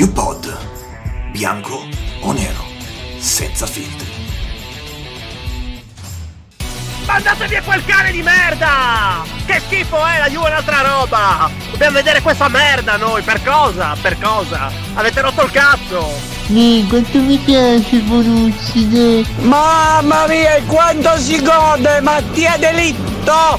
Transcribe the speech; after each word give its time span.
UPod. 0.00 0.56
Bianco 1.32 1.84
o 2.20 2.30
nero, 2.30 2.64
senza 3.18 3.66
filtri. 3.66 4.06
Mandate 7.04 7.48
via 7.48 7.60
quel 7.62 7.84
cane 7.84 8.12
di 8.12 8.22
merda! 8.22 9.24
Che 9.44 9.60
schifo 9.66 9.96
è, 10.06 10.18
la 10.18 10.28
Juve 10.28 10.46
è 10.46 10.50
un'altra 10.50 10.82
roba! 10.82 11.50
Dobbiamo 11.72 11.96
vedere 11.96 12.22
questa 12.22 12.46
merda 12.48 12.96
noi, 12.96 13.22
per 13.22 13.42
cosa? 13.42 13.96
Per 14.00 14.16
cosa? 14.20 14.70
Avete 14.94 15.20
rotto 15.20 15.42
il 15.42 15.50
cazzo! 15.50 16.06
Mi, 16.46 16.86
quanto 16.86 17.18
mi 17.18 17.38
piace 17.38 17.98
Bonucci, 17.98 18.88
dai. 18.88 19.26
Mamma 19.40 20.28
mia, 20.28 20.62
quanto 20.66 21.18
si 21.18 21.42
gode, 21.42 22.00
Mattia 22.02 22.56
Delitto! 22.56 23.58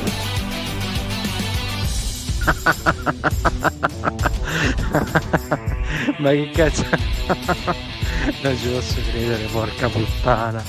Ma 6.19 6.31
che 6.31 6.49
cazzo? 6.51 6.83
non 8.43 8.57
ci 8.57 8.67
posso 8.67 8.95
credere, 9.09 9.43
porca 9.51 9.87
puttana. 9.87 10.61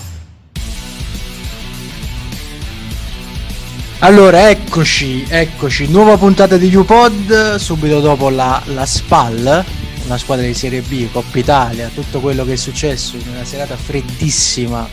Allora, 3.98 4.48
eccoci, 4.48 5.26
eccoci, 5.28 5.90
nuova 5.90 6.16
puntata 6.16 6.56
di 6.56 6.72
UPod, 6.74 7.56
subito 7.56 8.00
dopo 8.00 8.30
la, 8.30 8.62
la 8.66 8.86
SPAL, 8.86 9.64
una 10.04 10.18
squadra 10.18 10.46
di 10.46 10.54
Serie 10.54 10.82
B, 10.82 11.10
Coppa 11.10 11.38
Italia, 11.38 11.90
tutto 11.92 12.20
quello 12.20 12.44
che 12.44 12.52
è 12.52 12.56
successo 12.56 13.16
in 13.16 13.28
una 13.28 13.44
serata 13.44 13.76
freddissima 13.76 14.88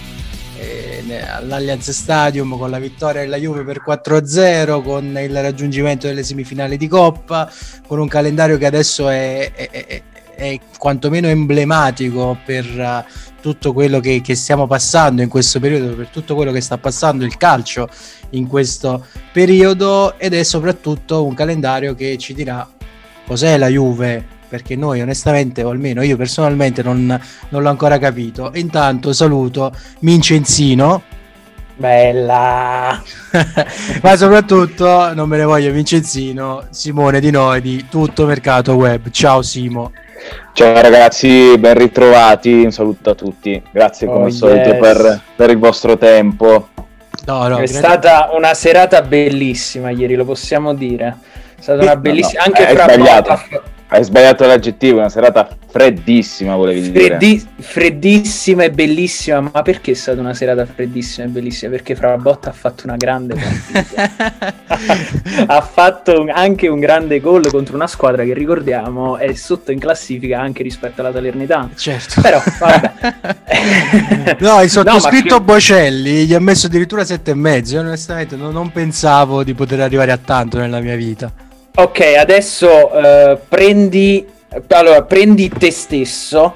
eh, 0.59 1.21
all'Allianz 1.21 1.91
Stadium 1.91 2.57
con 2.57 2.69
la 2.71 2.79
vittoria 2.79 3.21
della 3.21 3.37
Juve 3.37 3.63
per 3.63 3.83
4-0, 3.85 4.81
con 4.81 5.17
il 5.17 5.41
raggiungimento 5.41 6.07
delle 6.07 6.23
semifinali 6.23 6.77
di 6.77 6.87
Coppa, 6.87 7.49
con 7.87 7.99
un 7.99 8.07
calendario 8.07 8.57
che 8.57 8.65
adesso 8.65 9.07
è, 9.07 9.51
è, 9.53 9.69
è, 9.69 10.01
è 10.37 10.59
quantomeno 10.77 11.27
emblematico 11.27 12.37
per 12.45 12.65
uh, 12.65 13.11
tutto 13.41 13.73
quello 13.73 13.99
che, 13.99 14.21
che, 14.21 14.35
stiamo 14.35 14.67
passando 14.67 15.21
in 15.21 15.29
questo 15.29 15.59
periodo, 15.59 15.95
per 15.95 16.07
tutto 16.09 16.35
quello 16.35 16.51
che 16.51 16.61
sta 16.61 16.77
passando 16.77 17.25
il 17.25 17.35
calcio 17.37 17.89
in 18.31 18.47
questo 18.47 19.05
periodo 19.33 20.17
ed 20.19 20.33
è 20.33 20.43
soprattutto 20.43 21.25
un 21.25 21.33
calendario 21.33 21.95
che 21.95 22.17
ci 22.17 22.33
dirà 22.33 22.67
cos'è 23.25 23.57
la 23.57 23.67
Juve 23.67 24.35
perché 24.47 24.75
noi 24.75 25.01
onestamente, 25.01 25.63
o 25.63 25.69
almeno 25.69 26.01
io 26.01 26.15
personalmente, 26.15 26.81
non, 26.81 27.19
non 27.49 27.61
l'ho 27.61 27.69
ancora 27.69 27.97
capito. 27.97 28.51
Intanto 28.53 29.11
saluto 29.11 29.73
Vincenzino. 29.99 31.03
Bella! 31.75 33.01
Ma 34.01 34.15
soprattutto 34.15 35.13
non 35.13 35.29
me 35.29 35.37
ne 35.37 35.43
voglio 35.43 35.71
Vincenzino, 35.71 36.65
Simone 36.71 37.19
Di 37.19 37.29
Noi 37.29 37.61
di 37.61 37.85
Tutto 37.89 38.25
Mercato 38.25 38.73
Web. 38.73 39.09
Ciao 39.11 39.41
Simo. 39.41 39.91
Ciao 40.53 40.81
ragazzi, 40.81 41.57
ben 41.57 41.75
ritrovati, 41.75 42.63
un 42.63 42.71
saluto 42.71 43.11
a 43.11 43.15
tutti. 43.15 43.61
Grazie 43.71 44.07
come 44.07 44.23
oh, 44.23 44.25
al 44.25 44.31
solito 44.31 44.69
yes. 44.69 44.79
per, 44.79 45.21
per, 45.35 45.49
il 45.49 45.57
vostro 45.57 45.97
tempo. 45.97 46.69
No, 47.25 47.47
no, 47.47 47.57
è 47.57 47.65
stata 47.65 48.29
una 48.33 48.53
serata 48.53 49.01
bellissima 49.01 49.89
ieri, 49.89 50.15
lo 50.15 50.25
possiamo 50.25 50.73
dire. 50.73 51.17
È 51.57 51.61
stata 51.61 51.81
una 51.83 51.95
bellissima... 51.95 52.43
No, 52.45 52.51
no, 52.51 52.59
anche 52.59 52.73
fra 52.73 52.83
sbagliato. 52.83 53.75
Hai 53.89 54.03
sbagliato 54.03 54.45
l'aggettivo, 54.45 54.97
una 54.97 55.07
serata 55.07 55.47
freddissima, 55.65 56.55
volevi 56.55 56.89
Freddi- 56.89 57.25
dire. 57.25 57.41
Freddissima 57.59 58.63
e 58.63 58.71
bellissima, 58.71 59.39
ma 59.39 59.61
perché 59.61 59.91
è 59.91 59.93
stata 59.93 60.19
una 60.19 60.33
serata 60.33 60.65
freddissima 60.65 61.25
e 61.25 61.29
bellissima? 61.29 61.71
Perché 61.71 61.95
Frabotta 61.95 62.49
ha 62.49 62.53
fatto 62.53 62.83
una 62.83 62.97
grande 62.97 63.35
partita. 63.35 64.35
ha 65.47 65.61
fatto 65.61 66.25
anche 66.29 66.67
un 66.67 66.81
grande 66.81 67.21
gol 67.21 67.49
contro 67.49 67.75
una 67.75 67.87
squadra 67.87 68.25
che 68.25 68.33
ricordiamo 68.33 69.15
è 69.15 69.33
sotto 69.35 69.71
in 69.71 69.79
classifica 69.79 70.37
anche 70.37 70.63
rispetto 70.63 70.99
alla 70.99 71.13
Salernitana. 71.13 71.69
Certo. 71.73 72.19
Però, 72.19 72.43
vabbè. 72.59 72.93
no, 74.39 74.61
il 74.63 74.69
sottoscritto 74.69 75.35
no, 75.35 75.41
Bocelli 75.41 76.25
gli 76.25 76.33
ha 76.33 76.41
messo 76.41 76.67
addirittura 76.67 77.05
sette 77.05 77.31
e 77.31 77.35
mezzo. 77.35 77.75
Io 77.75 77.81
onestamente 77.81 78.35
non, 78.35 78.51
non 78.51 78.69
pensavo 78.73 79.45
di 79.45 79.53
poter 79.53 79.79
arrivare 79.79 80.11
a 80.11 80.17
tanto 80.17 80.57
nella 80.57 80.81
mia 80.81 80.97
vita. 80.97 81.45
Ok, 81.79 81.99
adesso 82.17 82.67
uh, 82.91 83.39
prendi, 83.47 84.25
allora, 84.69 85.03
prendi 85.03 85.47
te 85.47 85.69
stesso, 85.69 86.55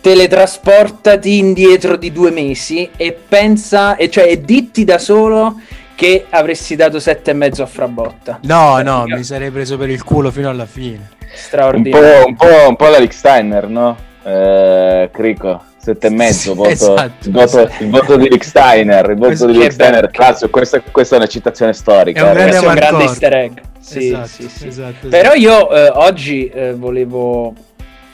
teletrasportati 0.00 1.38
indietro 1.38 1.94
di 1.94 2.10
due 2.10 2.32
mesi 2.32 2.90
e 2.96 3.12
pensa, 3.12 3.94
e 3.94 4.10
cioè 4.10 4.24
e 4.24 4.40
ditti 4.40 4.82
da 4.82 4.98
solo 4.98 5.60
che 5.94 6.26
avresti 6.30 6.74
dato 6.74 6.98
sette 6.98 7.30
e 7.30 7.34
mezzo 7.34 7.62
a 7.62 7.66
Frabotta. 7.66 8.40
No, 8.42 8.82
no, 8.82 9.04
mi 9.06 9.22
sarei 9.22 9.52
preso 9.52 9.78
per 9.78 9.88
il 9.88 10.02
culo 10.02 10.32
fino 10.32 10.50
alla 10.50 10.66
fine. 10.66 11.10
Straordinario. 11.32 12.26
Un 12.26 12.34
po', 12.34 12.46
un 12.46 12.50
po', 12.50 12.68
un 12.70 12.76
po 12.76 12.88
la 12.88 12.98
Rick 12.98 13.14
Steiner, 13.14 13.68
no? 13.68 13.96
Eh, 14.24 15.10
Crico 15.12 15.62
sette 15.86 16.08
e 16.08 16.10
mezzo 16.10 16.54
voto, 16.54 16.68
esatto, 16.68 17.28
il, 17.28 17.30
voto, 17.30 17.44
esatto. 17.44 17.82
il, 17.84 17.90
voto, 17.90 18.16
di 18.16 18.28
Rick 18.28 18.44
Steiner 18.44 19.10
il 19.10 19.16
voto 19.16 19.46
di 19.46 19.58
Rick 19.58 19.72
Steiner 19.72 20.10
cazzo 20.10 20.48
questa, 20.48 20.80
questa, 20.80 21.14
è 21.14 21.18
una 21.18 21.28
citazione 21.28 21.72
storica 21.72 22.32
è 22.32 22.44
un, 22.44 22.50
è 22.50 22.58
un 22.58 22.74
grande 22.74 23.04
easter 23.04 23.34
egg. 23.34 23.58
sì, 23.78 24.06
esatto, 24.08 24.26
sì, 24.26 24.48
sì. 24.48 24.66
Esatto, 24.66 25.08
però 25.08 25.32
io 25.34 25.70
eh, 25.70 25.90
oggi 25.94 26.48
eh, 26.48 26.74
volevo 26.74 27.54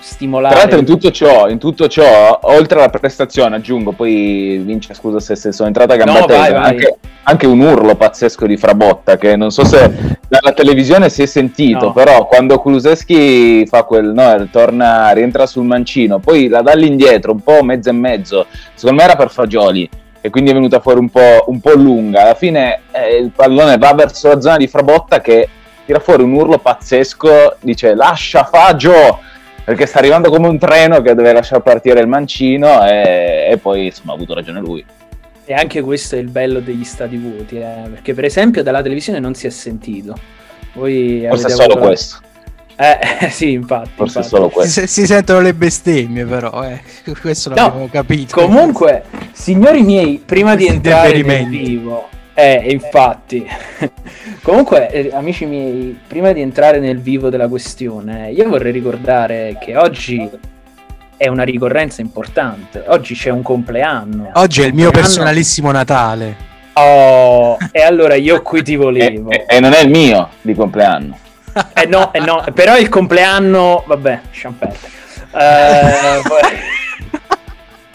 stimolare 0.02 0.54
tra 0.54 0.62
l'altro 0.64 0.80
in 0.80 0.84
tutto 0.84 1.10
ciò 1.12 1.48
in 1.48 1.58
tutto 1.58 1.86
ciò 1.86 2.38
oltre 2.42 2.78
alla 2.78 2.88
prestazione 2.88 3.56
aggiungo 3.56 3.92
poi 3.92 4.60
vince 4.64 4.94
scusa 4.94 5.20
se, 5.20 5.36
se 5.36 5.52
sono 5.52 5.68
entrata 5.68 5.94
a 5.94 5.96
gambetta 5.96 6.26
no, 6.26 6.40
vai, 6.40 6.52
vai. 6.52 6.70
Anche, 6.70 6.98
anche, 7.22 7.46
un 7.46 7.60
urlo 7.60 7.94
pazzesco 7.94 8.46
di 8.46 8.56
Frabotta 8.56 9.16
che 9.16 9.36
non 9.36 9.50
so 9.50 9.64
se 9.64 10.18
dalla 10.28 10.52
televisione 10.52 11.08
si 11.08 11.22
è 11.22 11.26
sentito 11.26 11.86
no. 11.86 11.92
però 11.92 12.26
quando 12.26 12.58
Kuluseschi 12.58 13.64
fa 13.66 13.84
quel 13.84 14.06
no, 14.06 14.48
torna 14.50 15.12
rientra 15.12 15.46
sul 15.46 15.64
mancino 15.64 16.18
poi 16.18 16.48
la 16.48 16.62
dà 16.62 16.72
all'indietro 16.72 17.30
un 17.32 17.40
po' 17.40 17.62
mezzo 17.62 17.88
e 17.88 17.92
mezzo 17.92 18.46
secondo 18.74 19.00
me 19.02 19.08
era 19.08 19.16
per 19.16 19.30
Fagioli 19.30 19.88
e 20.20 20.30
quindi 20.30 20.50
è 20.50 20.54
venuta 20.54 20.80
fuori 20.80 20.98
un 20.98 21.10
po', 21.10 21.44
un 21.46 21.60
po 21.60 21.74
lunga 21.74 22.22
alla 22.22 22.34
fine 22.34 22.80
eh, 22.90 23.18
il 23.18 23.30
pallone 23.30 23.78
va 23.78 23.94
verso 23.94 24.28
la 24.28 24.40
zona 24.40 24.56
di 24.56 24.66
Frabotta 24.66 25.20
che 25.20 25.48
tira 25.84 26.00
fuori 26.00 26.24
un 26.24 26.32
urlo 26.32 26.58
pazzesco 26.58 27.56
dice 27.60 27.94
lascia 27.94 28.44
Fagio 28.44 29.30
perché 29.64 29.86
sta 29.86 29.98
arrivando 29.98 30.30
come 30.30 30.48
un 30.48 30.58
treno 30.58 31.00
che 31.02 31.14
deve 31.14 31.32
lasciare 31.32 31.62
partire 31.62 32.00
il 32.00 32.08
mancino 32.08 32.84
e, 32.84 33.48
e 33.50 33.58
poi 33.58 33.86
insomma 33.86 34.12
ha 34.12 34.14
avuto 34.16 34.34
ragione 34.34 34.60
lui. 34.60 34.84
E 35.44 35.54
anche 35.54 35.80
questo 35.82 36.16
è 36.16 36.18
il 36.18 36.28
bello 36.28 36.60
degli 36.60 36.84
stati 36.84 37.16
vuoti, 37.16 37.56
eh? 37.58 37.88
perché 37.90 38.14
per 38.14 38.24
esempio 38.24 38.62
dalla 38.62 38.82
televisione 38.82 39.18
non 39.18 39.34
si 39.34 39.46
è 39.46 39.50
sentito. 39.50 40.16
Voi 40.74 41.24
Forse 41.28 41.46
è 41.46 41.50
solo 41.50 41.72
avuto... 41.72 41.86
questo. 41.86 42.20
Eh, 42.76 43.28
sì, 43.30 43.52
infatti. 43.52 43.90
Forse 43.94 44.18
infatti. 44.18 44.36
solo 44.36 44.48
questo. 44.48 44.80
Si, 44.80 44.86
si, 44.86 45.06
sentono 45.06 45.40
le 45.40 45.54
bestemmie, 45.54 46.24
però, 46.24 46.64
eh. 46.64 46.80
questo 47.20 47.50
l'abbiamo 47.50 47.80
no, 47.80 47.88
capito. 47.88 48.40
Comunque, 48.40 49.04
signori 49.32 49.82
miei, 49.82 50.22
prima 50.24 50.54
di 50.54 50.66
entrare 50.66 51.22
nel 51.22 51.48
vivo, 51.48 52.08
eh, 52.42 52.70
infatti. 52.70 53.46
Comunque, 54.42 54.90
eh, 54.90 55.10
amici 55.14 55.46
miei, 55.46 55.98
prima 56.06 56.32
di 56.32 56.40
entrare 56.40 56.80
nel 56.80 57.00
vivo 57.00 57.28
della 57.28 57.46
questione, 57.46 58.30
io 58.32 58.48
vorrei 58.48 58.72
ricordare 58.72 59.56
che 59.60 59.76
oggi 59.76 60.28
è 61.16 61.28
una 61.28 61.44
ricorrenza 61.44 62.00
importante. 62.00 62.82
Oggi 62.88 63.14
c'è 63.14 63.30
un 63.30 63.42
compleanno. 63.42 64.30
Oggi 64.34 64.62
è 64.62 64.66
il 64.66 64.74
mio 64.74 64.90
personalissimo 64.90 65.70
Natale. 65.70 66.50
Oh, 66.74 67.56
e 67.70 67.82
allora 67.82 68.14
io 68.14 68.42
qui 68.42 68.62
ti 68.62 68.74
volevo. 68.74 69.30
E, 69.30 69.44
e, 69.46 69.56
e 69.56 69.60
non 69.60 69.72
è 69.72 69.82
il 69.82 69.90
mio 69.90 70.30
di 70.40 70.54
compleanno. 70.54 71.18
Eh 71.74 71.86
no, 71.86 72.12
eh 72.12 72.18
no, 72.18 72.44
però 72.52 72.76
il 72.76 72.88
compleanno, 72.88 73.84
vabbè, 73.86 74.20
lasciamo 74.28 74.56
perdere. 74.58 74.90
Uh, 75.32 76.20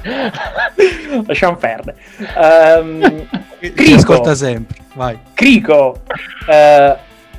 lasciamo 1.26 1.56
perdere. 1.56 1.98
Um, 2.36 3.28
Crico, 3.60 3.96
ascolta 3.96 4.36
sempre, 4.36 4.78
vai. 4.94 5.18
Crico, 5.34 6.02
uh, 6.48 6.98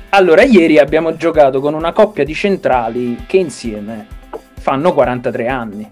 allora 0.09 0.43
ieri 0.43 0.79
abbiamo 0.79 1.15
giocato 1.15 1.59
con 1.59 1.73
una 1.73 1.91
coppia 1.91 2.23
di 2.23 2.33
centrali 2.33 3.23
che 3.27 3.37
insieme 3.37 4.07
fanno 4.59 4.93
43 4.93 5.47
anni. 5.47 5.91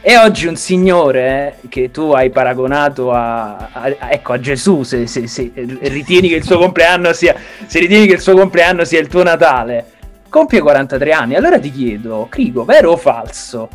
E 0.00 0.16
oggi 0.16 0.46
un 0.46 0.54
signore 0.54 1.56
eh, 1.60 1.68
che 1.68 1.90
tu 1.90 2.12
hai 2.12 2.30
paragonato 2.30 3.10
a, 3.10 3.68
a, 3.72 3.92
ecco, 4.10 4.32
a 4.32 4.40
Gesù, 4.40 4.84
se, 4.84 5.08
se, 5.08 5.26
se, 5.26 5.50
ritieni 5.54 6.28
che 6.28 6.36
il 6.36 6.44
suo 6.44 6.56
compleanno 6.56 7.12
sia, 7.12 7.34
se 7.66 7.80
ritieni 7.80 8.06
che 8.06 8.14
il 8.14 8.20
suo 8.20 8.34
compleanno 8.34 8.84
sia 8.84 9.00
il 9.00 9.08
tuo 9.08 9.24
Natale, 9.24 9.84
compie 10.28 10.60
43 10.60 11.12
anni. 11.12 11.34
Allora 11.34 11.58
ti 11.58 11.72
chiedo, 11.72 12.28
Crigo, 12.30 12.64
vero 12.64 12.92
o 12.92 12.96
falso? 12.96 13.68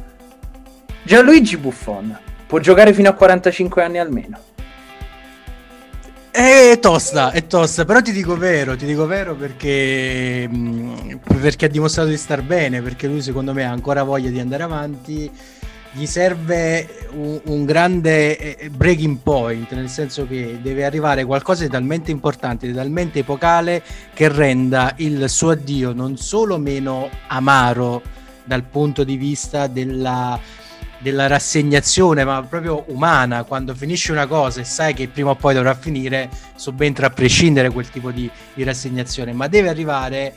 Gianluigi 1.05 1.57
Buffon 1.57 2.17
può 2.47 2.59
giocare 2.59 2.93
fino 2.93 3.09
a 3.09 3.13
45 3.13 3.83
anni 3.83 3.99
almeno? 3.99 4.39
È 6.31 6.79
tosta, 6.79 7.31
è 7.31 7.45
tosta, 7.45 7.83
però 7.83 8.01
ti 8.01 8.11
dico 8.11 8.37
vero, 8.37 8.75
ti 8.75 8.85
dico 8.85 9.05
vero 9.05 9.35
perché, 9.35 10.49
perché 11.39 11.65
ha 11.65 11.69
dimostrato 11.69 12.09
di 12.09 12.17
star 12.17 12.41
bene, 12.41 12.81
perché 12.81 13.07
lui 13.07 13.21
secondo 13.21 13.53
me 13.53 13.65
ha 13.65 13.71
ancora 13.71 14.03
voglia 14.03 14.29
di 14.29 14.39
andare 14.39 14.63
avanti, 14.63 15.29
gli 15.91 16.05
serve 16.07 17.07
un, 17.11 17.39
un 17.45 17.65
grande 17.65 18.57
eh, 18.57 18.69
breaking 18.69 19.17
point, 19.21 19.71
nel 19.73 19.89
senso 19.89 20.25
che 20.25 20.57
deve 20.61 20.85
arrivare 20.85 21.25
qualcosa 21.25 21.63
di 21.63 21.69
talmente 21.69 22.09
importante, 22.09 22.65
di 22.65 22.73
talmente 22.73 23.19
epocale 23.19 23.83
che 24.13 24.27
renda 24.29 24.93
il 24.97 25.29
suo 25.29 25.51
addio 25.51 25.93
non 25.93 26.17
solo 26.17 26.57
meno 26.57 27.09
amaro 27.27 28.01
dal 28.43 28.63
punto 28.63 29.03
di 29.03 29.17
vista 29.17 29.67
della, 29.67 30.39
della 31.03 31.27
rassegnazione, 31.27 32.23
ma 32.23 32.41
proprio 32.41 32.85
umana, 32.87 33.43
quando 33.43 33.75
finisce 33.75 34.11
una 34.11 34.25
cosa 34.25 34.61
e 34.61 34.63
sai 34.63 34.93
che 34.95 35.07
prima 35.07 35.31
o 35.31 35.35
poi 35.35 35.53
dovrà 35.53 35.75
finire, 35.75 36.29
subentra 36.55 37.07
a 37.07 37.09
prescindere 37.11 37.69
quel 37.69 37.89
tipo 37.89 38.09
di, 38.09 38.27
di 38.53 38.63
rassegnazione, 38.63 39.33
ma 39.33 39.47
deve 39.47 39.69
arrivare 39.69 40.33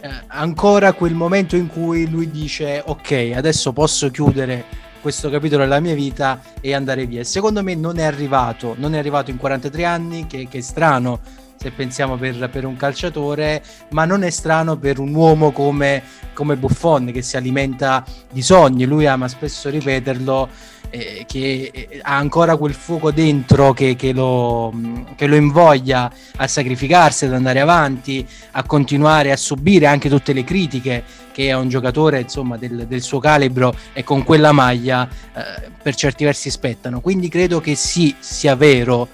eh, 0.00 0.08
ancora 0.28 0.92
quel 0.92 1.14
momento 1.14 1.56
in 1.56 1.66
cui 1.66 2.08
lui 2.08 2.30
dice 2.30 2.82
ok, 2.84 3.32
adesso 3.34 3.72
posso 3.72 4.10
chiudere 4.10 4.88
questo 5.00 5.30
capitolo 5.30 5.62
della 5.62 5.80
mia 5.80 5.94
vita 5.94 6.40
e 6.60 6.74
andare 6.74 7.06
via. 7.06 7.24
Secondo 7.24 7.62
me 7.62 7.74
non 7.74 7.98
è 7.98 8.04
arrivato, 8.04 8.74
non 8.78 8.94
è 8.94 8.98
arrivato 8.98 9.30
in 9.30 9.38
43 9.38 9.84
anni, 9.84 10.26
che, 10.26 10.46
che 10.48 10.58
è 10.58 10.60
strano 10.60 11.20
se 11.60 11.72
pensiamo 11.72 12.16
per, 12.16 12.48
per, 12.48 12.64
un 12.64 12.74
calciatore, 12.74 13.62
ma 13.90 14.06
non 14.06 14.22
è 14.22 14.30
strano 14.30 14.78
per 14.78 14.98
un 14.98 15.14
uomo 15.14 15.50
come, 15.50 16.02
come 16.32 16.56
Buffon 16.56 17.10
che 17.12 17.20
si 17.20 17.36
alimenta 17.36 18.02
di 18.32 18.40
sogni, 18.40 18.86
lui 18.86 19.06
ama 19.06 19.28
spesso 19.28 19.68
ripeterlo, 19.68 20.48
eh, 20.88 21.26
che 21.28 21.70
eh, 21.70 22.00
ha 22.00 22.16
ancora 22.16 22.56
quel 22.56 22.72
fuoco 22.72 23.10
dentro 23.10 23.74
che, 23.74 23.94
che, 23.94 24.14
lo, 24.14 24.72
che, 25.16 25.26
lo, 25.26 25.36
invoglia 25.36 26.10
a 26.36 26.46
sacrificarsi, 26.46 27.26
ad 27.26 27.34
andare 27.34 27.60
avanti, 27.60 28.26
a 28.52 28.62
continuare 28.62 29.30
a 29.30 29.36
subire 29.36 29.84
anche 29.84 30.08
tutte 30.08 30.32
le 30.32 30.44
critiche 30.44 31.04
che 31.30 31.52
a 31.52 31.58
un 31.58 31.68
giocatore 31.68 32.20
insomma, 32.20 32.56
del, 32.56 32.86
del, 32.86 33.02
suo 33.02 33.18
calibro 33.18 33.74
e 33.92 34.02
con 34.02 34.24
quella 34.24 34.52
maglia 34.52 35.06
eh, 35.06 35.70
per 35.82 35.94
certi 35.94 36.24
versi 36.24 36.48
spettano. 36.48 37.02
Quindi 37.02 37.28
credo 37.28 37.60
che 37.60 37.74
sì, 37.74 38.16
sia 38.18 38.56
vero 38.56 39.08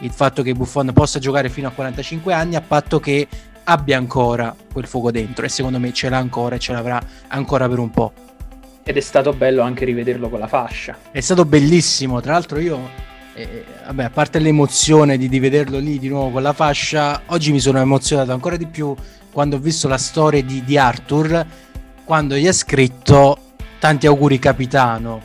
il 0.00 0.10
fatto 0.10 0.42
che 0.42 0.52
Buffon 0.54 0.90
possa 0.92 1.18
giocare 1.18 1.48
fino 1.48 1.68
a 1.68 1.70
45 1.70 2.32
anni 2.32 2.56
a 2.56 2.60
patto 2.60 3.00
che 3.00 3.26
abbia 3.64 3.96
ancora 3.96 4.54
quel 4.72 4.86
fuoco 4.86 5.10
dentro 5.10 5.44
e 5.44 5.48
secondo 5.48 5.78
me 5.78 5.92
ce 5.92 6.08
l'ha 6.08 6.18
ancora 6.18 6.56
e 6.56 6.58
ce 6.58 6.72
l'avrà 6.72 7.00
ancora 7.28 7.68
per 7.68 7.78
un 7.78 7.90
po'. 7.90 8.12
Ed 8.82 8.96
è 8.96 9.00
stato 9.00 9.32
bello 9.32 9.62
anche 9.62 9.84
rivederlo 9.84 10.28
con 10.28 10.38
la 10.38 10.48
fascia. 10.48 10.96
È 11.10 11.20
stato 11.20 11.44
bellissimo, 11.44 12.20
tra 12.20 12.32
l'altro 12.32 12.58
io, 12.58 12.90
eh, 13.34 13.64
vabbè, 13.86 14.04
a 14.04 14.10
parte 14.10 14.38
l'emozione 14.38 15.16
di, 15.16 15.28
di 15.28 15.38
vederlo 15.38 15.78
lì 15.78 15.98
di 15.98 16.08
nuovo 16.08 16.30
con 16.30 16.42
la 16.42 16.52
fascia, 16.52 17.22
oggi 17.26 17.52
mi 17.52 17.60
sono 17.60 17.78
emozionato 17.78 18.32
ancora 18.32 18.56
di 18.56 18.66
più 18.66 18.94
quando 19.30 19.56
ho 19.56 19.58
visto 19.60 19.86
la 19.86 19.98
storia 19.98 20.42
di, 20.42 20.64
di 20.64 20.76
Arthur, 20.76 21.46
quando 22.04 22.34
gli 22.36 22.48
ha 22.48 22.52
scritto 22.52 23.38
tanti 23.78 24.06
auguri 24.06 24.38
capitano, 24.38 25.22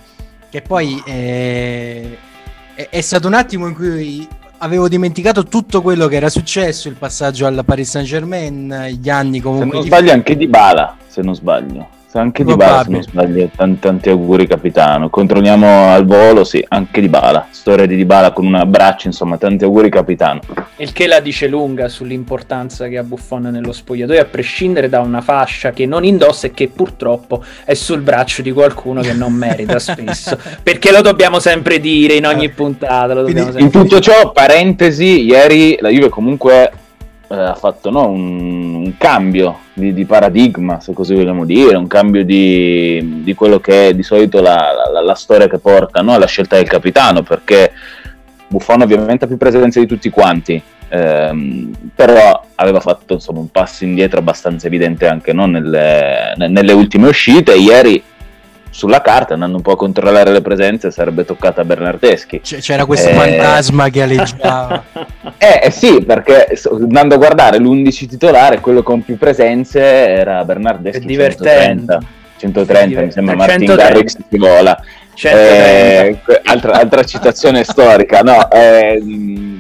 che 0.49 0.61
poi 0.61 1.01
eh, 1.05 2.17
è, 2.75 2.89
è 2.89 3.01
stato 3.01 3.25
un 3.25 3.33
attimo 3.33 3.67
in 3.67 3.73
cui 3.73 4.27
avevo 4.59 4.87
dimenticato 4.87 5.43
tutto 5.45 5.81
quello 5.81 6.07
che 6.07 6.15
era 6.15 6.29
successo, 6.29 6.87
il 6.87 6.95
passaggio 6.95 7.45
al 7.45 7.63
Paris 7.65 7.89
Saint 7.89 8.07
Germain, 8.07 8.97
gli 8.99 9.09
anni 9.09 9.39
comunque... 9.39 9.69
Se 9.69 9.75
non 9.75 9.85
sbaglio 9.85 10.11
anche 10.11 10.35
di 10.35 10.47
Bala, 10.47 10.97
se 11.07 11.21
non 11.21 11.35
sbaglio 11.35 11.87
anche 12.19 12.43
di 12.43 12.55
Bala 12.55 12.83
se 12.83 12.89
non 12.89 13.01
sbaglio 13.01 13.49
tanti, 13.55 13.79
tanti, 13.79 14.09
auguri 14.09 14.47
capitano. 14.47 15.09
Controlliamo 15.09 15.91
al 15.91 16.05
volo 16.05 16.43
sì 16.43 16.63
anche 16.67 17.01
di 17.01 17.09
Bala. 17.09 17.47
Storia 17.49 17.85
di 17.85 17.95
Dybala 17.95 18.31
con 18.31 18.45
un 18.45 18.55
abbraccio 18.55 19.07
insomma 19.07 19.37
tanti 19.37 19.63
auguri 19.63 19.89
capitano. 19.89 20.39
Il 20.77 20.91
che 20.91 21.07
la 21.07 21.19
dice 21.19 21.47
lunga 21.47 21.87
sull'importanza 21.87 22.87
che 22.87 22.97
ha 22.97 23.03
Buffon 23.03 23.43
nello 23.43 23.71
spogliatoio 23.71 24.21
a 24.21 24.25
prescindere 24.25 24.89
da 24.89 24.99
una 24.99 25.21
fascia 25.21 25.71
che 25.71 25.85
non 25.85 26.03
indossa 26.03 26.47
e 26.47 26.51
che 26.51 26.67
purtroppo 26.67 27.43
è 27.63 27.73
sul 27.73 28.01
braccio 28.01 28.41
di 28.41 28.51
qualcuno 28.51 29.01
che 29.01 29.13
non 29.13 29.33
merita 29.33 29.79
spesso. 29.79 30.37
Perché 30.61 30.91
lo 30.91 31.01
dobbiamo 31.01 31.39
sempre 31.39 31.79
dire 31.79 32.15
in 32.15 32.25
ogni 32.25 32.49
puntata 32.49 33.13
in 33.57 33.69
tutto 33.71 33.99
ciò 33.99 34.31
parentesi 34.31 35.23
ieri 35.23 35.77
la 35.79 35.89
Juve 35.89 36.09
comunque 36.09 36.71
eh, 37.27 37.35
ha 37.35 37.55
fatto 37.55 37.89
no, 37.89 38.07
un, 38.07 38.73
un, 38.75 38.97
cambio 38.97 39.59
di, 39.73 39.93
di, 39.93 40.05
paradigma, 40.05 40.79
se 40.79 40.93
così 40.93 41.15
vogliamo 41.15 41.45
dire, 41.45 41.75
un 41.75 41.87
cambio 41.87 42.23
di, 42.23 43.21
di 43.23 43.33
quello 43.33 43.59
che 43.59 43.89
è 43.89 43.93
di 43.95 44.03
solito 44.03 44.41
la, 44.41 44.71
la, 44.91 45.01
la 45.01 45.15
storia 45.15 45.47
che 45.47 45.57
porta 45.57 46.01
no, 46.01 46.13
alla 46.13 46.27
scelta 46.27 46.55
del 46.55 46.67
capitano, 46.67 47.23
perché 47.23 47.71
Buffon 48.47 48.81
ovviamente 48.81 49.25
ha 49.25 49.27
più 49.27 49.37
presenza 49.37 49.79
di 49.79 49.87
tutti 49.87 50.09
quanti, 50.09 50.61
ehm, 50.87 51.71
però 51.95 52.45
aveva 52.55 52.79
fatto 52.79 53.13
insomma, 53.13 53.39
un 53.39 53.49
passo 53.49 53.83
indietro 53.83 54.19
abbastanza 54.19 54.67
evidente 54.67 55.07
anche 55.07 55.33
no, 55.33 55.45
nelle, 55.45 56.35
nelle 56.37 56.73
ultime 56.73 57.07
uscite. 57.07 57.55
Ieri 57.55 58.01
sulla 58.75 58.99
carta, 59.01 59.35
andando 59.35 59.55
un 59.55 59.61
po' 59.61 59.71
a 59.71 59.77
controllare 59.77 60.33
le 60.33 60.41
presenze, 60.41 60.91
sarebbe 60.91 61.23
toccata 61.23 61.61
a 61.61 61.63
Bernardeschi. 61.63 62.41
C- 62.41 62.57
c'era 62.57 62.85
questo 62.85 63.07
eh... 63.07 63.13
fantasma 63.13 63.87
che 63.87 64.01
aleggiava. 64.01 64.83
eh, 65.37 65.61
eh, 65.63 65.71
sì, 65.71 66.03
perché 66.05 66.59
andando 66.69 67.15
a 67.15 67.17
guardare 67.17 67.57
l'11 67.57 68.05
titolare, 68.09 68.59
quello 68.59 68.83
con 68.83 69.01
più 69.01 69.17
presenze 69.17 69.79
era 69.79 70.43
Bernardeschi. 70.43 71.03
È 71.03 71.05
divertente. 71.05 71.99
130, 72.37 72.65
130 72.65 73.01
mi 73.01 73.11
sembra 73.11 73.35
Martin 73.35 73.75
Garrix 73.75 74.17
si 74.29 74.37
vola. 74.37 74.77
Eh, 75.23 76.19
altra, 76.43 76.73
altra, 76.73 77.03
citazione 77.05 77.63
storica, 77.63 78.19
no? 78.19 78.51
Eh, 78.51 79.01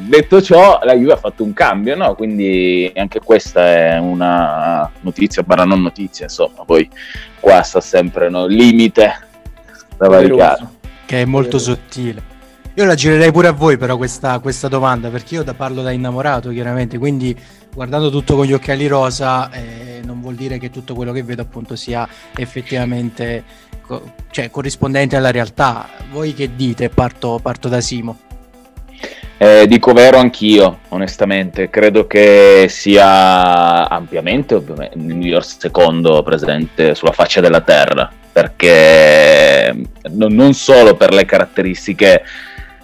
detto 0.07 0.41
ciò, 0.41 0.79
la 0.83 0.95
Juve 0.95 1.13
ha 1.13 1.17
fatto 1.17 1.43
un 1.43 1.53
cambio, 1.53 1.95
no? 1.95 2.15
Quindi 2.15 2.91
anche 2.95 3.19
questa 3.19 3.65
è 3.65 3.97
una 3.97 4.89
notizia, 5.01 5.43
barra 5.43 5.65
non 5.65 5.81
notizia, 5.81 6.25
insomma, 6.25 6.63
poi 6.65 6.89
qua 7.39 7.61
sta 7.61 7.81
sempre 7.81 8.29
no? 8.29 8.45
limite 8.45 9.27
da 9.97 10.07
varicare. 10.07 10.67
Che 11.05 11.21
è 11.21 11.25
molto 11.25 11.59
sottile. 11.59 12.33
Io 12.77 12.83
la 12.83 12.95
girerei 12.95 13.31
pure 13.31 13.47
a 13.47 13.51
voi 13.53 13.77
però 13.77 13.95
questa, 13.95 14.39
questa 14.39 14.67
domanda, 14.67 15.09
perché 15.09 15.35
io 15.35 15.43
da 15.43 15.53
parlo 15.53 15.81
da 15.81 15.91
innamorato 15.91 16.49
chiaramente, 16.49 16.97
quindi 16.97 17.33
guardando 17.73 18.09
tutto 18.09 18.35
con 18.35 18.45
gli 18.45 18.53
occhiali 18.53 18.87
rosa 18.87 19.49
eh, 19.51 20.01
non 20.03 20.19
vuol 20.19 20.35
dire 20.35 20.57
che 20.57 20.69
tutto 20.69 20.93
quello 20.93 21.11
che 21.11 21.23
vedo 21.23 21.41
appunto 21.41 21.75
sia 21.75 22.07
effettivamente 22.35 23.43
co- 23.81 24.13
cioè, 24.29 24.49
corrispondente 24.49 25.15
alla 25.15 25.31
realtà. 25.31 25.87
Voi 26.11 26.33
che 26.33 26.55
dite? 26.55 26.89
Parto, 26.89 27.39
parto 27.41 27.69
da 27.69 27.79
Simo. 27.79 28.24
Eh, 29.37 29.67
dico 29.67 29.91
vero 29.91 30.17
anch'io, 30.17 30.79
onestamente. 30.89 31.69
Credo 31.69 32.07
che 32.07 32.67
sia 32.69 33.89
ampiamente 33.89 34.55
il 34.55 34.89
miglior 34.93 35.43
secondo 35.43 36.23
presente 36.23 36.95
sulla 36.95 37.11
faccia 37.11 37.41
della 37.41 37.61
terra, 37.61 38.09
perché 38.31 39.75
non 40.11 40.53
solo 40.53 40.95
per 40.95 41.13
le 41.13 41.25
caratteristiche 41.25 42.23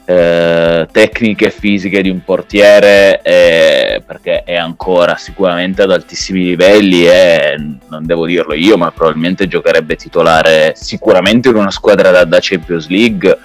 eh, 0.03 0.87
tecniche 0.91 1.45
e 1.45 1.51
fisiche 1.51 2.01
di 2.01 2.09
un 2.09 2.23
portiere 2.23 3.21
eh, 3.21 4.01
perché 4.05 4.43
è 4.43 4.55
ancora 4.55 5.15
sicuramente 5.15 5.83
ad 5.83 5.91
altissimi 5.91 6.43
livelli 6.43 7.05
e 7.05 7.55
non 7.87 8.05
devo 8.05 8.25
dirlo 8.25 8.53
io 8.53 8.77
ma 8.77 8.91
probabilmente 8.91 9.47
giocherebbe 9.47 9.95
titolare 9.95 10.73
sicuramente 10.75 11.49
in 11.49 11.55
una 11.55 11.71
squadra 11.71 12.09
da, 12.09 12.25
da 12.25 12.39
Champions 12.41 12.87
League 12.87 13.37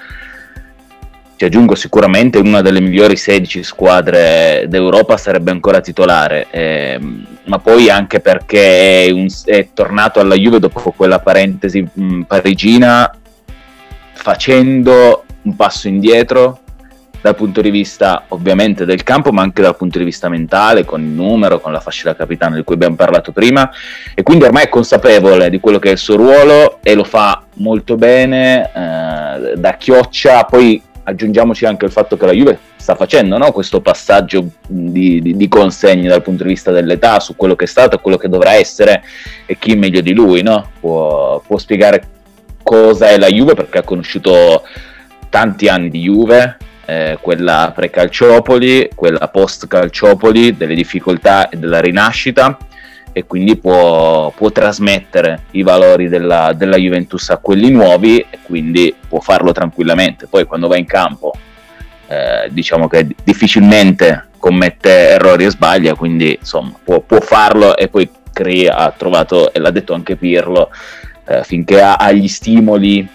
ci 1.36 1.44
aggiungo 1.44 1.74
sicuramente 1.74 2.38
una 2.38 2.62
delle 2.62 2.80
migliori 2.80 3.16
16 3.16 3.62
squadre 3.62 4.64
d'Europa 4.68 5.16
sarebbe 5.16 5.50
ancora 5.50 5.80
titolare 5.80 6.46
eh, 6.50 6.98
ma 7.44 7.58
poi 7.58 7.90
anche 7.90 8.20
perché 8.20 9.04
è, 9.04 9.10
un, 9.10 9.26
è, 9.44 9.68
tornato 9.74 10.18
alla 10.18 10.34
Juve 10.34 10.58
dopo 10.58 10.92
quella 10.96 11.18
parentesi 11.18 11.86
mh, 11.92 12.22
parigina 12.22 13.14
facendo 14.12 15.24
un 15.42 15.54
passo 15.54 15.88
indietro 15.88 16.60
dal 17.20 17.34
punto 17.34 17.60
di 17.60 17.70
vista 17.70 18.24
ovviamente 18.28 18.84
del 18.84 19.02
campo, 19.02 19.32
ma 19.32 19.42
anche 19.42 19.60
dal 19.60 19.76
punto 19.76 19.98
di 19.98 20.04
vista 20.04 20.28
mentale, 20.28 20.84
con 20.84 21.00
il 21.00 21.08
numero, 21.08 21.58
con 21.58 21.72
la 21.72 21.80
fascia 21.80 22.10
da 22.10 22.16
capitano 22.16 22.54
di 22.54 22.62
cui 22.62 22.76
abbiamo 22.76 22.94
parlato 22.94 23.32
prima, 23.32 23.68
e 24.14 24.22
quindi 24.22 24.44
ormai 24.44 24.64
è 24.64 24.68
consapevole 24.68 25.50
di 25.50 25.58
quello 25.58 25.80
che 25.80 25.88
è 25.88 25.92
il 25.92 25.98
suo 25.98 26.14
ruolo 26.14 26.78
e 26.82 26.94
lo 26.94 27.02
fa 27.02 27.42
molto 27.54 27.96
bene, 27.96 28.70
eh, 28.72 29.56
da 29.56 29.76
chioccia, 29.76 30.44
poi 30.44 30.80
aggiungiamoci 31.08 31.64
anche 31.66 31.84
il 31.84 31.92
fatto 31.92 32.16
che 32.16 32.26
la 32.26 32.32
Juve 32.32 32.58
sta 32.76 32.96
facendo 32.96 33.38
no? 33.38 33.52
questo 33.52 33.80
passaggio 33.80 34.48
di, 34.66 35.22
di, 35.22 35.36
di, 35.36 35.48
consegne 35.48 36.08
dal 36.08 36.22
punto 36.22 36.42
di 36.42 36.48
vista 36.50 36.72
dell'età 36.72 37.20
su 37.20 37.36
quello 37.36 37.54
che 37.54 37.64
è 37.64 37.68
stato 37.68 37.96
e 37.96 38.00
quello 38.00 38.16
che 38.16 38.28
dovrà 38.28 38.54
essere 38.54 39.02
e 39.46 39.56
chi 39.58 39.76
meglio 39.76 40.00
di 40.00 40.12
lui 40.12 40.42
no? 40.42 40.70
può, 40.80 41.40
può 41.46 41.58
spiegare 41.58 42.02
cosa 42.62 43.08
è 43.08 43.18
la 43.18 43.28
Juve 43.28 43.54
perché 43.54 43.78
ha 43.78 43.82
conosciuto 43.82 44.64
tanti 45.30 45.68
anni 45.68 45.90
di 45.90 46.00
Juve, 46.02 46.56
eh, 46.86 47.18
quella 47.20 47.72
pre-Calciopoli, 47.75 48.90
quella 48.94 49.28
post-Calciopoli, 49.28 50.56
delle 50.56 50.75
difficoltà 50.75 51.48
e 51.48 51.56
della 51.56 51.80
rinascita 51.80 52.56
e 53.16 53.25
quindi 53.25 53.56
può, 53.56 54.30
può 54.37 54.52
trasmettere 54.52 55.44
i 55.52 55.62
valori 55.62 56.06
della, 56.06 56.52
della, 56.52 56.76
Juventus 56.76 57.30
a 57.30 57.38
quelli 57.38 57.70
nuovi 57.70 58.18
e 58.18 58.40
quindi 58.42 58.94
può 59.08 59.20
farlo 59.20 59.52
tranquillamente. 59.52 60.26
Poi 60.26 60.44
quando 60.44 60.68
va 60.68 60.76
in 60.76 60.85
campo 60.85 61.32
eh, 62.08 62.50
diciamo 62.50 62.88
che 62.88 63.06
difficilmente 63.25 64.26
commette 64.37 64.90
errori 64.90 65.46
e 65.46 65.50
sbaglia, 65.50 65.94
quindi 65.94 66.37
insomma 66.38 66.75
può, 66.85 67.00
può 67.00 67.18
farlo 67.20 67.75
e 67.75 67.88
poi 67.88 68.06
crea, 68.30 68.76
ha 68.76 68.90
trovato, 68.90 69.50
e 69.50 69.61
l'ha 69.61 69.70
detto 69.70 69.94
anche 69.94 70.16
Pirlo, 70.16 70.68
eh, 71.26 71.42
finché 71.42 71.80
ha, 71.80 71.94
ha 71.94 72.12
gli 72.12 72.28
stimoli 72.28 73.08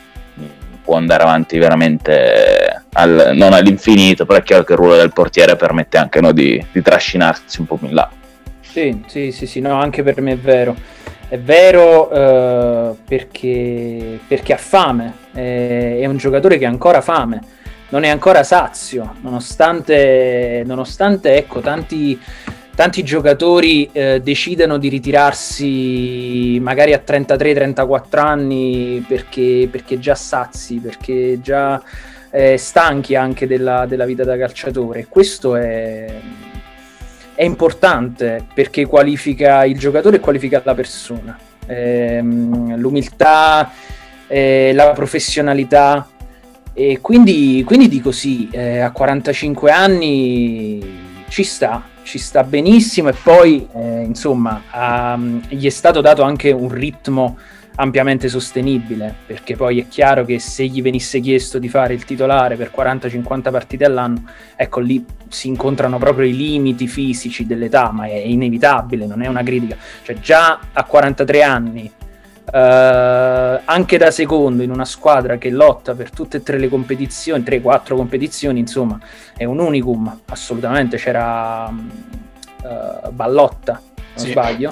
può 0.83 0.95
andare 0.95 1.21
avanti 1.21 1.59
veramente 1.59 2.85
al, 2.93 3.33
non 3.35 3.53
all'infinito, 3.53 4.25
però 4.25 4.39
è 4.39 4.41
chiaro 4.41 4.63
che 4.63 4.71
il 4.71 4.79
ruolo 4.79 4.95
del 4.95 5.13
portiere 5.13 5.55
permette 5.55 5.99
anche 5.99 6.19
no, 6.21 6.31
di, 6.31 6.65
di, 6.71 6.81
trascinarsi 6.81 7.59
un 7.59 7.67
po' 7.67 7.77
più 7.77 7.85
in 7.85 7.93
là. 7.93 8.09
Sì, 8.71 9.03
sì, 9.05 9.33
sì, 9.33 9.47
sì, 9.47 9.59
no, 9.59 9.73
anche 9.73 10.01
per 10.01 10.21
me 10.21 10.31
è 10.31 10.37
vero. 10.37 10.73
È 11.27 11.37
vero 11.37 12.09
eh, 12.09 12.95
perché, 13.05 14.17
perché, 14.25 14.53
ha 14.53 14.57
fame, 14.57 15.13
è, 15.33 15.97
è 15.99 16.05
un 16.05 16.15
giocatore 16.15 16.57
che 16.57 16.65
ha 16.65 16.69
ancora 16.69 17.01
fame, 17.01 17.41
non 17.89 18.03
è 18.03 18.07
ancora 18.07 18.43
sazio, 18.43 19.15
nonostante, 19.23 20.63
nonostante 20.65 21.35
ecco, 21.35 21.59
tanti, 21.59 22.17
tanti 22.73 23.03
giocatori 23.03 23.89
eh, 23.91 24.21
decidano 24.21 24.77
di 24.77 24.87
ritirarsi 24.87 26.57
magari 26.61 26.93
a 26.93 27.03
33-34 27.05 28.19
anni 28.19 29.03
perché, 29.05 29.67
perché 29.69 29.99
già 29.99 30.15
sazi, 30.15 30.77
perché 30.77 31.41
già 31.41 31.81
eh, 32.29 32.55
stanchi 32.55 33.15
anche 33.15 33.47
della, 33.47 33.85
della, 33.85 34.05
vita 34.05 34.23
da 34.23 34.37
calciatore. 34.37 35.07
Questo 35.09 35.57
è, 35.57 36.19
è, 37.41 37.43
importante 37.43 38.45
perché 38.53 38.85
qualifica 38.85 39.65
il 39.65 39.77
giocatore 39.77 40.17
e 40.17 40.19
qualifica 40.19 40.61
la 40.63 40.75
persona. 40.75 41.37
Eh, 41.65 42.19
l'umiltà, 42.21 43.71
eh, 44.27 44.71
la 44.73 44.91
professionalità. 44.91 46.07
E 46.73 46.99
quindi, 47.01 47.63
quindi 47.65 47.89
dico 47.89 48.11
sì, 48.11 48.47
eh, 48.51 48.79
a 48.79 48.91
45 48.91 49.71
anni 49.71 50.99
ci 51.27 51.43
sta, 51.43 51.83
ci 52.03 52.17
sta 52.17 52.43
benissimo 52.43 53.09
e 53.09 53.13
poi 53.13 53.67
eh, 53.73 54.01
insomma 54.03 54.63
ha, 54.69 55.19
gli 55.49 55.65
è 55.65 55.69
stato 55.69 55.99
dato 55.99 56.21
anche 56.21 56.51
un 56.51 56.69
ritmo 56.69 57.37
ampiamente 57.75 58.27
sostenibile, 58.27 59.13
perché 59.25 59.55
poi 59.55 59.79
è 59.79 59.87
chiaro 59.87 60.25
che 60.25 60.39
se 60.39 60.65
gli 60.65 60.81
venisse 60.81 61.19
chiesto 61.19 61.57
di 61.57 61.69
fare 61.69 61.93
il 61.93 62.03
titolare 62.03 62.55
per 62.55 62.71
40-50 62.75 63.51
partite 63.51 63.85
all'anno, 63.85 64.23
ecco 64.55 64.79
lì 64.79 65.03
si 65.29 65.47
incontrano 65.47 65.97
proprio 65.97 66.27
i 66.27 66.35
limiti 66.35 66.87
fisici 66.87 67.45
dell'età, 67.45 67.91
ma 67.91 68.05
è 68.05 68.13
inevitabile, 68.13 69.05
non 69.05 69.21
è 69.21 69.27
una 69.27 69.43
critica. 69.43 69.77
Cioè 70.03 70.19
già 70.19 70.59
a 70.73 70.83
43 70.83 71.41
anni, 71.41 71.91
eh, 72.53 73.61
anche 73.63 73.97
da 73.97 74.11
secondo 74.11 74.63
in 74.63 74.71
una 74.71 74.85
squadra 74.85 75.37
che 75.37 75.49
lotta 75.49 75.93
per 75.93 76.11
tutte 76.11 76.37
e 76.37 76.43
tre 76.43 76.57
le 76.57 76.67
competizioni, 76.67 77.43
3-4 77.43 77.95
competizioni, 77.95 78.59
insomma, 78.59 78.99
è 79.35 79.45
un 79.45 79.59
unicum, 79.59 80.19
assolutamente, 80.25 80.97
c'era 80.97 81.67
uh, 81.67 83.11
Ballotta, 83.11 83.81
non 83.95 84.25
sì, 84.25 84.31
sbaglio. 84.31 84.71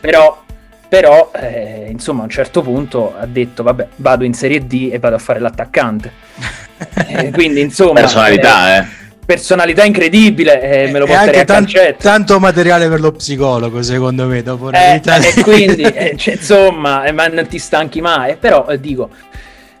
Però 0.00 0.46
però 0.88 1.30
eh, 1.34 1.88
insomma 1.90 2.22
a 2.22 2.24
un 2.24 2.30
certo 2.30 2.62
punto 2.62 3.14
ha 3.16 3.26
detto 3.26 3.62
vabbè 3.62 3.88
vado 3.96 4.24
in 4.24 4.32
Serie 4.32 4.66
D 4.66 4.88
e 4.90 4.98
vado 4.98 5.16
a 5.16 5.18
fare 5.18 5.38
l'attaccante 5.38 6.10
eh, 7.08 7.30
quindi 7.30 7.60
insomma 7.60 8.00
personalità 8.00 8.76
eh, 8.76 8.78
eh. 8.80 8.86
personalità 9.24 9.84
incredibile 9.84 10.60
eh, 10.62 10.90
me 10.90 10.98
lo 10.98 11.04
porterei 11.04 11.40
a 11.40 11.44
tan- 11.44 11.68
tanto 11.98 12.38
materiale 12.40 12.88
per 12.88 13.00
lo 13.00 13.12
psicologo 13.12 13.82
secondo 13.82 14.26
me 14.26 14.42
dopo 14.42 14.68
una 14.68 14.94
vita 14.94 15.16
e 15.16 15.42
quindi 15.42 15.82
cioè, 16.16 16.34
insomma 16.34 17.10
ma 17.12 17.26
non 17.26 17.46
ti 17.46 17.58
stanchi 17.58 18.00
mai 18.00 18.36
però 18.36 18.66
dico 18.76 19.10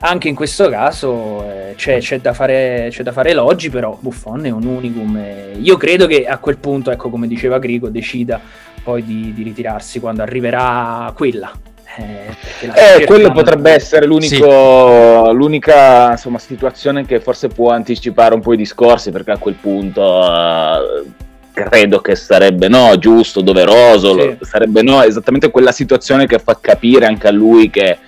anche 0.00 0.28
in 0.28 0.34
questo 0.36 0.68
caso 0.68 1.44
eh, 1.50 1.74
c'è, 1.74 1.98
c'è, 1.98 2.20
da 2.20 2.32
fare, 2.32 2.86
c'è, 2.88 3.02
da 3.02 3.10
fare, 3.10 3.30
elogi, 3.30 3.68
però 3.68 3.98
Buffon 4.00 4.46
è 4.46 4.50
un 4.50 4.64
unicum. 4.64 5.20
io 5.60 5.76
credo 5.76 6.06
che 6.06 6.24
a 6.24 6.38
quel 6.38 6.58
punto, 6.58 6.92
ecco 6.92 7.10
come 7.10 7.26
diceva 7.26 7.58
Grigo, 7.58 7.88
decida 7.88 8.40
poi 8.88 9.04
di, 9.04 9.34
di 9.34 9.42
ritirarsi 9.42 10.00
quando 10.00 10.22
arriverà 10.22 11.12
quella. 11.14 11.52
Eh, 11.98 13.00
eh 13.00 13.04
quello 13.04 13.30
potrebbe 13.32 13.70
essere 13.70 14.06
l'unico, 14.06 15.26
sì. 15.26 15.34
l'unica 15.34 16.12
insomma, 16.12 16.38
situazione 16.38 17.04
che 17.04 17.20
forse 17.20 17.48
può 17.48 17.70
anticipare 17.70 18.34
un 18.34 18.40
po' 18.40 18.54
i 18.54 18.56
discorsi, 18.56 19.10
perché 19.10 19.32
a 19.32 19.36
quel 19.36 19.56
punto 19.60 20.00
uh, 20.00 21.06
credo 21.52 22.00
che 22.00 22.16
sarebbe 22.16 22.68
no, 22.68 22.96
giusto, 22.98 23.42
doveroso, 23.42 24.18
sì. 24.18 24.38
sarebbe 24.40 24.80
no, 24.80 25.02
esattamente 25.02 25.50
quella 25.50 25.72
situazione 25.72 26.26
che 26.26 26.38
fa 26.38 26.56
capire 26.58 27.04
anche 27.04 27.28
a 27.28 27.32
lui 27.32 27.68
che 27.68 27.98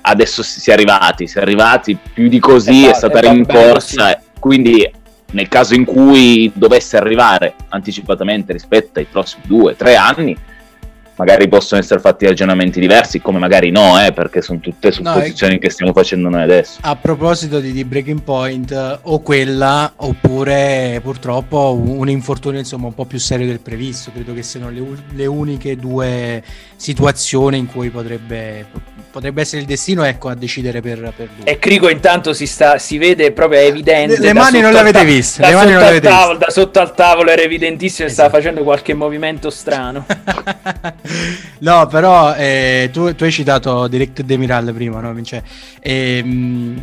adesso 0.00 0.42
si 0.42 0.70
è 0.70 0.72
arrivati, 0.72 1.26
si 1.26 1.36
è 1.36 1.42
arrivati 1.42 1.98
più 2.14 2.28
di 2.28 2.38
così, 2.38 2.86
è, 2.86 2.92
è 2.92 2.94
stata 2.94 3.20
rincorsa, 3.20 4.08
sì. 4.08 4.16
quindi 4.38 4.90
nel 5.32 5.48
caso 5.48 5.74
in 5.74 5.84
cui 5.84 6.50
dovesse 6.54 6.96
arrivare 6.96 7.54
anticipatamente 7.68 8.52
rispetto 8.52 8.98
ai 8.98 9.06
prossimi 9.06 9.42
due, 9.46 9.76
tre 9.76 9.96
anni, 9.96 10.36
magari 11.18 11.48
possono 11.48 11.80
essere 11.80 12.00
fatti 12.00 12.26
ragionamenti 12.26 12.80
diversi, 12.80 13.20
come 13.20 13.38
magari 13.38 13.70
no, 13.70 14.00
eh, 14.02 14.12
perché 14.12 14.40
sono 14.40 14.60
tutte 14.60 14.92
supposizioni 14.92 15.54
no, 15.54 15.58
che 15.58 15.68
stiamo 15.68 15.92
facendo 15.92 16.28
noi 16.28 16.42
adesso. 16.42 16.78
A 16.82 16.96
proposito 16.96 17.58
di, 17.58 17.72
di, 17.72 17.84
Breaking 17.84 18.22
Point, 18.22 19.00
o 19.02 19.20
quella, 19.20 19.92
oppure 19.96 21.00
purtroppo 21.02 21.74
un 21.74 22.08
infortunio 22.08 22.60
insomma 22.60 22.86
un 22.86 22.94
po' 22.94 23.04
più 23.04 23.18
serio 23.18 23.46
del 23.46 23.60
previsto, 23.60 24.12
credo 24.12 24.32
che 24.32 24.42
siano 24.42 24.70
le, 24.70 24.82
le 25.14 25.26
uniche 25.26 25.76
due 25.76 26.42
situazioni 26.76 27.58
in 27.58 27.66
cui 27.66 27.90
potrebbe 27.90 28.66
potrebbe 29.10 29.40
essere 29.40 29.62
il 29.62 29.66
destino 29.66 30.04
ecco, 30.04 30.28
a 30.28 30.34
decidere 30.34 30.80
per, 30.80 31.12
per 31.16 31.28
lui. 31.34 31.44
E 31.44 31.58
Crico 31.58 31.88
intanto 31.88 32.32
si, 32.32 32.46
sta, 32.46 32.78
si 32.78 32.98
vede 32.98 33.32
proprio, 33.32 33.58
è 33.58 33.64
evidente. 33.64 34.18
Le, 34.18 34.26
le 34.26 34.32
mani 34.32 34.60
non 34.60 34.72
le 34.72 34.78
avete 34.78 35.04
viste. 35.04 35.40
Da, 35.40 35.48
le 35.48 35.54
mani 35.54 35.72
non 35.72 35.80
le 35.80 35.88
avete 35.88 36.08
viste. 36.08 36.36
da 36.38 36.50
sotto 36.50 36.78
al 36.78 36.94
tavolo 36.94 37.30
era 37.30 37.42
evidentissimo 37.42 38.06
esatto. 38.06 38.28
stava 38.28 38.42
facendo 38.42 38.62
qualche 38.62 38.94
movimento 38.94 39.50
strano. 39.50 40.06
no, 41.60 41.86
però 41.86 42.34
eh, 42.34 42.90
tu, 42.92 43.14
tu, 43.14 43.24
hai 43.24 43.32
citato 43.32 43.88
Direct 43.88 44.22
Demiral 44.22 44.72
prima, 44.72 45.00
no? 45.00 45.22
Cioè, 45.22 45.42
ehm, 45.80 46.80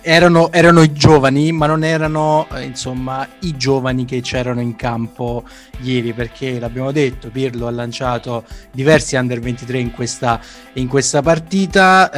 erano, 0.00 0.50
erano, 0.52 0.82
i 0.82 0.92
giovani, 0.92 1.52
ma 1.52 1.66
non 1.66 1.84
erano 1.84 2.46
eh, 2.54 2.62
insomma 2.62 3.26
i 3.40 3.56
giovani 3.56 4.04
che 4.04 4.20
c'erano 4.20 4.60
in 4.60 4.76
campo 4.76 5.44
ieri, 5.80 6.12
perché 6.12 6.58
l'abbiamo 6.58 6.92
detto, 6.92 7.28
Pirlo 7.28 7.66
ha 7.66 7.70
lanciato 7.70 8.44
diversi 8.72 9.16
under 9.16 9.40
23 9.40 9.78
in 9.78 9.90
questa, 9.90 10.40
in 10.74 10.88
questa 10.88 11.20
partita, 11.20 12.10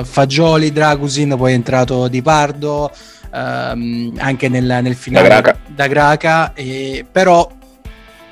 eh, 0.00 0.04
Fagioli, 0.04 0.72
Dragusin, 0.72 1.36
poi 1.36 1.52
è 1.52 1.54
entrato 1.54 2.08
Di 2.08 2.22
Pardo, 2.22 2.90
ehm, 3.32 4.14
anche 4.18 4.48
nel, 4.48 4.78
nel 4.82 4.94
finale 4.94 5.28
da 5.28 5.40
Graca, 5.40 5.58
da 5.66 5.86
Graca 5.86 6.52
e, 6.54 7.04
però 7.10 7.48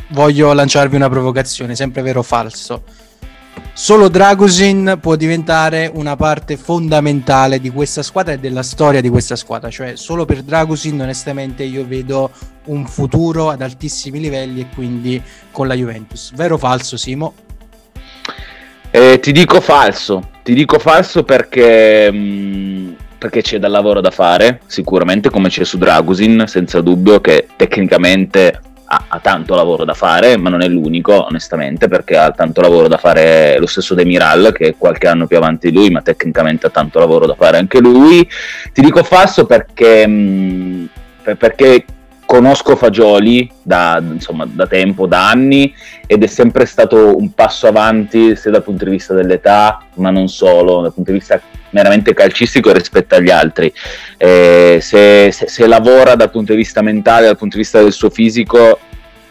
voglio 0.08 0.52
lanciarvi 0.52 0.96
una 0.96 1.08
provocazione, 1.08 1.74
sempre 1.74 2.02
vero 2.02 2.20
o 2.20 2.22
falso 2.22 2.82
Solo 3.76 4.08
Dragosin 4.08 4.98
può 5.00 5.16
diventare 5.16 5.90
una 5.92 6.14
parte 6.14 6.56
fondamentale 6.56 7.58
di 7.58 7.70
questa 7.70 8.04
squadra 8.04 8.34
e 8.34 8.38
della 8.38 8.62
storia 8.62 9.00
di 9.00 9.08
questa 9.08 9.34
squadra. 9.34 9.68
Cioè, 9.68 9.96
solo 9.96 10.24
per 10.24 10.42
Dragosin, 10.42 11.00
onestamente, 11.00 11.64
io 11.64 11.84
vedo 11.84 12.30
un 12.66 12.86
futuro 12.86 13.50
ad 13.50 13.62
altissimi 13.62 14.20
livelli 14.20 14.60
e 14.60 14.66
quindi 14.72 15.20
con 15.50 15.66
la 15.66 15.74
Juventus. 15.74 16.32
Vero 16.34 16.54
o 16.54 16.58
falso, 16.58 16.96
Simo? 16.96 17.34
Eh, 18.92 19.18
ti 19.18 19.32
dico 19.32 19.60
falso. 19.60 20.30
Ti 20.44 20.54
dico 20.54 20.78
falso 20.78 21.24
perché. 21.24 22.12
Mh, 22.12 22.16
mm, 22.16 22.92
perché 23.18 23.40
c'è 23.40 23.58
da 23.58 23.68
lavoro 23.68 24.00
da 24.00 24.10
fare, 24.10 24.60
sicuramente, 24.66 25.30
come 25.30 25.48
c'è 25.48 25.64
su 25.64 25.78
Dragusin, 25.78 26.44
senza 26.46 26.80
dubbio 26.80 27.20
che 27.20 27.48
tecnicamente 27.56 28.60
ha, 28.94 29.04
ha, 29.08 29.18
tanto 29.18 29.54
lavoro 29.54 29.84
da 29.84 29.94
fare, 29.94 30.36
ma 30.36 30.50
non 30.50 30.62
è 30.62 30.68
l'unico, 30.68 31.26
onestamente, 31.26 31.88
perché 31.88 32.16
ha 32.16 32.30
tanto 32.30 32.60
lavoro 32.60 32.88
da 32.88 32.96
fare 32.96 33.58
lo 33.58 33.66
stesso 33.66 33.94
Demiral, 33.94 34.52
che 34.54 34.68
è 34.68 34.74
qualche 34.78 35.08
anno 35.08 35.26
più 35.26 35.36
avanti 35.36 35.70
di 35.70 35.76
lui, 35.76 35.90
ma 35.90 36.02
tecnicamente 36.02 36.66
ha 36.66 36.70
tanto 36.70 36.98
lavoro 36.98 37.26
da 37.26 37.34
fare 37.34 37.58
anche 37.58 37.80
lui. 37.80 38.28
Ti 38.72 38.80
dico 38.80 39.02
falso 39.02 39.46
perché, 39.46 40.06
mh, 40.06 40.88
perché 41.38 41.84
conosco 42.34 42.74
Fagioli 42.74 43.48
da, 43.62 44.02
insomma, 44.02 44.44
da 44.44 44.66
tempo, 44.66 45.06
da 45.06 45.28
anni, 45.28 45.72
ed 46.04 46.24
è 46.24 46.26
sempre 46.26 46.66
stato 46.66 47.16
un 47.16 47.32
passo 47.32 47.68
avanti 47.68 48.34
sia 48.34 48.50
dal 48.50 48.64
punto 48.64 48.84
di 48.84 48.90
vista 48.90 49.14
dell'età, 49.14 49.86
ma 49.94 50.10
non 50.10 50.26
solo, 50.26 50.82
dal 50.82 50.92
punto 50.92 51.12
di 51.12 51.18
vista 51.18 51.40
meramente 51.70 52.12
calcistico 52.12 52.72
rispetto 52.72 53.14
agli 53.14 53.30
altri. 53.30 53.72
Eh, 54.16 54.78
se, 54.80 55.30
se, 55.30 55.46
se, 55.46 55.66
lavora 55.68 56.16
dal 56.16 56.32
punto 56.32 56.50
di 56.50 56.58
vista 56.58 56.82
mentale, 56.82 57.26
dal 57.26 57.36
punto 57.36 57.56
di 57.56 57.62
vista 57.62 57.80
del 57.80 57.92
suo 57.92 58.10
fisico, 58.10 58.80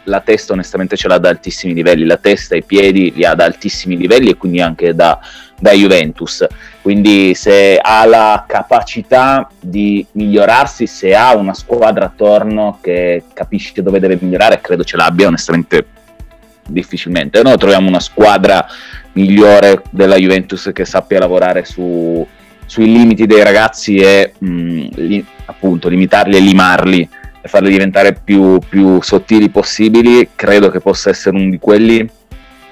la 0.06 0.20
testa 0.20 0.54
onestamente 0.54 0.96
ce 0.96 1.08
l'ha 1.08 1.18
da 1.18 1.30
altissimi 1.30 1.74
livelli, 1.74 2.06
la 2.06 2.18
testa 2.18 2.56
e 2.56 2.60
i 2.60 2.64
piedi 2.64 3.14
li 3.16 3.26
ha 3.26 3.34
da 3.34 3.46
altissimi 3.46 3.98
livelli 3.98 4.30
e 4.30 4.36
quindi 4.36 4.62
anche 4.62 4.94
da, 4.94 5.20
da 5.60 5.72
Juventus. 5.72 6.46
Quindi 6.82 7.34
se 7.36 7.80
ha 7.82 8.06
la 8.06 8.46
capacità 8.48 9.50
di 9.60 10.06
migliorarsi, 10.14 10.88
se 10.88 11.16
ha 11.16 11.36
una 11.36 11.54
squadra 11.54 12.06
attorno 12.06 12.80
che 12.82 13.24
capisce 13.34 13.82
dove 13.82 14.00
deve 14.00 14.18
migliorare, 14.20 14.60
credo 14.62 14.84
ce 14.84 14.98
l'abbia 14.98 15.28
onestamente 15.28 15.86
difficilmente. 16.68 17.42
Noi 17.42 17.58
troviamo 17.58 17.88
una 17.88 18.00
squadra 18.00 18.66
migliore 19.14 19.84
della 19.92 20.16
Juventus 20.16 20.72
che 20.74 20.86
sappia 20.86 21.20
lavorare 21.20 21.66
su, 21.66 22.26
sui 22.66 22.92
limiti 22.92 23.26
dei 23.26 23.44
ragazzi 23.44 23.98
e 23.98 24.34
mh, 24.38 24.88
li, 24.96 25.26
appunto 25.46 25.88
limitarli 25.88 26.36
e 26.36 26.40
limarli 26.40 27.10
e 27.46 27.50
farli 27.50 27.70
diventare 27.70 28.14
più, 28.14 28.58
più 28.70 29.02
sottili 29.02 29.50
possibili, 29.50 30.30
credo 30.34 30.70
che 30.70 30.80
possa 30.80 31.10
essere 31.10 31.36
uno 31.36 31.50
di 31.50 31.60
quelli 31.60 32.10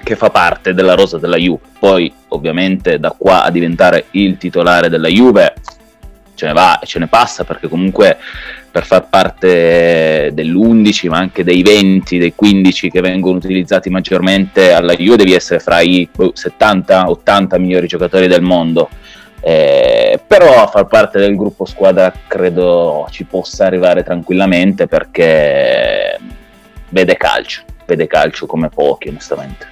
che 0.02 0.16
fa 0.16 0.30
parte 0.30 0.72
della 0.72 0.94
rosa 0.94 1.18
della 1.18 1.36
Juve. 1.36 1.60
Poi, 1.78 2.10
ovviamente, 2.28 2.98
da 2.98 3.14
qua 3.16 3.44
a 3.44 3.50
diventare 3.50 4.06
il 4.12 4.38
titolare 4.38 4.88
della 4.88 5.08
Juve 5.08 5.52
ce 6.34 6.46
ne 6.46 6.54
va 6.54 6.78
e 6.78 6.86
ce 6.86 6.98
ne 6.98 7.06
passa 7.06 7.44
perché 7.44 7.68
comunque 7.68 8.16
per 8.70 8.86
far 8.86 9.06
parte 9.10 10.30
dell'11 10.32 11.08
ma 11.10 11.18
anche 11.18 11.44
dei 11.44 11.62
20, 11.62 12.16
dei 12.16 12.32
15 12.34 12.90
che 12.90 13.02
vengono 13.02 13.36
utilizzati 13.36 13.90
maggiormente 13.90 14.72
alla 14.72 14.94
Juve 14.94 15.16
devi 15.16 15.34
essere 15.34 15.60
fra 15.60 15.80
i 15.80 16.08
70-80 16.16 17.60
migliori 17.60 17.86
giocatori 17.86 18.26
del 18.26 18.40
mondo. 18.40 18.88
Eh, 19.44 20.20
però 20.24 20.62
a 20.62 20.68
far 20.68 20.86
parte 20.86 21.18
del 21.18 21.34
gruppo 21.34 21.64
squadra 21.64 22.12
credo 22.28 23.08
ci 23.10 23.24
possa 23.24 23.66
arrivare 23.66 24.04
tranquillamente 24.04 24.86
perché 24.86 26.16
vede 26.90 27.16
calcio, 27.16 27.62
vede 27.84 28.06
calcio 28.06 28.46
come 28.46 28.68
pochi 28.68 29.08
onestamente. 29.08 29.66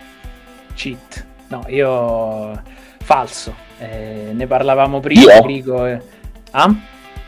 Cheat, 0.75 1.25
no 1.49 1.65
io 1.69 2.61
falso, 3.03 3.55
eh, 3.79 4.31
ne 4.33 4.47
parlavamo 4.49 4.99
prima. 4.99 5.35
Io? 5.35 5.43
Grigo, 5.43 5.87
eh. 5.87 6.01
ah? 6.51 6.75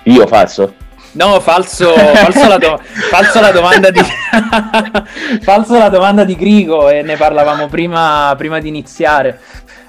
Io 0.02 0.26
falso? 0.26 0.74
No, 1.12 1.38
falso, 1.40 1.92
falso, 1.94 2.48
la, 2.48 2.56
do- 2.56 2.80
falso 2.82 3.40
la 3.40 3.50
domanda 3.50 3.90
di 3.90 4.00
falso 5.42 5.76
la 5.76 5.90
domanda 5.90 6.24
di 6.24 6.34
Grigo 6.34 6.88
e 6.88 7.02
ne 7.02 7.16
parlavamo 7.16 7.68
prima, 7.68 8.34
prima 8.36 8.60
di 8.60 8.68
iniziare. 8.68 9.38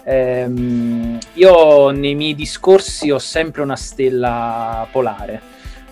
Ehm, 0.05 1.17
io 1.33 1.89
nei 1.91 2.13
miei 2.15 2.36
discorsi 2.36 3.10
ho 3.10 3.19
sempre 3.19 3.62
una 3.62 3.77
stella 3.77 4.86
polare 4.91 5.41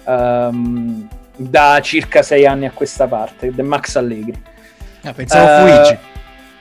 ehm, 0.06 1.08
da 1.38 1.80
circa 1.82 2.22
sei 2.22 2.46
anni 2.46 2.66
a 2.66 2.72
questa 2.72 3.08
parte, 3.08 3.54
del 3.54 3.66
Max 3.66 3.96
Allegri. 3.96 4.34
Ah, 5.04 5.14
pensavo 5.14 5.66
Eh, 5.66 5.76
Fuigi. 5.76 5.98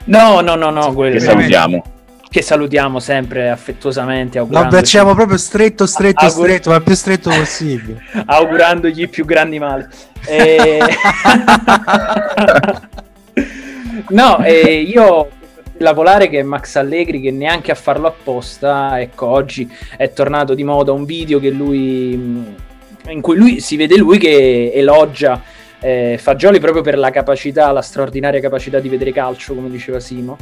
No, 0.04 0.40
no, 0.40 0.54
no, 0.54 0.70
no, 0.70 0.92
quello 0.92 1.14
Che 1.14 1.20
salutiamo. 1.20 1.84
che 2.30 2.40
salutiamo 2.42 3.00
sempre 3.00 3.50
affettuosamente. 3.50 4.38
Lo 4.38 4.44
augurandogli- 4.44 4.74
abbracciamo 4.74 5.14
proprio 5.14 5.36
stretto, 5.36 5.86
stretto, 5.86 6.24
Augur- 6.24 6.46
stretto, 6.46 6.70
ma 6.70 6.76
il 6.76 6.82
più 6.84 6.94
stretto 6.94 7.30
possibile. 7.30 8.00
augurandogli 8.26 9.02
i 9.02 9.08
più 9.08 9.24
grandi 9.24 9.58
mali. 9.58 9.84
E... 10.26 10.78
no, 14.10 14.38
e 14.44 14.80
io 14.82 15.28
la 15.80 15.94
polare 15.94 16.28
che 16.28 16.40
è 16.40 16.42
Max 16.42 16.76
Allegri 16.76 17.20
che 17.20 17.30
neanche 17.30 17.70
a 17.70 17.74
farlo 17.74 18.06
apposta, 18.06 19.00
ecco, 19.00 19.26
oggi 19.26 19.70
è 19.96 20.12
tornato 20.12 20.54
di 20.54 20.62
moda 20.62 20.92
un 20.92 21.04
video 21.04 21.40
lui 21.50 22.16
mh, 22.16 22.54
in 23.08 23.20
cui 23.20 23.36
lui 23.36 23.60
si 23.60 23.76
vede 23.76 23.96
lui 23.96 24.18
che 24.18 24.72
elogia 24.74 25.42
eh, 25.80 26.18
Fagioli 26.20 26.60
proprio 26.60 26.82
per 26.82 26.98
la 26.98 27.10
capacità, 27.10 27.70
la 27.72 27.80
straordinaria 27.80 28.40
capacità 28.40 28.78
di 28.78 28.90
vedere 28.90 29.12
calcio, 29.12 29.54
come 29.54 29.70
diceva 29.70 29.98
Simo. 29.98 30.36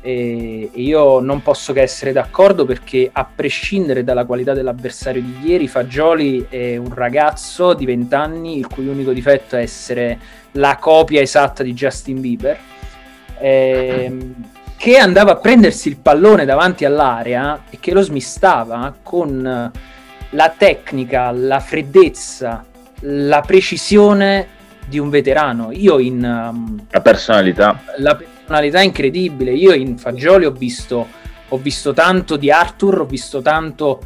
E 0.00 0.70
e 0.72 0.80
io 0.80 1.20
non 1.20 1.42
posso 1.42 1.72
che 1.72 1.82
essere 1.82 2.12
d'accordo 2.12 2.64
perché 2.64 3.10
a 3.12 3.28
prescindere 3.32 4.04
dalla 4.04 4.24
qualità 4.24 4.54
dell'avversario 4.54 5.20
di 5.20 5.50
ieri, 5.50 5.68
Fagioli 5.68 6.46
è 6.48 6.76
un 6.76 6.94
ragazzo 6.94 7.74
di 7.74 7.84
20 7.84 8.14
anni 8.14 8.58
il 8.58 8.66
cui 8.66 8.86
unico 8.86 9.12
difetto 9.12 9.56
è 9.56 9.60
essere 9.60 10.18
la 10.52 10.76
copia 10.80 11.20
esatta 11.20 11.62
di 11.62 11.74
Justin 11.74 12.20
Bieber, 12.20 12.58
ehm, 13.38 14.34
che 14.78 14.96
andava 14.96 15.32
a 15.32 15.36
prendersi 15.36 15.88
il 15.88 15.96
pallone 15.96 16.44
davanti 16.44 16.84
all'area 16.84 17.64
e 17.68 17.78
che 17.80 17.92
lo 17.92 18.00
smistava 18.00 18.94
con 19.02 19.70
la 20.30 20.54
tecnica, 20.56 21.32
la 21.32 21.58
freddezza, 21.58 22.64
la 23.00 23.40
precisione 23.44 24.46
di 24.86 24.98
un 25.00 25.10
veterano. 25.10 25.70
Io 25.72 25.98
in... 25.98 26.22
um, 26.22 26.86
La 26.90 27.00
personalità. 27.00 27.82
la 27.96 28.14
personalità 28.14 28.80
incredibile. 28.80 29.52
Io 29.52 29.72
in 29.74 29.98
Fagioli 29.98 30.44
ho 30.46 30.52
visto, 30.52 31.06
ho 31.48 31.56
visto 31.58 31.92
tanto 31.92 32.36
di 32.36 32.50
Arthur, 32.52 33.00
ho 33.00 33.04
visto 33.04 33.42
tanto 33.42 34.00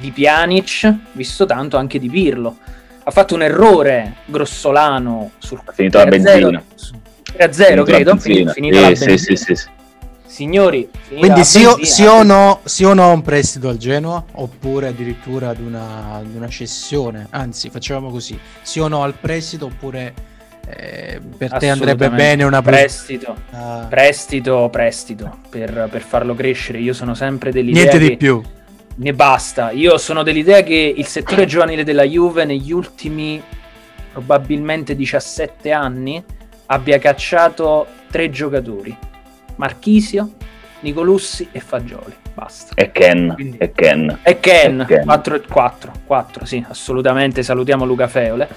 di 0.00 0.10
Pjanic, 0.10 0.80
ho 0.84 0.98
visto 1.12 1.46
tanto 1.46 1.78
anche 1.78 1.98
di 1.98 2.10
Pirlo. 2.10 2.58
Ha 3.04 3.10
fatto 3.10 3.34
un 3.34 3.42
errore 3.42 4.16
grossolano 4.26 5.30
sul 5.38 5.62
Ha 5.64 5.72
finito 5.72 5.96
la 5.96 6.04
3-0, 6.04 6.08
benzina. 6.10 6.62
3-0 7.38 7.52
Finito 7.52 7.74
la 7.74 7.82
credo. 7.84 8.16
Finita 8.18 8.80
la 8.80 8.94
sì, 8.94 9.04
benzina. 9.06 9.16
sì, 9.16 9.36
sì, 9.36 9.54
sì. 9.54 9.68
Signori, 10.30 10.88
Quindi 11.08 11.44
sì 11.44 11.64
o, 11.64 11.82
sì 11.84 12.04
o 12.04 12.22
no, 12.22 12.60
sì 12.62 12.84
o 12.84 12.94
no 12.94 13.12
un 13.12 13.20
prestito 13.20 13.68
al 13.68 13.76
Genoa 13.78 14.24
oppure 14.34 14.86
addirittura 14.86 15.48
ad 15.48 15.58
una, 15.58 16.14
ad 16.14 16.32
una 16.32 16.46
cessione? 16.46 17.26
Anzi, 17.30 17.68
facciamo 17.68 18.10
così: 18.10 18.38
sì 18.62 18.78
o 18.78 18.86
no 18.86 19.02
al 19.02 19.14
prestito 19.14 19.66
oppure 19.66 20.14
eh, 20.68 21.20
per 21.36 21.56
te 21.56 21.68
andrebbe 21.68 22.10
bene 22.10 22.44
una 22.44 22.62
prestito. 22.62 23.34
Ah, 23.50 23.86
Prestito, 23.88 24.68
prestito 24.70 25.40
per, 25.48 25.88
per 25.90 26.02
farlo 26.02 26.34
crescere. 26.36 26.78
Io 26.78 26.92
sono 26.92 27.14
sempre 27.14 27.50
dell'idea 27.50 27.90
niente 27.90 27.98
di 27.98 28.16
più. 28.16 28.40
ne 28.94 29.12
basta. 29.12 29.72
Io 29.72 29.98
sono 29.98 30.22
dell'idea 30.22 30.62
che 30.62 30.94
il 30.96 31.06
settore 31.06 31.44
giovanile 31.44 31.82
della 31.82 32.04
Juve 32.04 32.44
negli 32.44 32.70
ultimi 32.70 33.42
probabilmente 34.12 34.94
17 34.94 35.72
anni 35.72 36.22
abbia 36.66 36.98
cacciato 36.98 37.86
tre 38.08 38.30
giocatori: 38.30 38.96
Marchisio, 39.60 40.30
Nicolussi 40.80 41.46
e 41.52 41.60
Fagioli. 41.60 42.14
Basta. 42.32 42.72
E 42.74 42.90
Ken, 42.90 43.32
Quindi- 43.34 43.58
e 43.58 43.72
Ken. 43.72 44.18
E 44.22 44.40
Ken, 44.40 44.80
E 44.80 44.84
Ken. 44.86 45.04
4 45.04 45.34
e 45.34 45.40
4, 45.42 45.92
4, 46.06 46.44
sì, 46.46 46.64
assolutamente. 46.66 47.42
Salutiamo 47.42 47.84
Luca 47.84 48.08
Feole. 48.08 48.48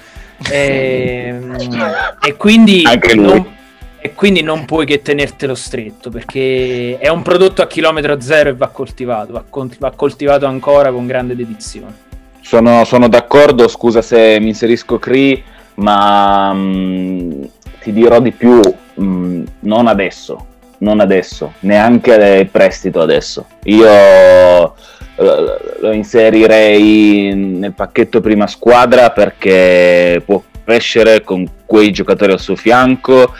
Ehm, 0.50 1.56
E, 2.26 2.34
quindi 2.36 2.82
Anche 2.86 3.14
lui. 3.14 3.26
non- 3.26 3.52
e 4.00 4.12
quindi 4.14 4.42
non 4.42 4.64
puoi 4.66 4.84
che 4.86 5.00
tenertelo 5.02 5.54
stretto 5.54 6.10
perché 6.10 6.98
è 6.98 7.08
un 7.08 7.22
prodotto 7.22 7.62
a 7.62 7.66
chilometro 7.66 8.20
zero 8.20 8.50
e 8.50 8.54
va 8.54 8.68
coltivato, 8.68 9.32
va, 9.32 9.42
va 9.78 9.90
coltivato 9.92 10.44
ancora 10.46 10.90
con 10.92 11.06
grande 11.06 11.34
dedizione. 11.36 11.94
Sono, 12.40 12.84
sono 12.84 13.08
d'accordo, 13.08 13.66
scusa 13.68 14.02
se 14.02 14.38
mi 14.40 14.48
inserisco 14.48 14.98
Cree, 14.98 15.42
ma 15.76 16.52
mh, 16.52 17.48
ti 17.80 17.92
dirò 17.94 18.20
di 18.20 18.32
più, 18.32 18.60
mh, 18.94 19.42
non 19.60 19.86
adesso, 19.86 20.48
non 20.84 21.00
adesso, 21.00 21.54
neanche 21.60 22.48
prestito 22.52 23.00
adesso. 23.00 23.46
Io 23.64 23.86
eh, 23.86 25.56
lo 25.80 25.92
inserirei 25.92 27.34
nel 27.34 27.72
pacchetto 27.72 28.20
prima 28.20 28.46
squadra 28.46 29.10
perché 29.10 30.22
può 30.24 30.42
crescere 30.62 31.22
con 31.22 31.46
quei 31.64 31.90
giocatori 31.90 32.32
al 32.32 32.40
suo 32.40 32.54
fianco, 32.54 33.34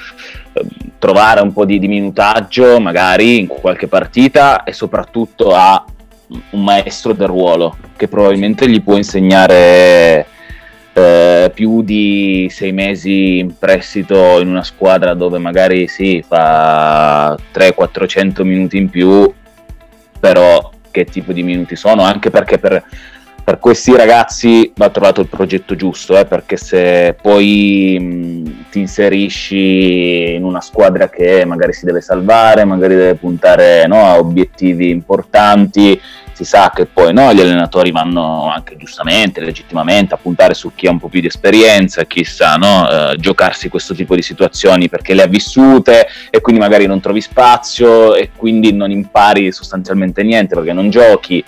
eh, 0.53 0.65
trovare 0.99 1.43
un 1.43 1.53
po' 1.53 1.65
di, 1.65 1.79
di 1.79 1.87
minutaggio 1.87 2.81
magari 2.81 3.39
in 3.39 3.47
qualche 3.47 3.87
partita 3.87 4.65
e 4.65 4.73
soprattutto 4.73 5.55
ha 5.55 5.85
un 6.51 6.65
maestro 6.65 7.13
del 7.13 7.29
ruolo 7.29 7.77
che 7.97 8.09
probabilmente 8.09 8.69
gli 8.69 8.83
può 8.83 8.97
insegnare 8.97 10.27
eh, 10.95 11.51
più 11.53 11.83
di 11.83 12.49
sei 12.51 12.73
mesi 12.73 13.39
in 13.39 13.59
prestito 13.59 14.41
in 14.41 14.49
una 14.49 14.63
squadra 14.63 15.15
dove 15.15 15.39
magari 15.39 15.89
sì 15.89 16.25
fa 16.27 17.37
300-400 17.53 18.43
minuti 18.45 18.77
in 18.77 18.89
più 18.89 19.33
però 20.21 20.71
che 20.91 21.05
tipo 21.05 21.33
di 21.33 21.43
minuti 21.43 21.75
sono? 21.75 22.03
Anche 22.03 22.31
perché 22.31 22.59
per, 22.59 22.85
per 23.43 23.59
questi 23.59 23.97
ragazzi 23.97 24.73
va 24.77 24.89
trovato 24.89 25.21
il 25.21 25.27
progetto 25.27 25.75
giusto 25.75 26.17
eh, 26.17 26.25
perché 26.25 26.57
se 26.57 27.17
poi 27.21 27.99
mh, 28.01 28.71
ti 28.71 28.79
inserisci 28.79 30.35
in 30.35 30.45
una 30.45 30.61
squadra 30.61 31.11
che 31.11 31.45
magari 31.45 31.73
si 31.73 31.85
deve 31.85 32.01
salvare 32.01 32.65
magari 32.65 32.95
deve 32.95 33.17
puntare 33.17 33.87
no, 33.89 34.07
a 34.07 34.17
obiettivi 34.19 34.91
importanti 34.91 36.01
si 36.35 36.45
sa 36.45 36.73
che 36.75 36.87
poi 36.87 37.13
no, 37.13 37.33
gli 37.33 37.41
allenatori 37.41 37.93
vanno 37.93 38.51
anche 38.51 38.77
giustamente, 38.77 39.41
legittimamente 39.41 40.15
a 40.15 40.17
puntare 40.17 40.53
su 40.53 40.73
chi 40.75 40.89
ha 40.89 40.91
un 40.91 40.99
po' 40.99 41.09
più 41.09 41.21
di 41.21 41.29
esperienza, 41.29 42.05
chi 42.05 42.25
sa 42.25 42.57
no, 42.57 42.89
eh, 42.91 43.17
giocarsi 43.19 43.69
questo 43.69 43.95
tipo 43.95 44.17
di 44.17 44.23
situazioni 44.23 44.89
perché 44.89 45.15
le 45.15 45.23
ha 45.23 45.27
vissute 45.27 46.09
e 46.31 46.41
quindi 46.41 46.61
magari 46.61 46.87
non 46.87 47.01
trovi 47.01 47.21
spazio 47.21 48.17
e 48.17 48.31
quindi 48.35 48.73
non 48.73 48.91
impari 48.91 49.53
sostanzialmente 49.53 50.25
niente 50.25 50.57
perché 50.57 50.73
non 50.73 50.91
giochi, 50.91 51.43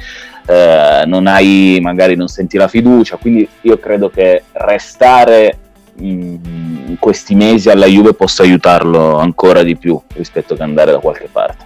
eh, 0.47 1.03
non 1.05 1.27
hai, 1.27 1.79
magari 1.83 2.15
non 2.15 2.29
senti 2.29 2.57
la 2.57 2.69
fiducia, 2.69 3.17
quindi 3.17 3.47
io 3.63 3.79
credo 3.81 4.09
che 4.09 4.45
restare 4.53 5.59
in 5.99 6.97
questi 7.01 7.35
mesi 7.35 7.71
alla 7.71 7.87
Juve 7.87 8.13
possa 8.15 8.45
aiutarlo 8.45 9.19
ancora 9.19 9.63
di 9.63 9.77
più 9.77 10.01
rispetto 10.15 10.55
che 10.55 10.63
andare 10.63 10.93
da 10.93 10.99
qualche 10.99 11.29
parte. 11.31 11.65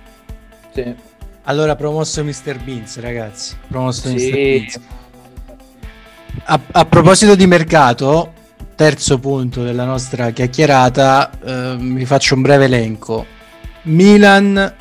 Sì. 0.73 1.09
Allora, 1.45 1.75
promosso 1.75 2.23
Mr. 2.23 2.59
Beans, 2.63 2.99
ragazzi. 3.01 3.57
Promosso 3.69 4.09
Mr. 4.09 4.19
Sì. 4.19 4.31
Beans. 4.31 4.81
A, 6.45 6.61
a 6.73 6.85
proposito 6.85 7.35
di 7.35 7.47
mercato, 7.47 8.33
terzo 8.75 9.19
punto 9.19 9.63
della 9.63 9.85
nostra 9.85 10.31
chiacchierata, 10.31 11.31
eh, 11.45 11.77
vi 11.79 12.05
faccio 12.05 12.35
un 12.35 12.43
breve 12.43 12.65
elenco. 12.67 13.27
Milan 13.83 14.75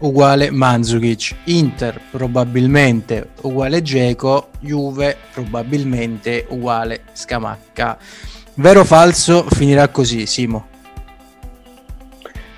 uguale 0.00 0.50
Mandzukic, 0.50 1.34
Inter 1.44 2.00
probabilmente 2.10 3.30
uguale 3.42 3.82
Geco, 3.82 4.50
Juve 4.60 5.16
probabilmente 5.32 6.46
uguale 6.50 7.02
Scamacca. 7.12 7.96
Vero 8.54 8.80
o 8.80 8.84
falso 8.84 9.46
finirà 9.50 9.88
così, 9.88 10.26
Simo? 10.26 10.72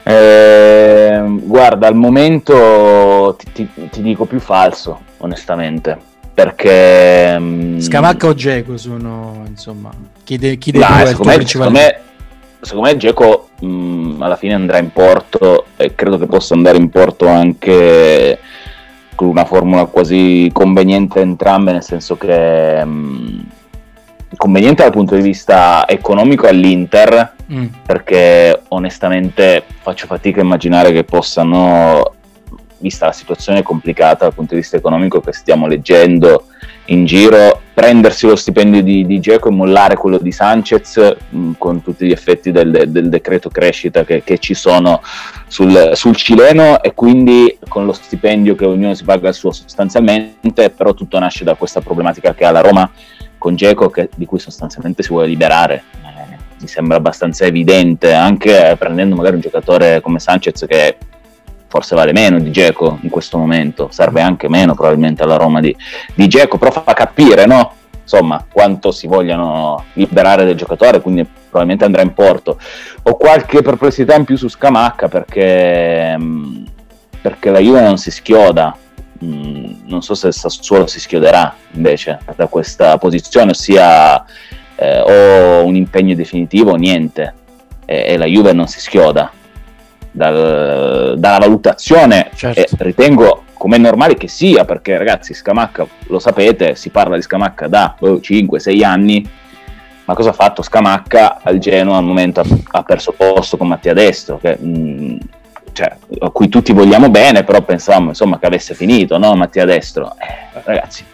Eh, 0.08 1.20
guarda, 1.42 1.88
al 1.88 1.96
momento 1.96 3.36
ti, 3.36 3.50
ti- 3.52 3.88
ti 3.90 4.02
dico 4.02 4.24
più 4.24 4.38
falso, 4.38 5.00
onestamente. 5.18 5.98
perché... 6.32 7.34
Mm, 7.38 7.78
Scamacca 7.78 8.26
o 8.28 8.34
Geco 8.34 8.76
sono, 8.76 9.42
insomma, 9.48 9.90
chi, 10.22 10.36
de- 10.36 10.58
chi 10.58 10.70
dei 10.70 10.82
due 10.82 11.32
è 11.32 11.36
il 11.36 11.48
secondo 11.48 11.72
me, 11.72 12.00
secondo 12.60 12.88
me 12.88 12.96
Geco 12.98 13.48
mm, 13.64 14.20
alla 14.20 14.36
fine 14.36 14.52
andrà 14.52 14.76
in 14.78 14.92
porto 14.92 15.64
e 15.76 15.94
credo 15.94 16.18
che 16.18 16.26
possa 16.26 16.52
andare 16.54 16.76
in 16.76 16.90
porto 16.90 17.26
anche 17.26 18.38
con 19.14 19.28
una 19.28 19.46
formula 19.46 19.86
quasi 19.86 20.50
conveniente 20.52 21.20
entrambe, 21.20 21.72
nel 21.72 21.82
senso 21.82 22.16
che 22.16 22.84
mh, 22.84 22.90
mm, 22.90 23.38
conveniente 24.36 24.82
dal 24.82 24.92
punto 24.92 25.14
di 25.14 25.22
vista 25.22 25.86
economico 25.88 26.46
all'Inter, 26.46 27.34
mm. 27.52 27.66
perché 27.84 28.62
onestamente 28.68 29.64
faccio 29.80 30.06
fatica 30.06 30.40
a 30.40 30.44
immaginare 30.44 30.92
che 30.92 31.04
possano, 31.04 32.14
vista 32.78 33.06
la 33.06 33.12
situazione 33.12 33.62
complicata 33.62 34.24
dal 34.24 34.34
punto 34.34 34.54
di 34.54 34.60
vista 34.60 34.76
economico 34.76 35.20
che 35.20 35.32
stiamo 35.32 35.66
leggendo 35.66 36.44
in 36.86 37.04
giro, 37.04 37.62
prendersi 37.74 38.26
lo 38.26 38.36
stipendio 38.36 38.82
di, 38.82 39.06
di 39.06 39.18
Geco 39.20 39.48
e 39.48 39.52
mollare 39.52 39.96
quello 39.96 40.18
di 40.18 40.30
Sanchez 40.30 40.96
mh, 41.28 41.38
mm, 41.38 41.52
con 41.58 41.82
tutti 41.82 42.06
gli 42.06 42.12
effetti 42.12 42.52
del, 42.52 42.84
del 42.88 43.08
decreto 43.08 43.48
crescita 43.50 44.04
che, 44.04 44.22
che 44.22 44.38
ci 44.38 44.54
sono 44.54 45.02
sul, 45.46 45.92
sul, 45.94 46.14
cileno 46.14 46.82
e 46.82 46.94
quindi 46.94 47.58
con 47.68 47.86
lo 47.86 47.92
stipendio 47.92 48.54
che 48.54 48.64
ognuno 48.64 48.94
si 48.94 49.04
paga 49.04 49.28
il 49.28 49.34
suo 49.34 49.50
sostanzialmente, 49.50 50.70
però 50.70 50.94
tutto 50.94 51.18
nasce 51.18 51.44
da 51.44 51.54
questa 51.54 51.80
problematica 51.80 52.34
che 52.34 52.44
ha 52.44 52.50
la 52.50 52.60
Roma 52.60 52.90
con 53.38 53.56
Geco 53.56 53.92
di 54.14 54.26
cui 54.26 54.38
sostanzialmente 54.38 55.02
si 55.02 55.10
vuole 55.10 55.26
liberare. 55.26 55.82
Eh, 56.02 56.36
mi 56.60 56.66
sembra 56.68 56.96
abbastanza 56.96 57.44
evidente, 57.44 58.12
anche 58.12 58.76
prendendo 58.78 59.14
magari 59.14 59.34
un 59.34 59.40
giocatore 59.40 60.00
come 60.00 60.18
Sanchez 60.18 60.64
che 60.66 60.96
forse 61.68 61.94
vale 61.94 62.12
meno 62.12 62.38
di 62.38 62.50
Geco 62.50 62.98
in 63.02 63.10
questo 63.10 63.36
momento, 63.38 63.88
serve 63.90 64.20
anche 64.20 64.48
meno 64.48 64.74
probabilmente 64.74 65.22
alla 65.22 65.36
Roma 65.36 65.60
di, 65.60 65.74
di 66.14 66.26
Geco, 66.28 66.58
però 66.58 66.70
fa 66.70 66.94
capire 66.94 67.46
no? 67.46 67.72
insomma 68.06 68.44
quanto 68.50 68.92
si 68.92 69.08
vogliano 69.08 69.84
liberare 69.94 70.44
del 70.44 70.54
giocatore, 70.54 71.00
quindi 71.00 71.24
probabilmente 71.24 71.84
andrà 71.84 72.02
in 72.02 72.14
porto. 72.14 72.58
Ho 73.02 73.16
qualche 73.16 73.62
perplessità 73.62 74.14
in 74.14 74.24
più 74.24 74.36
su 74.36 74.48
Scamacca 74.48 75.08
perché, 75.08 76.16
mm, 76.16 76.64
perché 77.20 77.50
la 77.50 77.58
Juve 77.58 77.82
non 77.82 77.98
si 77.98 78.12
schioda 78.12 78.76
Mm, 79.24 79.86
non 79.86 80.02
so 80.02 80.14
se 80.14 80.32
Sassuolo 80.32 80.86
si 80.86 81.00
schioderà 81.00 81.54
invece 81.72 82.18
da 82.34 82.46
questa 82.46 82.98
posizione, 82.98 83.52
ossia 83.52 84.24
eh, 84.74 85.00
o 85.00 85.64
un 85.64 85.74
impegno 85.76 86.14
definitivo 86.14 86.72
o 86.72 86.76
niente, 86.76 87.34
e, 87.84 88.04
e, 88.08 88.16
la 88.16 88.26
Juve 88.26 88.52
non 88.52 88.66
si 88.66 88.80
schioda. 88.80 89.30
Dal, 90.10 91.18
dalla 91.18 91.38
valutazione, 91.38 92.30
certo. 92.34 92.60
e 92.60 92.66
ritengo 92.78 93.44
come 93.52 93.76
è 93.76 93.78
normale 93.78 94.14
che 94.14 94.28
sia, 94.28 94.64
perché 94.64 94.96
ragazzi 94.96 95.34
Scamacca, 95.34 95.86
lo 96.06 96.18
sapete, 96.18 96.74
si 96.74 96.90
parla 96.90 97.16
di 97.16 97.22
Scamacca 97.22 97.68
da 97.68 97.96
oh, 98.00 98.14
5-6 98.14 98.84
anni, 98.84 99.28
ma 100.04 100.14
cosa 100.14 100.30
ha 100.30 100.32
fatto 100.32 100.62
Scamacca 100.62 101.40
al 101.42 101.58
Genoa 101.58 101.96
al 101.96 102.04
momento? 102.04 102.40
Ha, 102.40 102.46
ha 102.70 102.82
perso 102.82 103.12
posto 103.12 103.56
con 103.56 103.68
Mattia 103.68 103.92
Destro, 103.92 104.38
che 104.38 104.56
mh, 104.58 104.68
mm, 104.68 105.16
cioè, 105.76 105.94
a 106.20 106.30
cui 106.30 106.48
tutti 106.48 106.72
vogliamo 106.72 107.10
bene, 107.10 107.44
però 107.44 107.60
pensavamo 107.60 108.08
insomma, 108.08 108.38
che 108.38 108.46
avesse 108.46 108.72
finito, 108.72 109.18
no? 109.18 109.34
Mattia 109.34 109.66
Destro. 109.66 110.14
Eh, 110.18 110.60
ragazzi, 110.64 111.04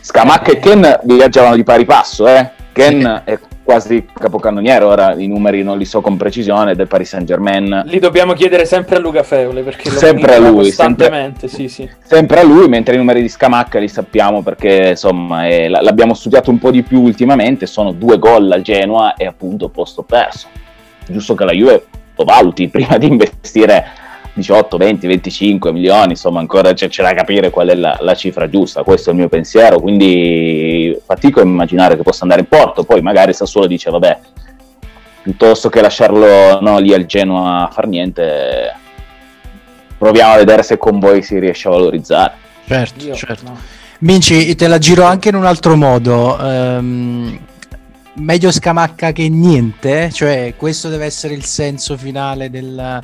Scamacca 0.00 0.50
e 0.50 0.58
Ken 0.58 1.00
viaggiavano 1.04 1.56
di 1.56 1.64
pari 1.64 1.86
passo, 1.86 2.28
eh? 2.28 2.50
Ken 2.72 3.22
è 3.24 3.38
quasi 3.64 4.06
capocannoniere, 4.12 4.84
ora 4.84 5.14
i 5.14 5.26
numeri 5.26 5.62
non 5.62 5.78
li 5.78 5.86
so 5.86 6.02
con 6.02 6.18
precisione, 6.18 6.74
del 6.74 6.88
Paris 6.88 7.08
Saint 7.08 7.26
Germain. 7.26 7.84
Li 7.86 7.98
dobbiamo 7.98 8.34
chiedere 8.34 8.66
sempre 8.66 8.96
a 8.96 8.98
Luca 8.98 9.22
Feule, 9.22 9.62
perché 9.62 9.88
sempre 9.88 10.34
a 10.34 10.38
lui, 10.40 10.64
costantemente, 10.64 11.48
sempre, 11.48 11.68
sì, 11.68 11.82
sì. 11.86 11.90
sempre 12.04 12.40
a 12.40 12.42
lui, 12.42 12.68
mentre 12.68 12.96
i 12.96 12.98
numeri 12.98 13.22
di 13.22 13.30
Scamacca 13.30 13.78
li 13.78 13.88
sappiamo 13.88 14.42
perché 14.42 14.90
insomma 14.90 15.46
è, 15.46 15.68
l'abbiamo 15.68 16.12
studiato 16.12 16.50
un 16.50 16.58
po' 16.58 16.70
di 16.70 16.82
più 16.82 17.00
ultimamente, 17.00 17.64
sono 17.64 17.92
due 17.92 18.18
gol 18.18 18.52
al 18.52 18.60
Genoa 18.60 19.14
e 19.14 19.24
appunto 19.26 19.70
posto 19.70 20.02
perso. 20.02 20.48
Giusto 21.06 21.34
che 21.34 21.44
la 21.44 21.52
Juve 21.52 21.86
valuti 22.24 22.68
prima 22.70 22.96
di 22.98 23.06
investire 23.06 23.86
18, 24.34 24.76
20, 24.76 25.06
25 25.06 25.72
milioni, 25.72 26.12
insomma 26.12 26.40
ancora 26.40 26.72
c'è, 26.72 26.88
c'è 26.88 27.02
da 27.02 27.12
capire 27.12 27.50
qual 27.50 27.68
è 27.68 27.74
la, 27.74 27.96
la, 28.00 28.14
cifra 28.14 28.48
giusta, 28.48 28.84
questo 28.84 29.10
è 29.10 29.12
il 29.12 29.18
mio 29.18 29.28
pensiero, 29.28 29.80
quindi 29.80 30.96
fatico 31.04 31.40
a 31.40 31.42
immaginare 31.42 31.96
che 31.96 32.02
possa 32.02 32.22
andare 32.22 32.42
in 32.42 32.46
porto, 32.46 32.84
poi 32.84 33.02
magari 33.02 33.32
Sassuolo 33.32 33.66
dice 33.66 33.90
vabbè, 33.90 34.18
piuttosto 35.22 35.68
che 35.68 35.80
lasciarlo 35.80 36.60
no, 36.60 36.78
lì 36.78 36.94
al 36.94 37.06
Genoa 37.06 37.68
a 37.68 37.70
far 37.70 37.88
niente, 37.88 38.72
proviamo 39.98 40.34
a 40.34 40.36
vedere 40.36 40.62
se 40.62 40.78
con 40.78 41.00
voi 41.00 41.22
si 41.22 41.38
riesce 41.38 41.68
a 41.68 41.72
valorizzare. 41.72 42.32
Certo, 42.66 43.04
Io, 43.04 43.14
certo. 43.14 43.42
No. 43.44 43.58
Minci, 44.00 44.54
te 44.54 44.68
la 44.68 44.78
giro 44.78 45.04
anche 45.04 45.30
in 45.30 45.34
un 45.34 45.44
altro 45.44 45.74
modo. 45.74 46.36
Um, 46.40 47.38
meglio 48.18 48.50
scamacca 48.50 49.12
che 49.12 49.28
niente, 49.28 50.10
cioè 50.12 50.54
questo 50.56 50.88
deve 50.88 51.04
essere 51.04 51.34
il 51.34 51.44
senso 51.44 51.96
finale 51.96 52.50
del, 52.50 53.02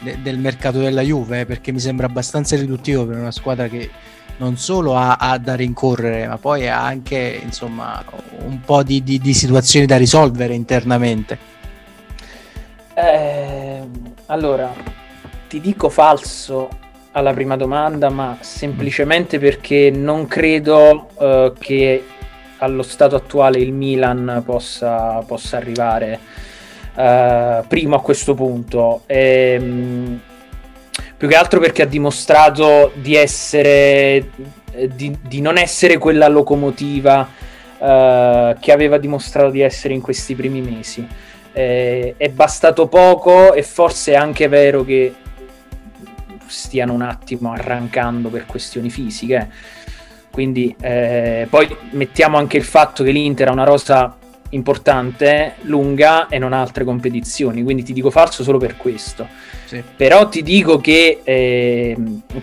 de, 0.00 0.18
del 0.22 0.38
mercato 0.38 0.78
della 0.78 1.02
Juve, 1.02 1.46
perché 1.46 1.72
mi 1.72 1.80
sembra 1.80 2.06
abbastanza 2.06 2.56
riduttivo 2.56 3.06
per 3.06 3.18
una 3.18 3.30
squadra 3.30 3.68
che 3.68 3.90
non 4.38 4.56
solo 4.56 4.96
ha, 4.96 5.16
ha 5.16 5.36
da 5.38 5.54
rincorrere, 5.54 6.26
ma 6.26 6.38
poi 6.38 6.68
ha 6.68 6.82
anche 6.82 7.40
insomma 7.42 8.02
un 8.46 8.60
po' 8.60 8.82
di, 8.82 9.02
di, 9.02 9.18
di 9.18 9.34
situazioni 9.34 9.86
da 9.86 9.96
risolvere 9.96 10.54
internamente. 10.54 11.38
Eh, 12.94 13.82
allora, 14.26 14.72
ti 15.48 15.60
dico 15.60 15.88
falso 15.88 16.68
alla 17.12 17.32
prima 17.32 17.56
domanda, 17.56 18.08
ma 18.08 18.38
semplicemente 18.40 19.38
perché 19.38 19.90
non 19.90 20.26
credo 20.26 21.08
uh, 21.16 21.52
che 21.58 22.04
allo 22.60 22.82
stato 22.82 23.16
attuale 23.16 23.58
il 23.58 23.72
Milan 23.72 24.42
possa, 24.44 25.22
possa 25.26 25.56
arrivare 25.56 26.18
uh, 26.94 27.66
primo 27.66 27.96
a 27.96 28.00
questo 28.00 28.34
punto. 28.34 29.02
E, 29.06 29.56
um, 29.60 30.20
più 31.16 31.28
che 31.28 31.36
altro 31.36 31.60
perché 31.60 31.82
ha 31.82 31.86
dimostrato 31.86 32.92
di 32.94 33.14
essere 33.14 34.30
di, 34.94 35.16
di 35.20 35.40
non 35.40 35.58
essere 35.58 35.98
quella 35.98 36.28
locomotiva 36.28 37.20
uh, 37.20 38.56
che 38.58 38.72
aveva 38.72 38.98
dimostrato 38.98 39.50
di 39.50 39.60
essere 39.60 39.94
in 39.94 40.00
questi 40.00 40.34
primi 40.34 40.60
mesi. 40.60 41.06
Eh, 41.52 42.14
è 42.16 42.28
bastato 42.28 42.86
poco 42.86 43.54
e 43.54 43.64
forse 43.64 44.12
è 44.12 44.14
anche 44.14 44.46
vero 44.46 44.84
che 44.84 45.12
stiano 46.46 46.92
un 46.92 47.02
attimo 47.02 47.52
arrancando 47.52 48.28
per 48.28 48.46
questioni 48.46 48.88
fisiche 48.88 49.50
quindi 50.40 50.74
eh, 50.80 51.46
poi 51.50 51.68
mettiamo 51.90 52.38
anche 52.38 52.56
il 52.56 52.64
fatto 52.64 53.04
che 53.04 53.10
l'Inter 53.10 53.48
ha 53.48 53.52
una 53.52 53.64
rosa 53.64 54.16
importante, 54.50 55.56
lunga 55.64 56.28
e 56.28 56.38
non 56.38 56.54
ha 56.54 56.62
altre 56.62 56.82
competizioni, 56.82 57.62
quindi 57.62 57.82
ti 57.82 57.92
dico 57.92 58.10
falso 58.10 58.42
solo 58.42 58.56
per 58.56 58.78
questo. 58.78 59.28
Sì. 59.66 59.82
Però 59.94 60.30
ti 60.30 60.42
dico 60.42 60.80
che 60.80 61.20
eh, 61.22 61.94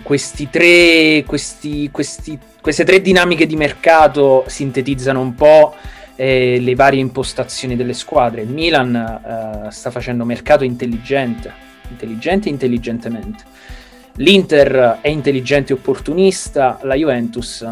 questi 0.04 0.48
tre, 0.48 1.24
questi, 1.26 1.90
questi, 1.90 2.38
queste 2.60 2.84
tre 2.84 3.00
dinamiche 3.00 3.46
di 3.46 3.56
mercato 3.56 4.44
sintetizzano 4.46 5.20
un 5.20 5.34
po' 5.34 5.74
eh, 6.14 6.60
le 6.60 6.74
varie 6.76 7.00
impostazioni 7.00 7.74
delle 7.74 7.94
squadre. 7.94 8.42
Il 8.42 8.50
Milan 8.50 8.94
eh, 8.94 9.72
sta 9.72 9.90
facendo 9.90 10.24
mercato 10.24 10.62
intelligente, 10.62 11.52
intelligente 11.88 12.48
e 12.48 12.52
intelligentemente 12.52 13.42
L'Inter 14.18 14.98
è 15.00 15.08
intelligente 15.08 15.72
e 15.72 15.76
opportunista, 15.76 16.80
la 16.82 16.94
Juventus 16.94 17.64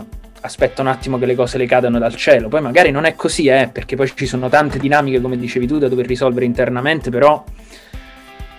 aspetta 0.43 0.81
un 0.81 0.87
attimo 0.87 1.19
che 1.19 1.27
le 1.27 1.35
cose 1.35 1.59
le 1.59 1.67
cadano 1.67 1.99
dal 1.99 2.15
cielo. 2.15 2.49
Poi 2.49 2.61
magari 2.61 2.93
non 2.93 3.05
è 3.05 3.17
così, 3.17 3.47
eh, 3.47 3.69
perché 3.73 3.97
poi 3.97 4.13
ci 4.15 4.27
sono 4.27 4.49
tante 4.49 4.79
dinamiche, 4.79 5.21
come 5.21 5.37
dicevi 5.37 5.67
tu, 5.67 5.79
da 5.79 5.89
dover 5.89 6.07
risolvere 6.07 6.45
internamente, 6.45 7.11
però 7.11 7.45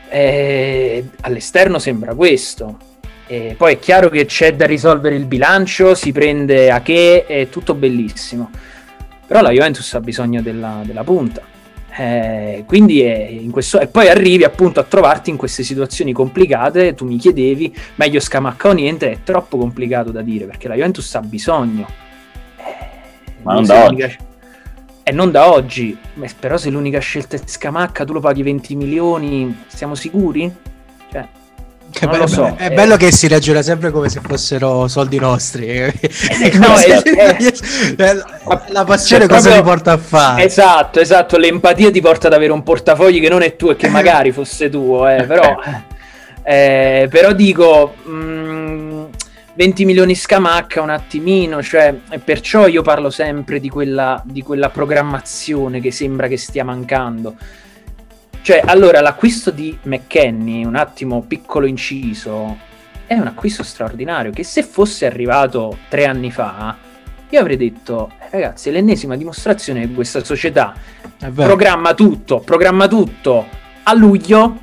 eh, 0.09 1.05
all'esterno 1.21 1.79
sembra 1.79 2.13
questo. 2.13 2.77
E 3.25 3.55
poi 3.57 3.75
è 3.75 3.79
chiaro 3.79 4.09
che 4.09 4.25
c'è 4.25 4.53
da 4.53 4.65
risolvere 4.65 5.15
il 5.15 5.25
bilancio, 5.25 5.95
si 5.95 6.11
prende 6.11 6.69
a 6.69 6.81
che, 6.81 7.25
è 7.25 7.47
tutto 7.47 7.73
bellissimo. 7.73 8.51
Però 9.25 9.41
la 9.41 9.51
Juventus 9.51 9.93
ha 9.93 10.01
bisogno 10.01 10.41
della, 10.41 10.81
della 10.85 11.03
punta 11.05 11.55
eh, 11.99 12.63
quindi 12.67 13.49
questo, 13.51 13.79
e 13.79 13.87
poi 13.87 14.07
arrivi 14.07 14.43
appunto 14.43 14.79
a 14.79 14.83
trovarti 14.83 15.31
in 15.31 15.35
queste 15.35 15.63
situazioni 15.63 16.13
complicate. 16.13 16.93
Tu 16.93 17.05
mi 17.05 17.17
chiedevi, 17.17 17.75
meglio 17.95 18.19
scamacca 18.19 18.69
o 18.69 18.73
niente, 18.73 19.11
è 19.11 19.17
troppo 19.23 19.57
complicato 19.57 20.11
da 20.11 20.21
dire 20.21 20.45
perché 20.45 20.67
la 20.67 20.75
Juventus 20.75 21.15
ha 21.15 21.21
bisogno. 21.21 21.87
Eh, 22.57 23.41
Ma 23.41 23.53
non 23.53 23.65
da 23.65 23.85
oggi. 23.85 24.01
E 24.01 24.17
eh, 25.03 25.11
non 25.11 25.31
da 25.31 25.51
oggi, 25.51 25.97
però 26.39 26.57
se 26.57 26.69
l'unica 26.69 26.99
scelta 26.99 27.35
è 27.35 27.41
scamacca, 27.43 28.05
tu 28.05 28.13
lo 28.13 28.19
paghi 28.19 28.43
20 28.43 28.75
milioni, 28.75 29.63
siamo 29.67 29.95
sicuri? 29.95 30.53
Cioè, 31.97 32.07
che 32.07 32.07
bello, 32.07 32.27
so. 32.27 32.55
È 32.55 32.67
eh. 32.67 32.69
bello 32.71 32.95
che 32.95 33.11
si 33.11 33.27
ragiona 33.27 33.63
sempre 33.63 33.89
come 33.89 34.09
se 34.09 34.21
fossero 34.21 34.87
soldi 34.87 35.17
nostri. 35.17 35.67
Eh, 35.67 35.93
no, 36.53 36.75
è, 36.75 37.01
è, 37.01 38.15
la 38.67 38.83
passione 38.83 39.25
cioè, 39.25 39.35
cosa 39.35 39.49
proprio, 39.49 39.55
ti 39.55 39.61
porta 39.61 39.91
a 39.93 39.97
fare? 39.97 40.43
Esatto, 40.43 40.99
esatto. 40.99 41.37
L'empatia 41.37 41.89
ti 41.89 41.99
porta 41.99 42.27
ad 42.27 42.33
avere 42.33 42.51
un 42.51 42.61
portafogli 42.61 43.19
che 43.19 43.29
non 43.29 43.41
è 43.41 43.55
tuo 43.55 43.71
e 43.71 43.75
che 43.75 43.87
magari 43.89 44.31
fosse 44.31 44.69
tuo, 44.69 45.07
eh, 45.07 45.23
però, 45.23 45.57
eh, 46.43 47.07
però 47.09 47.33
dico, 47.33 47.95
mh, 48.03 48.11
mm, 48.11 49.03
20 49.55 49.85
milioni 49.85 50.13
scamacca 50.13 50.81
un 50.81 50.91
attimino, 50.91 51.63
cioè, 51.63 51.95
perciò 52.23 52.67
io 52.67 52.83
parlo 52.83 53.09
sempre 53.09 53.59
di 53.59 53.69
quella, 53.69 54.21
di 54.23 54.43
quella 54.43 54.69
programmazione 54.69 55.81
che 55.81 55.91
sembra 55.91 56.27
che 56.27 56.37
stia 56.37 56.63
mancando. 56.63 57.35
Cioè, 58.47 58.61
allora, 58.63 59.01
l'acquisto 59.01 59.51
di 59.51 59.77
McKenny, 59.81 60.63
un 60.63 60.75
attimo 60.75 61.21
piccolo 61.21 61.65
inciso, 61.65 62.57
è 63.05 63.13
un 63.13 63.27
acquisto 63.27 63.61
straordinario 63.61 64.31
che 64.31 64.45
se 64.45 64.63
fosse 64.63 65.05
arrivato 65.05 65.79
tre 65.89 66.05
anni 66.05 66.31
fa, 66.31 66.77
io 67.27 67.39
avrei 67.41 67.57
detto, 67.57 68.09
eh, 68.21 68.29
ragazzi, 68.31 68.69
è 68.69 68.71
l'ennesima 68.71 69.17
dimostrazione 69.17 69.81
che 69.81 69.93
questa 69.93 70.23
società 70.23 70.73
programma 71.33 71.93
tutto, 71.93 72.39
programma 72.39 72.87
tutto. 72.87 73.47
A 73.83 73.93
luglio, 73.93 74.59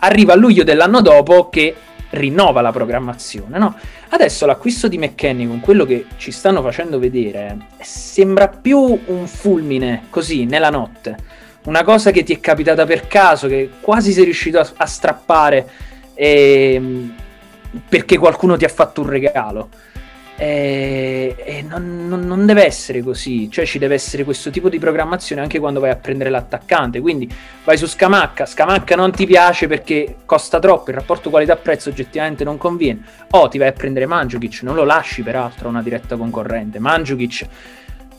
arriva 0.00 0.34
a 0.34 0.36
luglio 0.36 0.62
dell'anno 0.62 1.00
dopo 1.00 1.48
che 1.48 1.74
rinnova 2.10 2.60
la 2.60 2.72
programmazione, 2.72 3.56
no? 3.56 3.74
Adesso 4.10 4.44
l'acquisto 4.44 4.86
di 4.86 4.98
McKenny 4.98 5.46
con 5.46 5.60
quello 5.60 5.86
che 5.86 6.08
ci 6.18 6.30
stanno 6.30 6.60
facendo 6.60 6.98
vedere 6.98 7.56
sembra 7.80 8.48
più 8.48 8.80
un 8.80 9.26
fulmine 9.26 10.08
così 10.10 10.44
nella 10.44 10.68
notte, 10.68 11.16
una 11.64 11.82
cosa 11.82 12.10
che 12.10 12.22
ti 12.22 12.34
è 12.34 12.40
capitata 12.40 12.84
per 12.84 13.06
caso, 13.06 13.48
che 13.48 13.70
quasi 13.80 14.12
sei 14.12 14.24
riuscito 14.24 14.58
a, 14.58 14.68
a 14.76 14.86
strappare 14.86 15.68
e, 16.14 17.10
perché 17.88 18.18
qualcuno 18.18 18.56
ti 18.56 18.64
ha 18.64 18.68
fatto 18.68 19.00
un 19.00 19.08
regalo. 19.08 19.68
E, 20.36 21.36
e 21.38 21.62
non, 21.62 22.08
non, 22.08 22.26
non, 22.26 22.44
deve 22.44 22.64
essere 22.66 23.02
così, 23.02 23.48
cioè 23.52 23.64
ci 23.64 23.78
deve 23.78 23.94
essere 23.94 24.24
questo 24.24 24.50
tipo 24.50 24.68
di 24.68 24.80
programmazione 24.80 25.40
anche 25.40 25.60
quando 25.60 25.78
vai 25.78 25.90
a 25.90 25.96
prendere 25.96 26.28
l'attaccante. 26.28 27.00
Quindi 27.00 27.32
vai 27.62 27.76
su 27.76 27.86
Scamacca, 27.86 28.44
Scamacca 28.44 28.96
non 28.96 29.12
ti 29.12 29.26
piace 29.26 29.68
perché 29.68 30.16
costa 30.24 30.58
troppo, 30.58 30.90
il 30.90 30.96
rapporto 30.96 31.30
qualità-prezzo 31.30 31.88
oggettivamente 31.88 32.42
non 32.42 32.58
conviene. 32.58 33.02
O 33.30 33.48
ti 33.48 33.58
vai 33.58 33.68
a 33.68 33.72
prendere 33.72 34.06
Mandzukic, 34.06 34.62
non 34.62 34.74
lo 34.74 34.84
lasci 34.84 35.22
peraltro 35.22 35.68
a 35.68 35.70
una 35.70 35.82
diretta 35.82 36.16
concorrente. 36.16 36.80
Mandzukic, 36.80 37.46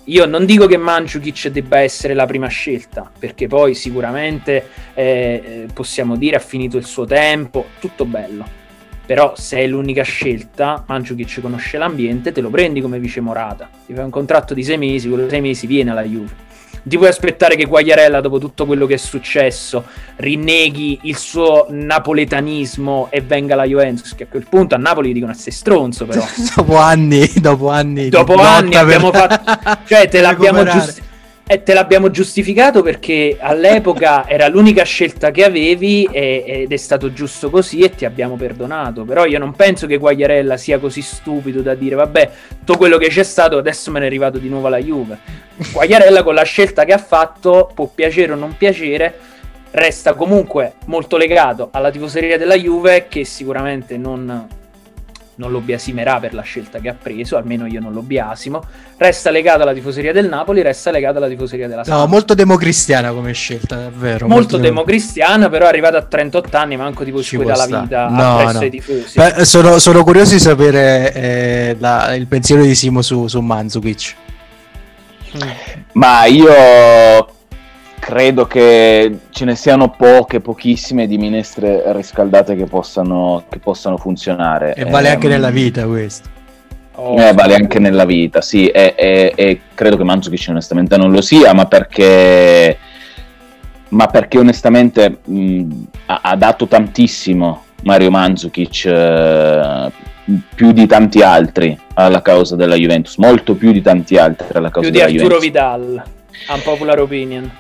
io 0.06 0.26
non 0.26 0.46
dico 0.46 0.68
che 0.68 0.78
Mandzukic 0.78 1.48
debba 1.48 1.80
essere 1.80 2.14
la 2.14 2.26
prima 2.26 2.48
scelta, 2.48 3.10
perché 3.18 3.48
poi 3.48 3.74
sicuramente 3.74 4.68
eh, 4.94 5.68
possiamo 5.74 6.16
dire 6.16 6.36
ha 6.36 6.40
finito 6.40 6.78
il 6.78 6.86
suo 6.86 7.06
tempo, 7.06 7.66
tutto 7.80 8.06
bello 8.06 8.64
però 9.06 9.36
se 9.38 9.60
è 9.60 9.68
l'unica 9.68 10.02
scelta, 10.02 10.84
Mandzukic 10.88 11.40
conosce 11.40 11.78
l'ambiente, 11.78 12.32
te 12.32 12.42
lo 12.42 12.50
prendi 12.50 12.82
come 12.82 12.98
vice 12.98 13.22
Morata. 13.22 13.70
Ti 13.86 13.94
fai 13.94 14.04
un 14.04 14.10
contratto 14.10 14.56
di 14.56 14.64
sei 14.64 14.80
mesi, 14.80 15.08
quello 15.08 15.30
sei 15.30 15.42
mesi 15.42 15.68
viene 15.68 15.92
alla 15.92 16.02
Juve. 16.02 16.45
Ti 16.88 16.98
puoi 16.98 17.10
aspettare 17.10 17.56
che 17.56 17.66
Guagliarella, 17.66 18.22
dopo 18.22 18.38
tutto 18.38 18.68
quello 18.68 18.86
che 18.86 18.94
è 18.94 18.98
successo, 18.98 19.86
rinneghi 20.18 21.00
il 21.04 21.18
suo 21.18 21.66
napoletanismo 21.70 23.08
e 23.10 23.22
venga 23.22 23.56
alla 23.56 23.66
Juventus, 23.66 24.14
che 24.14 24.24
a 24.24 24.28
quel 24.30 24.46
punto 24.48 24.76
a 24.76 24.78
Napoli 24.78 25.12
dicono 25.12 25.32
a 25.32 25.36
sei 25.36 25.52
stronzo 25.52 26.06
però. 26.06 26.24
dopo 26.56 26.76
anni, 26.76 27.28
dopo 27.38 27.70
anni. 27.70 28.10
Dopo 28.10 28.36
anni 28.36 28.76
abbiamo 28.76 29.12
fatto... 29.12 29.80
Cioè 29.86 30.08
te 30.08 30.22
l'abbiamo 30.22 30.64
giustificato 30.64 31.05
e 31.48 31.62
te 31.62 31.74
l'abbiamo 31.76 32.10
giustificato 32.10 32.82
perché 32.82 33.38
all'epoca 33.40 34.26
era 34.30 34.48
l'unica 34.48 34.84
scelta 34.84 35.30
che 35.30 35.44
avevi 35.44 36.08
e, 36.12 36.44
ed 36.46 36.72
è 36.72 36.78
stato 36.78 37.14
giusto 37.14 37.52
così 37.52 37.82
e 37.82 37.94
ti 37.94 38.06
abbiamo 38.06 38.36
perdonato. 38.36 39.04
Però 39.04 39.26
io 39.26 39.38
non 39.38 39.54
penso 39.54 39.86
che 39.86 39.98
Guagliarella 39.98 40.58
sia 40.58 40.80
così 40.80 41.02
stupido 41.02 41.62
da 41.62 41.76
dire 41.76 41.96
vabbè, 41.96 42.32
tutto 42.60 42.78
quello 42.78 42.98
che 42.98 43.10
c'è 43.10 43.24
stato 43.24 43.58
adesso 43.58 43.92
me 43.92 44.00
ne 44.00 44.06
è 44.06 44.08
arrivato 44.08 44.40
di 44.40 44.50
nuovo 44.50 44.68
alla 44.68 44.80
Juve. 44.80 45.20
Guagliarella 45.72 46.24
con 46.24 46.34
la 46.34 46.44
scelta 46.44 46.84
che 46.84 46.94
ha 46.94 46.98
fatto, 46.98 47.70
può 47.74 47.90
piacere 47.94 48.32
o 48.32 48.36
non 48.36 48.58
piacere, 48.58 49.14
resta 49.72 50.14
comunque 50.14 50.74
molto 50.86 51.16
legato 51.16 51.70
alla 51.72 51.92
tifoseria 51.92 52.38
della 52.38 52.56
Juve 52.56 53.06
che 53.08 53.24
sicuramente 53.24 53.98
non 53.98 54.64
non 55.36 55.52
lo 55.52 55.60
biasimerà 55.60 56.20
per 56.20 56.34
la 56.34 56.42
scelta 56.42 56.80
che 56.80 56.90
ha 56.90 56.96
preso, 57.00 57.38
almeno 57.38 57.66
io 57.66 57.80
non 57.80 57.94
lo 57.94 58.02
biasimo. 58.02 58.64
Resta 58.98 59.30
legato 59.30 59.64
alla 59.64 59.74
tifoseria 59.74 60.14
del 60.14 60.28
Napoli, 60.28 60.62
resta 60.62 60.92
legato 60.92 61.18
alla 61.18 61.28
tifoseria 61.28 61.68
della 61.68 61.84
Samp. 61.84 61.98
No, 61.98 62.08
molto 62.08 62.34
democristiana 62.34 63.12
come 63.12 63.34
scelta, 63.34 63.76
davvero. 63.76 64.28
Molto, 64.28 64.36
molto 64.36 64.58
democristiana, 64.58 65.50
però 65.50 65.66
è 65.66 65.68
arrivata 65.70 65.98
a 65.98 66.04
38 66.04 66.58
anni, 66.58 66.78
manco 66.78 67.04
tipo 67.04 67.22
ci 67.22 67.38
dà 67.38 67.56
la 67.56 67.66
vita 67.66 68.08
no, 68.08 68.52
no. 68.52 68.60
ai 68.60 68.70
tifosi. 68.70 69.18
Beh, 69.18 69.46
sono, 69.46 69.80
sono, 69.80 70.04
curioso 70.04 70.34
di 70.34 70.40
sapere 70.40 71.14
eh, 71.14 71.76
la, 71.80 72.16
il 72.16 72.28
pensiero 72.28 72.64
di 72.64 72.76
Simo 72.76 73.02
su, 73.02 73.28
su 73.28 73.40
Manzukic. 73.42 74.16
Ma 75.94 76.26
io 76.26 77.35
credo 78.00 78.46
che 78.46 79.20
ce 79.30 79.46
ne 79.46 79.56
siano 79.56 79.90
poche, 79.90 80.40
pochissime 80.40 81.08
di 81.08 81.18
minestre 81.18 81.84
riscaldate 81.94 82.56
che 82.56 82.66
possano, 82.66 83.44
che 83.50 83.60
possano 83.60 83.98
funzionare. 83.98 84.74
E 84.76 84.86
vale 84.86 85.08
eh, 85.08 85.12
anche 85.12 85.28
nella 85.28 85.50
vita 85.50 85.86
questo. 85.86 86.30
Oh, 86.98 87.20
eh, 87.20 87.34
vale 87.34 87.56
anche 87.56 87.80
nella 87.80 88.06
vita, 88.06 88.42
sì, 88.42 88.68
e, 88.68 88.94
e, 88.96 89.34
e 89.36 89.62
credo 89.74 89.98
che 89.98 90.04
Mandzukic 90.06 90.46
onestamente 90.50 90.96
non 90.96 91.12
lo 91.12 91.22
sia, 91.22 91.54
ma 91.54 91.66
perché, 91.66 92.78
ma 93.90 94.08
perché 94.08 94.38
onestamente 94.38 95.18
mh, 95.26 95.72
ha, 96.06 96.20
ha, 96.24 96.36
dato 96.38 96.68
tantissimo 96.68 97.66
Mario 97.84 98.12
Mandzukic, 98.12 98.86
eh, 98.86 99.92
più 100.56 100.72
di 100.72 100.88
tanti 100.88 101.22
altri 101.22 101.78
alla 101.96 102.22
causa 102.22 102.56
della 102.56 102.76
Juventus, 102.76 103.18
molto 103.18 103.56
più 103.56 103.74
di 103.74 103.82
tanti 103.82 104.18
altri 104.18 104.48
alla 104.54 104.70
causa 104.70 104.90
della 104.90 105.08
Juventus. 105.08 105.28
Più 105.28 105.28
di 105.28 105.34
Arturo 105.34 105.40
Vidal, 105.40 106.04
unpopular 106.50 107.00
opinion. 107.00 107.52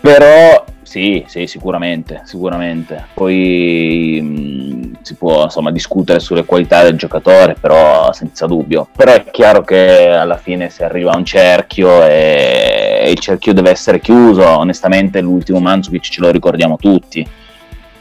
Però 0.00 0.64
sì, 0.82 1.24
sì, 1.28 1.46
sicuramente, 1.46 2.22
sicuramente. 2.24 3.06
Poi 3.14 4.18
mh, 4.20 4.98
si 5.02 5.14
può 5.14 5.44
insomma 5.44 5.70
discutere 5.70 6.18
sulle 6.18 6.44
qualità 6.44 6.82
del 6.82 6.96
giocatore, 6.96 7.54
però 7.54 8.12
senza 8.12 8.46
dubbio. 8.46 8.88
Però 8.96 9.12
è 9.12 9.24
chiaro 9.30 9.62
che 9.62 10.08
alla 10.08 10.36
fine 10.36 10.70
si 10.70 10.82
arriva 10.82 11.12
a 11.12 11.16
un 11.16 11.24
cerchio 11.24 12.04
e, 12.04 13.02
e 13.04 13.10
il 13.10 13.18
cerchio 13.18 13.52
deve 13.52 13.70
essere 13.70 14.00
chiuso. 14.00 14.44
Onestamente 14.44 15.20
l'ultimo 15.20 15.60
Manzukic 15.60 16.02
ce 16.02 16.20
lo 16.20 16.30
ricordiamo 16.30 16.76
tutti. 16.76 17.24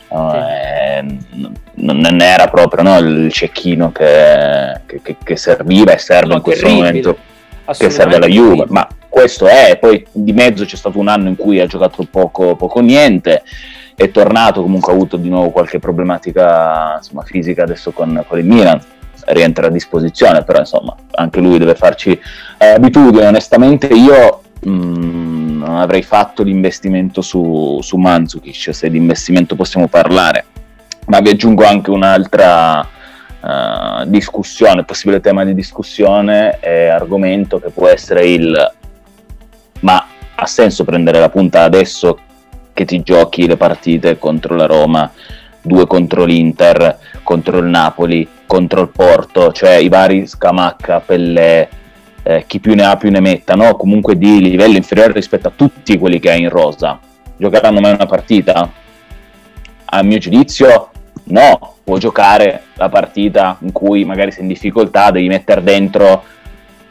Uh, 0.07 0.33
eh, 0.33 1.17
non 1.75 2.19
era 2.19 2.47
proprio 2.47 2.81
no, 2.81 2.97
il 2.97 3.31
cecchino 3.31 3.91
che, 3.91 4.81
che, 5.03 5.15
che, 5.23 5.35
serviva 5.35 5.93
e 5.93 5.99
serve 5.99 6.29
no, 6.29 6.35
in 6.37 6.41
questo 6.41 6.67
momento 6.67 7.15
che 7.77 7.91
serve 7.91 8.15
alla 8.15 8.25
Juve, 8.25 8.65
ma 8.69 8.87
questo 9.09 9.47
è, 9.47 9.77
poi 9.79 10.05
di 10.11 10.31
mezzo 10.31 10.63
c'è 10.63 10.75
stato 10.75 10.99
un 10.99 11.07
anno 11.07 11.27
in 11.27 11.35
cui 11.35 11.59
ha 11.59 11.65
giocato 11.65 12.07
poco, 12.09 12.55
poco 12.55 12.79
niente, 12.79 13.43
è 13.95 14.11
tornato, 14.11 14.61
comunque 14.61 14.93
ha 14.93 14.95
avuto 14.95 15.17
di 15.17 15.27
nuovo 15.27 15.49
qualche 15.49 15.79
problematica 15.79 16.95
insomma, 16.97 17.23
fisica 17.23 17.63
adesso 17.63 17.91
con, 17.91 18.23
con 18.27 18.39
il 18.39 18.45
Milan, 18.45 18.81
rientra 19.25 19.67
a 19.67 19.69
disposizione, 19.69 20.43
però 20.43 20.59
insomma 20.59 20.95
anche 21.15 21.39
lui 21.41 21.57
deve 21.57 21.75
farci 21.75 22.17
eh, 22.57 22.65
abitudine, 22.65 23.27
onestamente 23.27 23.87
io 23.87 24.41
mh, 24.61 24.69
mm, 24.69 25.57
non 25.59 25.75
avrei 25.77 26.03
fatto 26.03 26.43
l'investimento 26.43 27.21
su, 27.21 27.79
su 27.81 27.97
Manzukic, 27.97 28.73
se 28.73 28.89
di 28.89 28.97
investimento 28.97 29.55
possiamo 29.55 29.87
parlare, 29.87 30.45
ma 31.07 31.19
vi 31.19 31.29
aggiungo 31.29 31.65
anche 31.65 31.89
un'altra 31.89 32.79
uh, 32.79 34.05
discussione, 34.05 34.85
possibile 34.85 35.19
tema 35.19 35.43
di 35.43 35.53
discussione 35.53 36.59
e 36.61 36.87
argomento 36.87 37.59
che 37.59 37.69
può 37.69 37.87
essere 37.87 38.27
il 38.27 38.73
ma 39.81 40.05
ha 40.35 40.45
senso 40.45 40.83
prendere 40.83 41.19
la 41.19 41.29
punta 41.29 41.63
adesso 41.63 42.17
che 42.73 42.85
ti 42.85 43.01
giochi 43.01 43.45
le 43.45 43.57
partite 43.57 44.17
contro 44.17 44.55
la 44.55 44.65
Roma, 44.65 45.11
due 45.61 45.85
contro 45.85 46.23
l'Inter, 46.23 46.97
contro 47.23 47.57
il 47.57 47.65
Napoli, 47.65 48.27
contro 48.45 48.81
il 48.81 48.89
Porto, 48.89 49.51
cioè 49.51 49.73
i 49.73 49.89
vari 49.89 50.25
Scamacca, 50.25 51.01
Pellè, 51.01 51.69
eh, 52.23 52.43
chi 52.47 52.59
più 52.59 52.75
ne 52.75 52.85
ha 52.85 52.95
più 52.95 53.11
ne 53.11 53.19
metta, 53.19 53.55
no? 53.55 53.75
comunque 53.75 54.17
di 54.17 54.41
livello 54.41 54.77
inferiore 54.77 55.13
rispetto 55.13 55.49
a 55.49 55.53
tutti 55.55 55.97
quelli 55.97 56.19
che 56.19 56.31
hai 56.31 56.41
in 56.41 56.49
rosa. 56.49 56.99
Giocheranno 57.35 57.79
mai 57.79 57.93
una 57.93 58.05
partita? 58.05 58.71
A 59.85 60.03
mio 60.03 60.17
giudizio 60.17 60.91
no, 61.25 61.75
può 61.83 61.97
giocare 61.97 62.63
la 62.75 62.89
partita 62.89 63.57
in 63.61 63.71
cui 63.71 64.05
magari 64.05 64.31
sei 64.31 64.43
in 64.43 64.47
difficoltà, 64.47 65.11
devi 65.11 65.27
mettere 65.27 65.63
dentro 65.63 66.23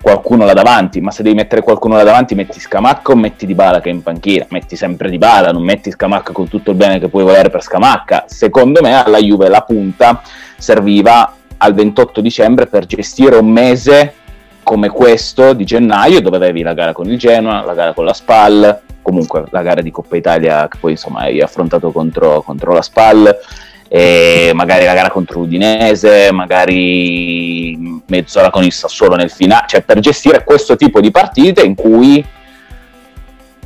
qualcuno 0.00 0.44
là 0.44 0.52
davanti, 0.52 1.00
ma 1.00 1.10
se 1.10 1.22
devi 1.22 1.34
mettere 1.34 1.62
qualcuno 1.62 1.96
là 1.96 2.02
davanti 2.02 2.34
metti 2.34 2.60
Scamacca 2.60 3.12
o 3.12 3.16
metti 3.16 3.46
Dybala 3.46 3.80
che 3.80 3.90
è 3.90 3.92
in 3.92 4.02
panchina, 4.02 4.46
metti 4.50 4.76
sempre 4.76 5.10
Dybala, 5.10 5.52
non 5.52 5.62
metti 5.62 5.90
Scamacca 5.90 6.32
con 6.32 6.48
tutto 6.48 6.70
il 6.70 6.76
bene 6.76 6.98
che 6.98 7.08
puoi 7.08 7.24
volere 7.24 7.50
per 7.50 7.62
Scamacca. 7.62 8.24
Secondo 8.26 8.80
me 8.80 9.02
alla 9.02 9.18
Juve 9.18 9.48
la 9.48 9.62
punta 9.62 10.22
serviva 10.56 11.34
al 11.58 11.74
28 11.74 12.20
dicembre 12.20 12.66
per 12.66 12.86
gestire 12.86 13.36
un 13.36 13.50
mese 13.50 14.14
come 14.62 14.90
questo 14.90 15.54
di 15.54 15.64
gennaio 15.64 16.20
dove 16.20 16.36
avevi 16.36 16.62
la 16.62 16.74
gara 16.74 16.92
con 16.92 17.10
il 17.10 17.18
Genoa, 17.18 17.64
la 17.64 17.74
gara 17.74 17.94
con 17.94 18.04
la 18.04 18.12
SPAL, 18.12 18.80
comunque 19.02 19.44
la 19.50 19.62
gara 19.62 19.80
di 19.80 19.90
Coppa 19.90 20.16
Italia 20.16 20.68
che 20.68 20.76
poi 20.78 20.92
insomma 20.92 21.20
hai 21.20 21.40
affrontato 21.40 21.90
contro, 21.90 22.42
contro 22.42 22.72
la 22.72 22.82
SPAL 22.82 23.38
e 23.88 24.52
magari 24.54 24.84
la 24.84 24.92
gara 24.92 25.10
contro 25.10 25.40
l'Udinese, 25.40 26.30
magari 26.30 28.02
mezz'ora 28.06 28.50
con 28.50 28.62
il 28.62 28.72
Sassuolo 28.72 29.16
nel 29.16 29.30
finale, 29.30 29.64
cioè 29.66 29.82
per 29.82 29.98
gestire 30.00 30.44
questo 30.44 30.76
tipo 30.76 31.00
di 31.00 31.10
partite 31.10 31.62
in 31.62 31.74
cui 31.74 32.24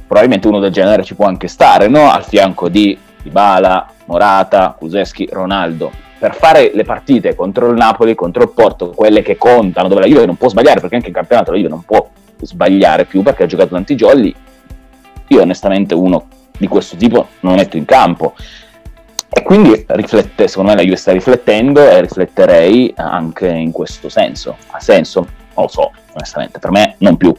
probabilmente 0.06 0.46
uno 0.46 0.60
del 0.60 0.70
genere 0.70 1.02
ci 1.02 1.14
può 1.14 1.26
anche 1.26 1.48
stare, 1.48 1.88
no? 1.88 2.10
al 2.10 2.24
fianco 2.24 2.68
di 2.68 2.96
Dybala, 3.22 3.88
Morata, 4.06 4.74
Kuseschi, 4.78 5.28
Ronaldo. 5.30 5.90
per 6.18 6.34
fare 6.36 6.70
le 6.72 6.84
partite 6.84 7.34
contro 7.34 7.68
il 7.70 7.76
Napoli, 7.76 8.14
contro 8.14 8.42
il 8.42 8.50
Porto, 8.50 8.90
quelle 8.90 9.22
che 9.22 9.36
contano, 9.36 9.88
dove 9.88 10.02
la 10.02 10.06
Juve 10.06 10.26
non 10.26 10.36
può 10.36 10.48
sbagliare, 10.48 10.80
perché 10.80 10.96
anche 10.96 11.08
in 11.08 11.14
campionato 11.14 11.50
la 11.50 11.56
Juve 11.56 11.68
non 11.68 11.82
può 11.82 12.08
sbagliare 12.40 13.06
più 13.06 13.22
perché 13.22 13.44
ha 13.44 13.46
giocato 13.46 13.70
tanti 13.70 13.94
jolly, 13.94 14.32
io 15.28 15.40
onestamente 15.40 15.94
uno 15.94 16.26
di 16.58 16.68
questo 16.68 16.96
tipo 16.96 17.28
non 17.40 17.54
metto 17.54 17.76
in 17.76 17.84
campo. 17.84 18.34
E 19.34 19.42
quindi 19.42 19.82
riflette, 19.86 20.46
secondo 20.46 20.70
me 20.70 20.76
la 20.76 20.82
Juve 20.82 20.96
sta 20.96 21.10
riflettendo 21.10 21.80
e 21.80 22.02
rifletterei 22.02 22.92
anche 22.96 23.48
in 23.48 23.72
questo 23.72 24.10
senso. 24.10 24.56
Ha 24.70 24.80
senso? 24.80 25.20
Non 25.54 25.64
lo 25.64 25.68
so, 25.68 25.90
onestamente, 26.12 26.58
per 26.58 26.70
me 26.70 26.96
non 26.98 27.16
più. 27.16 27.34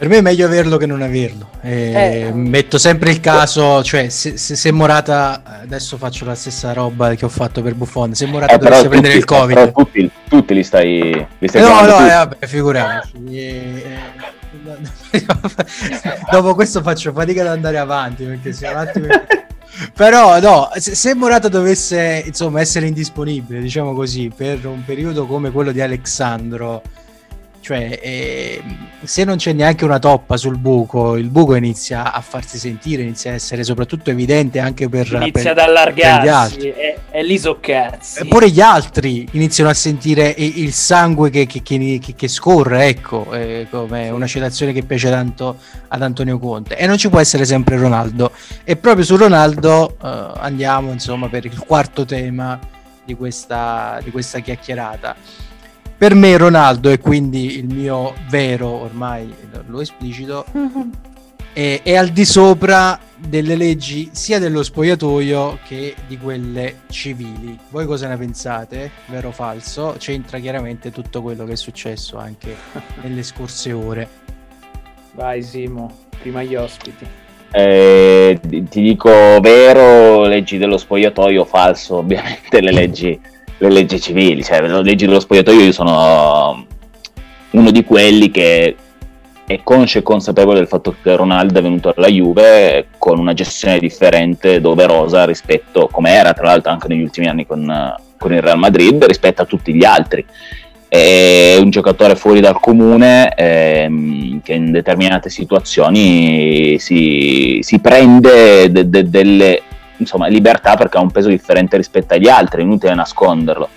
Per 0.00 0.08
me 0.08 0.16
è 0.16 0.20
meglio 0.22 0.46
averlo 0.46 0.76
che 0.76 0.86
non 0.86 1.02
averlo. 1.02 1.50
Eh, 1.60 2.24
eh. 2.24 2.32
Metto 2.32 2.78
sempre 2.78 3.10
il 3.10 3.20
caso, 3.20 3.82
cioè 3.84 4.08
se, 4.08 4.36
se, 4.38 4.56
se, 4.56 4.72
Morata, 4.72 5.42
adesso 5.62 5.96
faccio 5.98 6.24
la 6.24 6.34
stessa 6.34 6.72
roba 6.72 7.14
che 7.14 7.26
ho 7.26 7.28
fatto 7.28 7.62
per 7.62 7.74
Buffon, 7.74 8.14
se 8.14 8.26
Morata 8.26 8.54
eh, 8.54 8.58
dovesse 8.58 8.88
prendere 8.88 9.14
il 9.14 9.24
Covid... 9.24 9.54
Però 9.54 9.70
tutti, 9.70 10.10
tutti 10.28 10.54
li 10.54 10.64
stai... 10.64 11.26
Li 11.38 11.48
stai 11.48 11.62
no, 11.62 11.82
no, 11.82 12.06
eh, 12.06 12.08
vabbè, 12.08 12.46
figuriamoci. 12.46 13.12
Eh, 13.30 13.82
dopo 16.32 16.54
questo 16.54 16.82
faccio 16.82 17.12
fatica 17.12 17.42
ad 17.42 17.48
andare 17.48 17.78
avanti 17.78 18.24
perché 18.24 18.52
se 18.52 18.66
un 18.66 18.76
attimo... 18.76 19.06
Però 19.94 20.38
no, 20.40 20.70
se, 20.76 21.14
Morata 21.14 21.48
dovesse 21.48 22.22
insomma 22.26 22.60
essere 22.60 22.86
indisponibile, 22.86 23.60
diciamo 23.60 23.94
così, 23.94 24.30
per 24.34 24.66
un 24.66 24.84
periodo 24.84 25.26
come 25.26 25.50
quello 25.50 25.72
di 25.72 25.80
Alexandro 25.80 26.82
cioè, 27.60 28.00
eh, 28.02 28.62
se 29.02 29.24
non 29.24 29.36
c'è 29.36 29.52
neanche 29.52 29.84
una 29.84 29.98
toppa 29.98 30.38
sul 30.38 30.56
buco, 30.56 31.16
il 31.16 31.28
buco 31.28 31.54
inizia 31.54 32.12
a 32.12 32.20
farsi 32.22 32.58
sentire, 32.58 33.02
inizia 33.02 33.32
a 33.32 33.34
essere 33.34 33.64
soprattutto 33.64 34.10
evidente 34.10 34.58
anche 34.58 34.88
per, 34.88 35.06
inizia 35.12 35.52
per, 35.52 35.62
ad 35.62 35.68
allargarsi, 35.68 36.68
è, 36.68 36.96
è 37.10 37.22
l'isocazzi. 37.22 38.20
Eppure 38.22 38.50
gli 38.50 38.62
altri 38.62 39.28
iniziano 39.32 39.68
a 39.68 39.74
sentire 39.74 40.34
il 40.36 40.72
sangue 40.72 41.28
che, 41.28 41.46
che, 41.46 41.62
che, 41.62 42.00
che 42.16 42.28
scorre, 42.28 42.86
ecco, 42.86 43.30
eh, 43.34 43.66
come 43.70 44.08
una 44.08 44.26
citazione 44.26 44.72
che 44.72 44.82
piace 44.82 45.10
tanto 45.10 45.58
ad 45.88 46.02
Antonio 46.02 46.38
Conte. 46.38 46.76
E 46.76 46.86
non 46.86 46.96
ci 46.96 47.10
può 47.10 47.20
essere 47.20 47.44
sempre 47.44 47.76
Ronaldo. 47.76 48.32
E 48.64 48.76
proprio 48.76 49.04
su 49.04 49.16
Ronaldo 49.16 49.96
eh, 50.02 50.32
andiamo, 50.38 50.92
insomma, 50.92 51.28
per 51.28 51.44
il 51.44 51.58
quarto 51.58 52.06
tema 52.06 52.58
di 53.04 53.14
questa, 53.14 54.00
di 54.02 54.10
questa 54.10 54.38
chiacchierata 54.38 55.48
per 56.00 56.14
me 56.14 56.34
Ronaldo 56.38 56.88
è 56.88 56.98
quindi 56.98 57.58
il 57.58 57.66
mio 57.66 58.14
vero, 58.30 58.68
ormai 58.68 59.30
lo 59.66 59.82
esplicito, 59.82 60.46
è, 61.52 61.82
è, 61.82 61.94
al 61.94 62.08
di 62.08 62.24
sopra 62.24 62.98
delle 63.14 63.54
leggi 63.54 64.08
sia 64.10 64.38
dello 64.38 64.62
spogliatoio 64.62 65.58
che 65.62 65.94
di 66.06 66.16
quelle 66.16 66.76
civili. 66.88 67.54
Voi 67.68 67.84
cosa 67.84 68.08
ne 68.08 68.16
pensate? 68.16 68.90
Vero 69.08 69.28
o 69.28 69.32
falso? 69.32 69.96
C'entra 69.98 70.38
chiaramente 70.38 70.90
tutto 70.90 71.20
quello 71.20 71.44
che 71.44 71.52
è 71.52 71.56
successo 71.56 72.16
anche 72.16 72.56
nelle 73.02 73.22
scorse 73.22 73.70
ore. 73.72 74.08
Vai 75.12 75.42
Simo, 75.42 75.98
prima 76.18 76.42
gli 76.42 76.54
ospiti. 76.54 77.06
Eh, 77.52 78.40
ti 78.40 78.80
dico 78.80 79.10
vero, 79.40 80.24
leggi 80.24 80.56
dello 80.56 80.78
spogliatoio, 80.78 81.44
falso 81.44 81.96
ovviamente 81.96 82.62
le 82.62 82.72
leggi 82.72 83.20
le 83.60 83.70
leggi 83.70 84.00
civili, 84.00 84.42
cioè 84.42 84.60
le 84.60 84.82
leggi 84.82 85.06
dello 85.06 85.20
spogliatoio 85.20 85.60
io 85.60 85.72
sono 85.72 86.66
uno 87.50 87.70
di 87.70 87.84
quelli 87.84 88.30
che 88.30 88.74
è 89.46 89.60
conscio 89.64 89.98
e 89.98 90.02
consapevole 90.02 90.58
del 90.58 90.68
fatto 90.68 90.94
che 91.02 91.16
Ronaldo 91.16 91.58
è 91.58 91.62
venuto 91.62 91.92
alla 91.94 92.06
Juve 92.06 92.86
con 92.98 93.18
una 93.18 93.34
gestione 93.34 93.78
differente, 93.78 94.60
doverosa 94.60 95.24
rispetto, 95.24 95.88
come 95.90 96.12
era 96.12 96.32
tra 96.32 96.46
l'altro 96.46 96.70
anche 96.70 96.88
negli 96.88 97.02
ultimi 97.02 97.26
anni 97.26 97.46
con, 97.46 97.94
con 98.16 98.32
il 98.32 98.40
Real 98.40 98.58
Madrid, 98.58 99.04
rispetto 99.04 99.42
a 99.42 99.46
tutti 99.46 99.74
gli 99.74 99.84
altri. 99.84 100.24
È 100.86 101.56
un 101.60 101.70
giocatore 101.70 102.16
fuori 102.16 102.40
dal 102.40 102.60
comune 102.60 103.34
ehm, 103.34 104.40
che 104.42 104.54
in 104.54 104.70
determinate 104.70 105.28
situazioni 105.30 106.78
si, 106.78 107.58
si 107.62 107.78
prende 107.80 108.70
de, 108.70 108.88
de, 108.88 109.10
delle 109.10 109.62
insomma, 110.00 110.26
libertà 110.26 110.76
perché 110.76 110.98
ha 110.98 111.00
un 111.00 111.10
peso 111.10 111.28
differente 111.28 111.76
rispetto 111.76 112.14
agli 112.14 112.28
altri, 112.28 112.62
è 112.62 112.64
inutile 112.64 112.94
nasconderlo. 112.94 113.68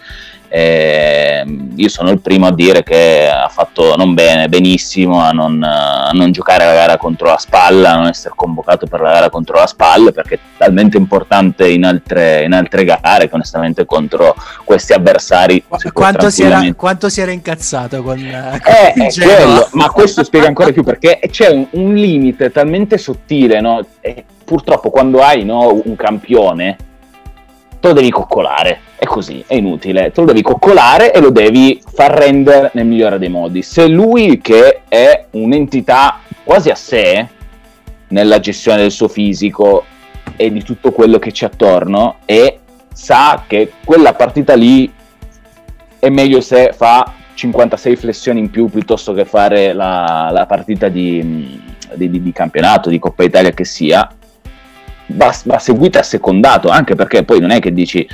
Eh, 0.56 1.44
io 1.78 1.90
sono 1.90 2.12
il 2.12 2.20
primo 2.20 2.46
a 2.46 2.54
dire 2.54 2.84
che 2.84 3.28
ha 3.28 3.48
fatto 3.50 3.96
non 3.96 4.14
bene, 4.14 4.48
benissimo 4.50 5.20
a 5.20 5.32
non, 5.32 5.64
a 5.64 6.12
non, 6.14 6.32
giocare 6.32 6.64
la 6.64 6.74
gara 6.74 6.98
contro 6.98 7.26
la 7.26 7.40
spalla, 7.40 7.94
a 7.94 7.96
non 7.96 8.06
essere 8.06 8.36
convocato 8.36 8.86
per 8.86 9.02
la 9.02 9.14
gara 9.14 9.30
contro 9.32 9.58
la 9.58 9.66
spalla, 9.66 10.12
perché 10.12 10.36
è 10.36 10.40
talmente 10.58 10.96
importante 10.96 11.68
in 11.68 11.86
altre, 11.86 12.44
in 12.44 12.54
altre 12.54 12.84
gare 12.84 13.28
che 13.28 13.34
onestamente 13.34 13.88
contro 13.88 14.36
questi 14.64 14.94
avversari. 14.94 15.64
Qu- 15.68 15.92
quanto, 15.92 16.30
si 16.30 16.44
era, 16.44 16.62
quanto, 16.76 17.10
si 17.10 17.20
era, 17.20 17.32
incazzato 17.32 18.04
con, 18.04 18.20
eh, 18.20 18.62
con 18.62 19.02
eh, 19.02 19.12
quello, 19.12 19.70
ma 19.72 19.90
questo 19.90 20.24
spiega 20.24 20.46
ancora 20.46 20.72
più 20.72 20.84
perché 20.84 21.20
c'è 21.32 21.50
un, 21.50 21.66
un 21.72 21.96
limite 21.96 22.52
talmente 22.52 23.00
sottile, 23.00 23.60
no? 23.60 23.84
Purtroppo 24.46 24.92
quando 24.92 25.24
hai 25.24 25.44
no, 25.44 25.82
un 25.84 25.96
campione 25.96 26.78
te 27.84 27.90
lo 27.90 27.96
devi 27.96 28.12
coccolare, 28.12 28.80
è 28.96 29.04
così, 29.04 29.44
è 29.46 29.56
inutile, 29.56 30.14
te 30.14 30.22
lo 30.22 30.28
devi 30.28 30.42
coccolare 30.42 31.12
e 31.12 31.20
lo 31.20 31.32
devi 31.32 31.82
far 31.86 32.12
rendere 32.12 32.72
nel 32.76 32.86
migliore 32.86 33.20
dei 33.20 33.28
modi. 33.28 33.62
Se 33.62 33.90
lui 33.90 34.40
che 34.40 34.84
è 34.88 35.26
un'entità 35.32 36.22
quasi 36.46 36.70
a 36.70 36.76
sé 36.76 37.28
nella 38.08 38.40
gestione 38.40 38.78
del 38.78 38.92
suo 38.92 39.10
fisico 39.10 39.84
e 40.38 40.50
di 40.50 40.64
tutto 40.64 40.94
quello 40.94 41.20
che 41.20 41.32
c'è 41.32 41.48
attorno 41.48 42.20
e 42.24 42.60
sa 42.94 43.44
che 43.46 43.74
quella 43.84 44.14
partita 44.14 44.54
lì 44.54 44.90
è 46.00 46.08
meglio 46.08 46.40
se 46.40 46.72
fa 46.74 47.12
56 47.34 47.98
flessioni 47.98 48.40
in 48.40 48.50
più 48.50 48.70
piuttosto 48.70 49.12
che 49.12 49.26
fare 49.26 49.74
la, 49.74 50.30
la 50.32 50.46
partita 50.46 50.88
di, 50.88 51.62
di, 51.96 52.22
di, 52.22 52.32
campionato, 52.32 52.90
di 52.90 52.98
Coppa 52.98 53.24
Italia 53.24 53.52
che 53.52 53.66
sia, 53.66 54.10
va, 55.08 55.36
va 55.46 55.60
seguito 55.60 55.98
e 55.98 56.02
assecondato, 56.02 56.70
anche 56.70 56.96
perché 56.96 57.24
poi 57.24 57.40
non 57.40 57.52
è 57.52 57.60
che 57.60 57.74
dici 57.74 58.08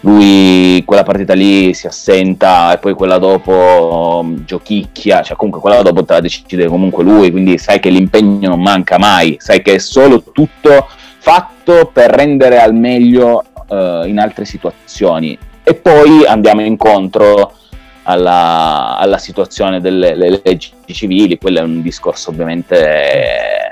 lui 0.00 0.82
quella 0.84 1.04
partita 1.04 1.32
lì 1.32 1.74
si 1.74 1.86
assenta 1.86 2.72
e 2.72 2.78
poi 2.78 2.92
quella 2.94 3.18
dopo 3.18 4.20
um, 4.22 4.44
giochicchia, 4.44 5.22
cioè 5.22 5.36
comunque 5.36 5.60
quella 5.60 5.82
dopo 5.82 6.04
te 6.04 6.14
la 6.14 6.20
decide 6.20 6.66
comunque 6.66 7.04
lui, 7.04 7.30
quindi 7.30 7.56
sai 7.58 7.78
che 7.78 7.90
l'impegno 7.90 8.48
non 8.48 8.60
manca 8.60 8.98
mai, 8.98 9.36
sai 9.38 9.62
che 9.62 9.74
è 9.74 9.78
solo 9.78 10.22
tutto 10.32 10.88
fatto 11.18 11.90
per 11.92 12.10
rendere 12.10 12.60
al 12.60 12.74
meglio 12.74 13.44
uh, 13.68 14.04
in 14.04 14.18
altre 14.18 14.44
situazioni. 14.44 15.38
E 15.62 15.74
poi 15.74 16.26
andiamo 16.26 16.62
incontro 16.62 17.54
alla, 18.02 18.96
alla 18.98 19.18
situazione 19.18 19.80
delle 19.80 20.40
leggi 20.42 20.72
civili, 20.86 21.38
quello 21.38 21.60
è 21.60 21.62
un 21.62 21.80
discorso 21.80 22.30
ovviamente 22.30 23.70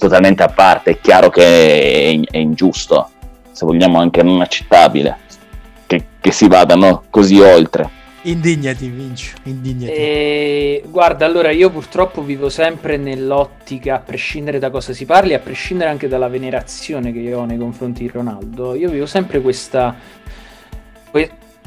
totalmente 0.00 0.42
a 0.42 0.48
parte, 0.48 0.92
è 0.92 1.00
chiaro 1.00 1.28
che 1.28 1.42
è, 1.42 2.20
è 2.32 2.38
ingiusto, 2.38 3.10
se 3.52 3.66
vogliamo 3.66 4.00
anche 4.00 4.22
non 4.22 4.40
accettabile, 4.40 5.18
che, 5.86 6.04
che 6.18 6.32
si 6.32 6.48
vadano 6.48 7.04
così 7.10 7.38
oltre. 7.38 7.98
Indignati, 8.22 8.88
Vinci, 8.88 9.32
indignati. 9.44 9.92
E, 9.92 10.82
guarda, 10.88 11.26
allora 11.26 11.50
io 11.50 11.70
purtroppo 11.70 12.22
vivo 12.22 12.48
sempre 12.48 12.96
nell'ottica, 12.96 13.96
a 13.96 13.98
prescindere 13.98 14.58
da 14.58 14.70
cosa 14.70 14.94
si 14.94 15.04
parli, 15.04 15.34
a 15.34 15.38
prescindere 15.38 15.90
anche 15.90 16.08
dalla 16.08 16.28
venerazione 16.28 17.12
che 17.12 17.18
io 17.18 17.40
ho 17.40 17.44
nei 17.44 17.58
confronti 17.58 18.02
di 18.02 18.08
Ronaldo, 18.08 18.74
io 18.74 18.88
vivo 18.88 19.06
sempre 19.06 19.40
questa 19.40 19.94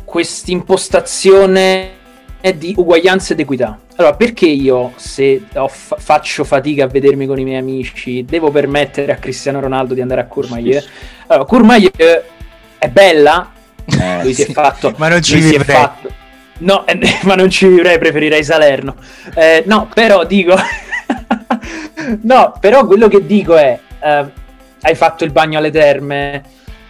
questa 0.05 0.51
impostazione 0.51 2.01
di 2.51 2.73
uguaglianza 2.75 3.33
ed 3.33 3.39
equità. 3.39 3.79
Allora, 3.95 4.15
perché 4.15 4.47
io, 4.47 4.91
se 4.97 5.43
f- 5.67 5.95
faccio 5.97 6.43
fatica 6.43 6.83
a 6.83 6.87
vedermi 6.87 7.25
con 7.25 7.39
i 7.39 7.43
miei 7.43 7.59
amici, 7.59 8.25
devo 8.25 8.51
permettere 8.51 9.13
a 9.13 9.15
Cristiano 9.15 9.61
Ronaldo 9.61 9.93
di 9.93 10.01
andare 10.01 10.21
a 10.21 10.25
Courmayeur? 10.25 10.83
Allora, 11.27 11.45
Courmayeur 11.45 12.23
è 12.77 12.89
bella, 12.89 13.51
eh, 13.85 14.23
lui 14.23 14.33
sì. 14.33 14.43
si 14.43 14.51
è 14.51 14.53
fatto... 14.53 14.93
Ma 14.97 15.07
non 15.07 15.21
ci 15.21 15.39
vivrei. 15.39 15.75
Fatto... 15.75 16.11
No, 16.59 16.85
eh, 16.85 16.99
ma 17.23 17.35
non 17.35 17.49
ci 17.49 17.67
vivrei, 17.67 17.97
preferirei 17.97 18.43
Salerno. 18.43 18.95
Eh, 19.33 19.63
no, 19.65 19.89
però 19.93 20.25
dico... 20.25 20.55
no, 22.21 22.53
però 22.59 22.85
quello 22.85 23.07
che 23.07 23.25
dico 23.25 23.55
è... 23.55 23.79
Eh, 23.99 24.25
hai 24.81 24.95
fatto 24.95 25.23
il 25.23 25.31
bagno 25.31 25.59
alle 25.59 25.71
terme 25.71 26.43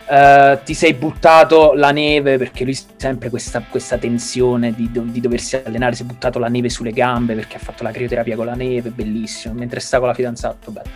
Uh, 0.05 0.59
ti 0.65 0.73
sei 0.73 0.93
buttato 0.95 1.73
la 1.73 1.91
neve 1.91 2.37
perché 2.37 2.65
lui 2.65 2.77
sempre 2.97 3.29
questa, 3.29 3.63
questa 3.69 3.97
tensione 3.97 4.73
di, 4.73 4.89
di, 4.91 5.21
doversi 5.21 5.55
allenare, 5.55 5.95
si 5.95 6.03
è 6.03 6.05
buttato 6.05 6.39
la 6.39 6.49
neve 6.49 6.69
sulle 6.69 6.91
gambe 6.91 7.35
perché 7.35 7.55
ha 7.55 7.59
fatto 7.59 7.83
la 7.83 7.91
crioterapia 7.91 8.35
con 8.35 8.45
la 8.45 8.53
neve, 8.53 8.89
bellissimo, 8.89 9.53
mentre 9.53 9.79
sta 9.79 9.99
con 9.99 10.09
la 10.09 10.13
fidanzata, 10.13 10.71
bello. 10.71 10.89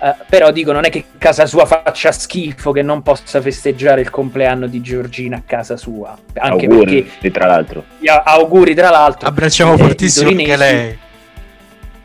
Uh, 0.00 0.14
però 0.28 0.52
dico, 0.52 0.72
non 0.72 0.84
è 0.84 0.90
che 0.90 1.04
casa 1.18 1.46
sua 1.46 1.66
faccia 1.66 2.12
schifo 2.12 2.70
che 2.72 2.82
non 2.82 3.02
possa 3.02 3.40
festeggiare 3.40 4.00
il 4.00 4.10
compleanno 4.10 4.66
di 4.66 4.80
Giorgina 4.80 5.38
a 5.38 5.42
casa 5.44 5.76
sua. 5.76 6.16
Anche 6.34 6.66
auguri, 6.66 7.02
perché, 7.02 7.30
tra 7.30 7.46
l'altro. 7.46 7.84
Auguri, 8.24 8.74
tra 8.74 8.90
l'altro. 8.90 9.28
Abbracciamo 9.28 9.74
eh, 9.74 9.78
fortissimo 9.78 10.30
anche 10.30 10.56
lei. 10.56 10.98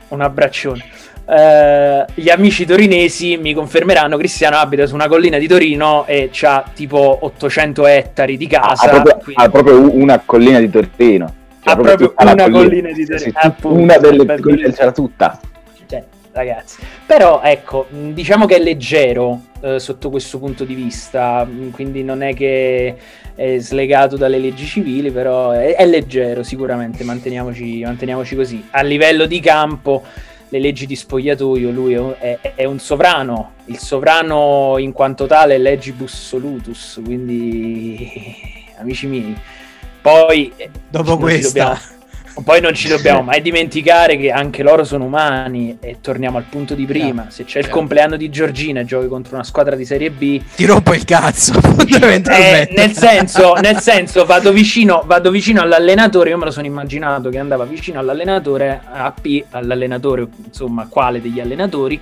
Un 0.10 0.22
abbraccione. 0.22 0.86
Uh, 1.26 2.03
gli 2.15 2.30
amici 2.30 2.65
torinesi 2.65 3.38
mi 3.38 3.53
confermeranno 3.53 4.17
Cristiano 4.17 4.57
abita 4.57 4.86
su 4.86 4.93
una 4.93 5.07
collina 5.07 5.38
di 5.38 5.47
Torino 5.47 6.05
e 6.05 6.30
ha 6.41 6.69
tipo 6.74 7.19
800 7.21 7.88
ettari 7.88 8.36
di 8.36 8.47
casa. 8.47 8.86
Ha 8.86 8.89
proprio, 8.89 9.17
quindi... 9.24 9.43
ha 9.43 9.49
proprio 9.49 9.95
una 9.95 10.21
collina 10.26 10.59
di 10.59 10.69
Torino. 10.69 11.34
Cioè, 11.61 11.74
ha 11.74 11.76
proprio 11.78 12.13
una 12.17 12.36
collina. 12.36 12.51
collina. 12.51 12.91
di 12.91 13.05
Torino. 13.05 13.19
Sì, 13.19 13.32
appunto, 13.34 13.82
una 13.82 13.97
delle 13.97 14.39
colline 14.39 14.74
c'era 14.74 14.91
tutta. 14.91 15.39
Cioè, 15.88 16.03
ragazzi. 16.34 16.82
Però 17.05 17.41
ecco, 17.41 17.88
diciamo 17.89 18.45
che 18.45 18.57
è 18.57 18.59
leggero 18.59 19.43
eh, 19.61 19.80
sotto 19.80 20.09
questo 20.09 20.39
punto 20.39 20.65
di 20.65 20.74
vista, 20.74 21.47
quindi 21.71 22.03
non 22.03 22.21
è 22.21 22.34
che 22.34 22.95
è 23.34 23.57
slegato 23.59 24.17
dalle 24.17 24.39
leggi 24.39 24.65
civili, 24.65 25.09
però 25.09 25.51
è, 25.51 25.76
è 25.76 25.86
leggero 25.86 26.43
sicuramente, 26.43 27.05
manteniamoci, 27.05 27.82
manteniamoci 27.84 28.36
così. 28.36 28.67
A 28.71 28.82
livello 28.82 29.26
di 29.26 29.39
campo 29.39 30.03
le 30.54 30.60
leggi 30.60 30.86
di 30.86 30.95
spogliatoio, 30.95 31.72
lui 31.72 31.93
è, 31.93 32.38
è, 32.39 32.54
è, 32.54 32.66
un 32.66 32.78
sovrano, 32.78 33.54
il 33.66 33.80
sovrano 33.80 34.76
in 34.78 34.91
quanto 34.91 35.26
tale 35.26 35.56
è 35.56 35.58
legibus 35.58 36.14
solutus, 36.14 37.01
quindi 37.04 37.97
amici 38.78 39.08
miei. 39.08 39.36
Poi 39.99 40.54
dopo 40.88 41.18
questo 41.18 41.47
dobbiamo, 41.47 41.80
poi 42.44 42.62
non 42.62 42.74
ci 42.74 42.88
dobbiamo 42.88 43.22
mai 43.24 43.42
dimenticare 43.42 44.18
che 44.18 44.32
anche 44.32 44.64
loro 44.64 44.84
sono 44.84 45.06
umani 45.06 45.78
e 45.80 45.98
torniamo 46.02 46.38
al 46.38 46.46
punto 46.46 46.74
di 46.74 46.86
prima. 46.86 47.28
Se 47.30 47.44
c'è 47.44 47.60
il 47.60 47.70
compleanno 47.70 48.18
di 48.18 48.30
Giorgina 48.30 48.80
e 48.80 48.86
giochi 48.86 49.08
contro 49.08 49.36
una 49.36 49.44
squadra 49.44 49.76
di 49.76 49.86
Serie 49.86 50.10
B, 50.10 50.42
ti 50.56 50.66
rompo 50.66 50.94
il 50.94 51.06
cazzo. 51.06 51.54
Eh, 51.94 52.70
nel, 52.76 52.94
senso, 52.94 53.54
nel 53.56 53.80
senso, 53.80 54.26
vado 54.26 54.52
vicino, 54.52 55.04
vado 55.06 55.32
vicino 55.32 55.62
all'allenatore. 55.62 56.30
Io 56.30 56.38
me 56.38 56.46
lo 56.46 56.52
sono 56.52 56.66
immaginato 56.66 57.30
che 57.30 57.38
andava 57.38 57.66
vicino 57.66 58.00
all'allenatore, 58.00 58.82
AP, 58.92 59.46
all'allenatore, 59.52 60.28
insomma, 60.46 60.88
quale 60.88 61.22
degli 61.22 61.40
allenatori, 61.40 62.00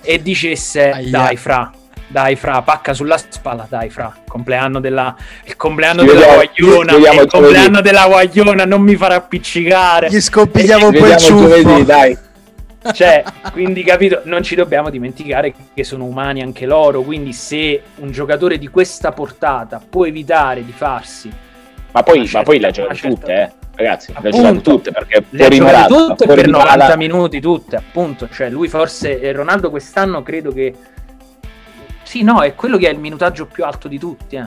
e 0.00 0.22
dicesse: 0.22 0.90
Aia. 0.90 1.10
Dai, 1.10 1.36
fra, 1.36 1.70
dai, 2.12 2.36
fra, 2.36 2.62
pacca 2.62 2.92
sulla 2.94 3.16
spalla, 3.16 3.66
dai, 3.68 3.90
fra. 3.90 4.14
Compleanno 4.28 4.78
della, 4.78 5.16
il 5.44 5.56
compleanno 5.56 6.04
della 6.04 6.34
guagliona. 6.34 6.92
Il 6.92 7.26
compleanno 7.26 7.80
della 7.80 8.06
guagliona 8.06 8.64
non 8.64 8.82
mi 8.82 8.94
farà 8.94 9.16
appiccicare. 9.16 10.08
Gli 10.08 10.20
scoppigliamo 10.20 10.88
un 10.88 10.94
po' 10.94 11.06
il 11.06 11.16
ciuffo. 11.16 11.82
dai. 11.82 12.16
Cioè, 12.92 13.22
quindi 13.52 13.84
capito, 13.84 14.22
non 14.24 14.42
ci 14.42 14.56
dobbiamo 14.56 14.90
dimenticare 14.90 15.54
che 15.72 15.84
sono 15.84 16.04
umani 16.04 16.42
anche 16.42 16.66
loro, 16.66 17.02
quindi 17.02 17.32
se 17.32 17.80
un 17.98 18.10
giocatore 18.10 18.58
di 18.58 18.66
questa 18.66 19.12
portata 19.12 19.80
può 19.88 20.04
evitare 20.04 20.64
di 20.64 20.72
farsi 20.72 21.30
ma 21.92 22.02
poi, 22.02 22.22
certa, 22.22 22.38
ma 22.38 22.44
poi 22.44 22.58
le 22.58 22.66
ha 22.66 22.70
giocate 22.70 23.08
tutte, 23.08 23.32
eh. 23.32 23.50
Ragazzi, 23.74 24.12
appunto, 24.12 24.28
le 24.28 24.28
ha 24.28 24.52
giocate 24.52 24.60
tutte 24.62 24.90
perché 24.90 25.24
le 25.30 25.46
ha 25.46 25.48
giocate 25.48 25.94
tutte 25.94 26.26
per 26.26 26.48
90 26.48 26.96
minuti 26.96 27.40
tutte, 27.40 27.76
appunto. 27.76 28.28
Cioè, 28.30 28.50
lui 28.50 28.68
forse 28.68 29.32
Ronaldo 29.32 29.70
quest'anno 29.70 30.22
credo 30.22 30.52
che 30.52 30.74
sì, 32.12 32.22
no, 32.22 32.42
è 32.42 32.54
quello 32.54 32.76
che 32.76 32.88
ha 32.88 32.90
il 32.90 32.98
minutaggio 32.98 33.46
più 33.46 33.64
alto 33.64 33.88
di 33.88 33.98
tutti. 33.98 34.36
Eh. 34.36 34.46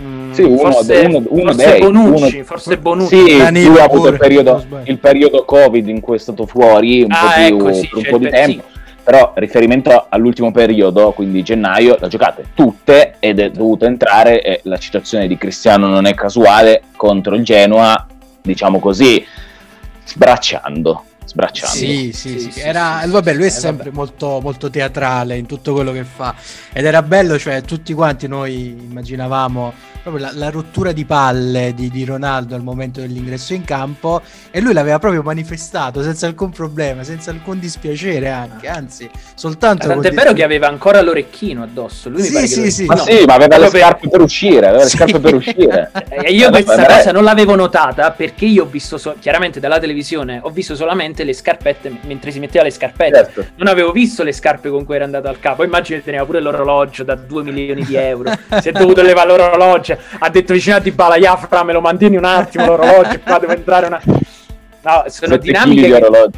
Mm, 0.00 0.32
sì, 0.32 0.40
uno, 0.40 0.56
forse, 0.56 1.00
uno, 1.00 1.22
uno 1.28 1.52
forse 1.52 1.70
dei, 1.70 1.80
Bonucci, 1.80 2.34
uno... 2.36 2.44
forse 2.44 2.78
Bonucci. 2.78 3.28
Sì, 3.28 3.36
Danilo 3.36 3.68
lui 3.68 3.80
ha 3.80 3.84
avuto 3.84 4.08
il 4.08 4.16
periodo, 4.16 4.64
il 4.84 4.98
periodo, 4.98 5.44
Covid 5.44 5.88
in 5.88 6.00
cui 6.00 6.16
è 6.16 6.18
stato 6.18 6.46
fuori 6.46 7.02
un 7.02 7.12
ah, 7.12 7.18
po' 7.20 7.26
più, 7.34 7.44
ecco, 7.44 7.72
sì, 7.74 7.88
per 7.88 7.98
un 7.98 8.04
po' 8.08 8.16
di 8.16 8.30
tempo. 8.30 8.64
Sì. 8.72 8.78
Però 9.04 9.32
riferimento 9.34 10.06
all'ultimo 10.08 10.50
periodo, 10.52 11.12
quindi 11.12 11.42
gennaio, 11.42 11.98
l'ha 12.00 12.08
giocate 12.08 12.46
tutte 12.54 13.16
ed 13.18 13.40
è 13.40 13.50
dovuto 13.50 13.84
entrare 13.84 14.40
e 14.40 14.60
la 14.62 14.78
citazione 14.78 15.26
di 15.26 15.36
Cristiano 15.36 15.88
non 15.88 16.06
è 16.06 16.14
casuale 16.14 16.84
contro 16.96 17.34
il 17.34 17.44
Genoa, 17.44 18.06
diciamo 18.40 18.78
così, 18.80 19.22
sbracciando 20.02 21.04
sbracciando. 21.26 21.76
Sì, 21.76 22.12
sì, 22.12 22.38
sì. 22.38 22.50
sì, 22.52 22.60
era, 22.60 23.00
sì 23.02 23.10
vabbè, 23.10 23.34
lui 23.34 23.44
è 23.44 23.46
eh, 23.46 23.50
sempre 23.50 23.90
molto, 23.90 24.40
molto, 24.40 24.70
teatrale 24.70 25.36
in 25.36 25.46
tutto 25.46 25.72
quello 25.72 25.92
che 25.92 26.04
fa 26.04 26.34
ed 26.72 26.84
era 26.84 27.02
bello, 27.02 27.38
cioè 27.38 27.62
tutti 27.62 27.92
quanti 27.92 28.26
noi 28.26 28.76
immaginavamo 28.88 29.94
proprio 30.06 30.26
la, 30.26 30.30
la 30.34 30.50
rottura 30.50 30.92
di 30.92 31.04
palle 31.04 31.74
di, 31.74 31.90
di, 31.90 32.04
Ronaldo 32.04 32.54
al 32.54 32.62
momento 32.62 33.00
dell'ingresso 33.00 33.54
in 33.54 33.64
campo 33.64 34.22
e 34.52 34.60
lui 34.60 34.72
l'aveva 34.72 35.00
proprio 35.00 35.22
manifestato 35.22 36.00
senza 36.02 36.26
alcun 36.26 36.50
problema, 36.50 37.02
senza 37.02 37.32
alcun 37.32 37.58
dispiacere 37.58 38.30
anche, 38.30 38.68
anzi, 38.68 39.10
soltanto... 39.34 39.88
Tant'è 39.88 40.12
vero 40.12 40.32
che 40.32 40.44
aveva 40.44 40.68
ancora 40.68 41.00
l'orecchino 41.02 41.64
addosso, 41.64 42.08
lui 42.08 42.22
sì, 42.22 42.28
mi 42.28 42.34
pare 42.34 42.46
sì, 42.46 42.62
che... 42.62 42.70
Sì, 42.70 42.84
ma 42.84 42.94
no, 42.94 43.02
sì, 43.02 43.24
ma 43.26 43.34
aveva 43.34 43.58
le 43.58 43.68
scarpe 43.68 44.00
per, 44.02 44.10
per 44.10 44.20
uscire, 44.20 44.66
aveva 44.68 44.82
le 44.84 44.88
scarpe 44.90 45.18
per 45.18 45.34
uscire. 45.34 45.90
e 46.08 46.32
io 46.32 46.50
questa 46.50 46.86
cosa 46.86 47.10
non 47.10 47.24
l'avevo 47.24 47.56
notata 47.56 48.12
perché 48.12 48.44
io 48.44 48.62
ho 48.62 48.66
visto, 48.66 48.98
so- 48.98 49.16
chiaramente 49.18 49.58
dalla 49.58 49.80
televisione, 49.80 50.38
ho 50.40 50.50
visto 50.50 50.76
solamente 50.76 51.15
le 51.24 51.32
scarpette 51.32 51.98
mentre 52.02 52.30
si 52.30 52.38
metteva 52.38 52.64
le 52.64 52.70
scarpette, 52.70 53.16
certo. 53.16 53.46
non 53.56 53.68
avevo 53.68 53.92
visto 53.92 54.22
le 54.22 54.32
scarpe 54.32 54.68
con 54.68 54.84
cui 54.84 54.94
era 54.94 55.04
andato 55.04 55.28
al 55.28 55.38
capo, 55.38 55.64
immagino 55.64 55.98
che 55.98 56.04
teneva 56.04 56.24
pure 56.24 56.40
l'orologio 56.40 57.04
da 57.04 57.14
2 57.14 57.42
milioni 57.42 57.84
di 57.84 57.94
euro, 57.94 58.30
si 58.60 58.68
è 58.68 58.72
dovuto 58.72 59.02
levare 59.02 59.28
l'orologio. 59.28 59.96
Ha 60.18 60.28
detto 60.30 60.52
vicino 60.52 60.76
a 60.76 60.80
Dybala, 60.80 61.16
Iafra, 61.16 61.64
me 61.64 61.72
lo 61.72 61.80
mantieni 61.80 62.16
un 62.16 62.24
attimo 62.24 62.66
l'orologio, 62.66 63.20
qua 63.20 63.38
devo 63.38 63.52
entrare 63.52 63.86
una... 63.86 64.00
No, 64.82 65.04
sono 65.08 65.36
dinamiche, 65.36 65.88
che, 65.88 66.30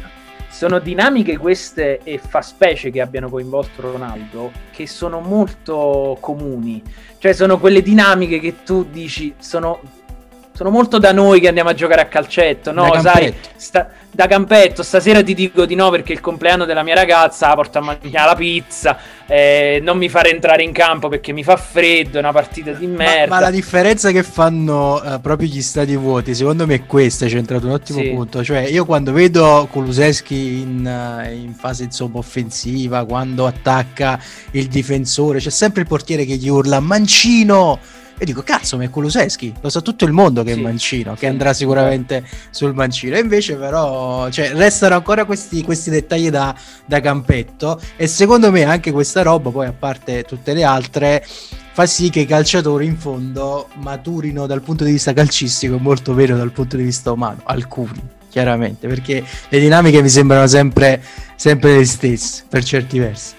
sono 0.49 0.79
dinamiche 0.79 1.37
queste 1.37 1.99
e 2.03 2.17
fa 2.17 2.41
specie 2.41 2.89
che 2.89 2.99
abbiano 2.99 3.29
coinvolto 3.29 3.81
Ronaldo, 3.81 4.51
che 4.71 4.87
sono 4.87 5.19
molto 5.19 6.17
comuni. 6.19 6.81
Cioè 7.17 7.33
sono 7.33 7.59
quelle 7.59 7.81
dinamiche 7.81 8.39
che 8.39 8.63
tu 8.63 8.85
dici, 8.89 9.35
sono 9.37 9.79
sono 10.59 10.71
molto 10.71 10.99
da 10.99 11.13
noi 11.13 11.39
che 11.39 11.47
andiamo 11.47 11.69
a 11.69 11.73
giocare 11.73 12.01
a 12.01 12.07
calcetto, 12.07 12.73
no? 12.73 12.93
Sai, 12.99 13.33
sta, 13.55 13.87
da 14.11 14.27
campetto, 14.27 14.83
stasera 14.83 15.23
ti 15.23 15.33
dico 15.33 15.65
di 15.65 15.73
no 15.73 15.89
perché 15.89 16.11
è 16.11 16.15
il 16.15 16.19
compleanno 16.19 16.65
della 16.65 16.83
mia 16.83 16.95
ragazza, 16.95 17.47
la 17.47 17.55
porto 17.55 17.77
a 17.77 17.81
mangiare 17.81 18.27
la 18.27 18.35
pizza, 18.35 18.97
eh, 19.25 19.79
non 19.81 19.97
mi 19.97 20.09
fare 20.09 20.31
entrare 20.31 20.63
in 20.63 20.73
campo 20.73 21.07
perché 21.07 21.31
mi 21.31 21.45
fa 21.45 21.55
freddo, 21.55 22.17
è 22.17 22.19
una 22.19 22.33
partita 22.33 22.73
di 22.73 22.87
merda. 22.87 23.29
Ma, 23.29 23.35
ma 23.35 23.39
la 23.39 23.51
differenza 23.51 24.11
che 24.11 24.21
fanno 24.21 24.95
uh, 24.95 25.21
proprio 25.21 25.47
gli 25.47 25.61
stati 25.61 25.95
vuoti, 25.95 26.35
secondo 26.35 26.65
me 26.65 26.75
è 26.75 26.85
questa, 26.85 27.25
c'è 27.27 27.37
entrato 27.37 27.65
un 27.65 27.71
ottimo 27.71 28.01
sì. 28.01 28.09
punto, 28.09 28.43
cioè 28.43 28.59
io 28.63 28.83
quando 28.83 29.13
vedo 29.13 29.65
Kuluseschi 29.71 30.59
in, 30.59 30.85
uh, 30.85 31.31
in 31.31 31.53
fase 31.53 31.85
insomma 31.85 32.17
offensiva, 32.17 33.05
quando 33.05 33.45
attacca 33.45 34.19
il 34.51 34.67
difensore, 34.67 35.39
c'è 35.39 35.51
sempre 35.51 35.83
il 35.83 35.87
portiere 35.87 36.25
che 36.25 36.35
gli 36.35 36.49
urla 36.49 36.81
mancino 36.81 37.79
e 38.21 38.25
dico, 38.25 38.43
cazzo, 38.43 38.75
ma 38.75 38.83
è 38.83 38.89
Kuluseschi, 38.89 39.53
lo 39.61 39.69
sa 39.69 39.79
tutto 39.79 40.03
il 40.03 40.11
mondo 40.11 40.43
che 40.43 40.51
sì, 40.51 40.59
è 40.59 40.61
mancino, 40.61 41.13
sì, 41.13 41.19
che 41.21 41.27
andrà 41.27 41.53
sicuramente 41.53 42.21
sul 42.49 42.73
mancino. 42.73 43.15
E 43.15 43.19
invece 43.19 43.55
però, 43.55 44.29
cioè, 44.29 44.51
restano 44.51 44.95
ancora 44.95 45.23
questi, 45.23 45.63
questi 45.63 45.89
dettagli 45.89 46.29
da, 46.29 46.53
da 46.85 46.99
campetto 46.99 47.79
e 47.95 48.07
secondo 48.07 48.51
me 48.51 48.63
anche 48.63 48.91
questa 48.91 49.21
roba, 49.21 49.51
poi 49.51 49.67
a 49.67 49.73
parte 49.73 50.23
tutte 50.23 50.53
le 50.53 50.65
altre, 50.65 51.25
fa 51.71 51.85
sì 51.85 52.09
che 52.09 52.19
i 52.19 52.25
calciatori 52.25 52.85
in 52.85 52.97
fondo 52.97 53.69
maturino 53.75 54.45
dal 54.45 54.61
punto 54.61 54.83
di 54.83 54.91
vista 54.91 55.13
calcistico 55.13 55.75
e 55.75 55.79
molto 55.79 56.11
meno 56.11 56.35
dal 56.35 56.51
punto 56.51 56.75
di 56.75 56.83
vista 56.83 57.13
umano, 57.13 57.39
alcuni 57.45 58.17
chiaramente, 58.29 58.87
perché 58.87 59.23
le 59.47 59.59
dinamiche 59.59 60.01
mi 60.01 60.09
sembrano 60.09 60.45
sempre, 60.45 61.01
sempre 61.35 61.77
le 61.77 61.85
stesse 61.85 62.43
per 62.49 62.65
certi 62.65 62.99
versi. 62.99 63.37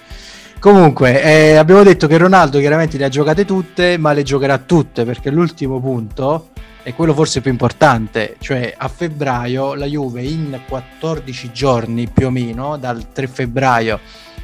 Comunque, 0.61 1.23
eh, 1.23 1.55
abbiamo 1.55 1.81
detto 1.81 2.05
che 2.05 2.19
Ronaldo 2.19 2.59
chiaramente 2.59 2.99
le 2.99 3.05
ha 3.05 3.09
giocate 3.09 3.45
tutte, 3.45 3.97
ma 3.97 4.13
le 4.13 4.21
giocherà 4.21 4.59
tutte 4.59 5.05
perché 5.05 5.31
l'ultimo 5.31 5.79
punto 5.79 6.49
è 6.83 6.93
quello 6.93 7.15
forse 7.15 7.41
più 7.41 7.49
importante, 7.49 8.35
cioè 8.39 8.71
a 8.77 8.87
febbraio 8.87 9.73
la 9.73 9.87
Juve 9.87 10.21
in 10.21 10.59
14 10.67 11.51
giorni 11.51 12.07
più 12.07 12.27
o 12.27 12.29
meno, 12.29 12.77
dal 12.77 13.11
3 13.11 13.25
febbraio 13.25 13.99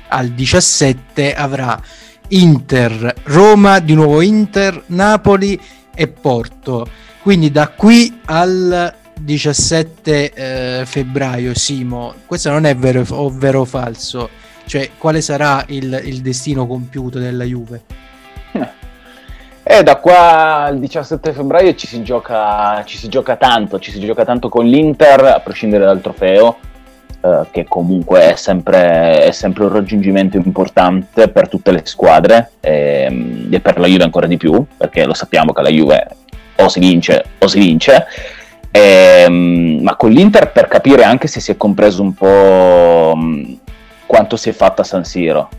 al 0.07 0.29
17 0.29 1.35
avrà 1.35 1.79
Inter, 2.29 3.13
Roma, 3.25 3.77
di 3.77 3.93
nuovo 3.93 4.21
Inter, 4.21 4.85
Napoli 4.87 5.61
e 5.93 6.07
Porto. 6.07 6.87
Quindi 7.21 7.51
da 7.51 7.67
qui 7.67 8.21
al 8.25 8.91
17 9.19 10.33
eh, 10.33 10.83
febbraio, 10.83 11.53
Simo, 11.53 12.15
questo 12.25 12.49
non 12.49 12.65
è 12.65 12.75
vero 12.75 13.05
o 13.07 13.29
vero 13.29 13.59
o 13.59 13.65
falso 13.65 14.45
cioè, 14.67 14.91
quale 14.97 15.21
sarà 15.21 15.63
il, 15.69 16.01
il 16.03 16.21
destino 16.21 16.67
compiuto 16.67 17.19
della 17.19 17.45
Juve? 17.45 17.81
Eh, 19.69 19.83
da 19.83 19.97
qua 19.97 20.63
al 20.63 20.79
17 20.79 21.33
febbraio 21.33 21.75
ci 21.75 21.87
si, 21.87 22.01
gioca, 22.01 22.83
ci 22.85 22.97
si 22.97 23.09
gioca 23.09 23.35
tanto, 23.35 23.79
ci 23.79 23.91
si 23.91 23.99
gioca 23.99 24.23
tanto 24.23 24.47
con 24.47 24.65
l'Inter, 24.65 25.25
a 25.25 25.41
prescindere 25.41 25.83
dal 25.83 25.99
trofeo, 25.99 26.57
eh, 27.19 27.47
che 27.51 27.65
comunque 27.65 28.31
è 28.31 28.35
sempre, 28.37 29.25
è 29.25 29.31
sempre, 29.31 29.65
un 29.65 29.73
raggiungimento 29.73 30.37
importante 30.37 31.27
per 31.27 31.49
tutte 31.49 31.71
le 31.71 31.81
squadre 31.83 32.51
e, 32.61 33.07
ehm, 33.09 33.47
e, 33.51 33.59
per 33.59 33.77
la 33.77 33.87
Juve 33.87 34.03
ancora 34.03 34.25
di 34.25 34.37
più, 34.37 34.65
perché 34.77 35.03
lo 35.03 35.13
sappiamo 35.13 35.51
che 35.51 35.61
la 35.61 35.69
Juve 35.69 36.07
o 36.55 36.69
si 36.69 36.79
vince 36.79 37.25
o 37.37 37.47
si 37.47 37.59
vince. 37.59 38.05
Ehm, 38.71 39.79
ma 39.81 39.97
con 39.97 40.11
l'Inter 40.11 40.51
per 40.53 40.69
capire 40.69 41.03
anche 41.03 41.27
se 41.27 41.41
si 41.41 41.51
è 41.51 41.57
compreso 41.57 42.01
un 42.01 42.13
po' 42.13 43.17
quanto 44.07 44.35
si 44.35 44.49
è 44.49 44.53
fatta 44.53 44.81
a 44.81 44.85
San 44.85 45.05
Siro. 45.05 45.49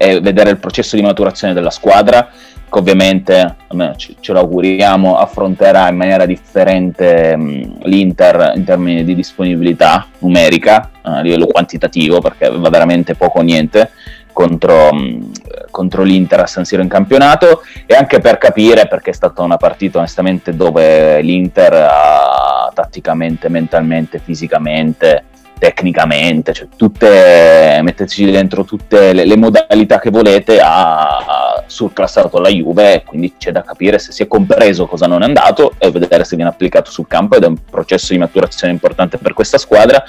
e 0.00 0.20
vedere 0.20 0.50
il 0.50 0.58
processo 0.58 0.94
di 0.94 1.02
maturazione 1.02 1.54
della 1.54 1.70
squadra 1.70 2.30
che 2.70 2.78
ovviamente 2.78 3.56
ce, 3.96 4.32
lo 4.32 4.40
auguriamo 4.40 5.16
affronterà 5.16 5.88
in 5.88 5.96
maniera 5.96 6.26
differente 6.26 7.34
mh, 7.34 7.78
l'Inter 7.84 8.52
in 8.54 8.64
termini 8.64 9.04
di 9.04 9.14
disponibilità 9.14 10.06
numerica 10.18 10.90
eh, 10.92 10.98
a 11.02 11.20
livello 11.20 11.46
quantitativo 11.46 12.20
perché 12.20 12.44
aveva 12.46 12.68
veramente 12.68 13.14
poco 13.14 13.38
o 13.38 13.42
niente 13.42 13.90
contro, 14.32 14.92
mh, 14.92 15.30
contro, 15.70 16.02
l'Inter 16.02 16.40
a 16.40 16.46
San 16.46 16.64
Siro 16.64 16.82
in 16.82 16.88
campionato 16.88 17.62
e 17.86 17.94
anche 17.94 18.20
per 18.20 18.38
capire 18.38 18.86
perché 18.86 19.10
è 19.10 19.14
stata 19.14 19.42
una 19.42 19.56
partita 19.56 19.98
onestamente 19.98 20.54
dove 20.54 21.20
l'Inter 21.22 21.72
ha 21.72 22.70
tatticamente, 22.72 23.48
mentalmente, 23.48 24.20
fisicamente 24.20 25.24
tecnicamente, 25.58 26.52
cioè 26.52 26.68
tutte, 26.76 27.80
metteteci 27.82 28.30
dentro 28.30 28.64
tutte 28.64 29.12
le, 29.12 29.24
le 29.24 29.36
modalità 29.36 29.98
che 29.98 30.10
volete, 30.10 30.60
ha, 30.62 31.62
surclassato 31.66 32.38
la 32.38 32.48
Juve, 32.48 33.02
quindi 33.04 33.34
c'è 33.36 33.52
da 33.52 33.62
capire 33.62 33.98
se 33.98 34.12
si 34.12 34.22
è 34.22 34.26
compreso 34.26 34.86
cosa 34.86 35.06
non 35.06 35.22
è 35.22 35.26
andato 35.26 35.74
e 35.78 35.90
vedere 35.90 36.24
se 36.24 36.36
viene 36.36 36.50
applicato 36.50 36.90
sul 36.90 37.06
campo 37.06 37.36
ed 37.36 37.44
è 37.44 37.46
un 37.46 37.58
processo 37.68 38.12
di 38.12 38.18
maturazione 38.18 38.72
importante 38.72 39.18
per 39.18 39.34
questa 39.34 39.58
squadra. 39.58 40.02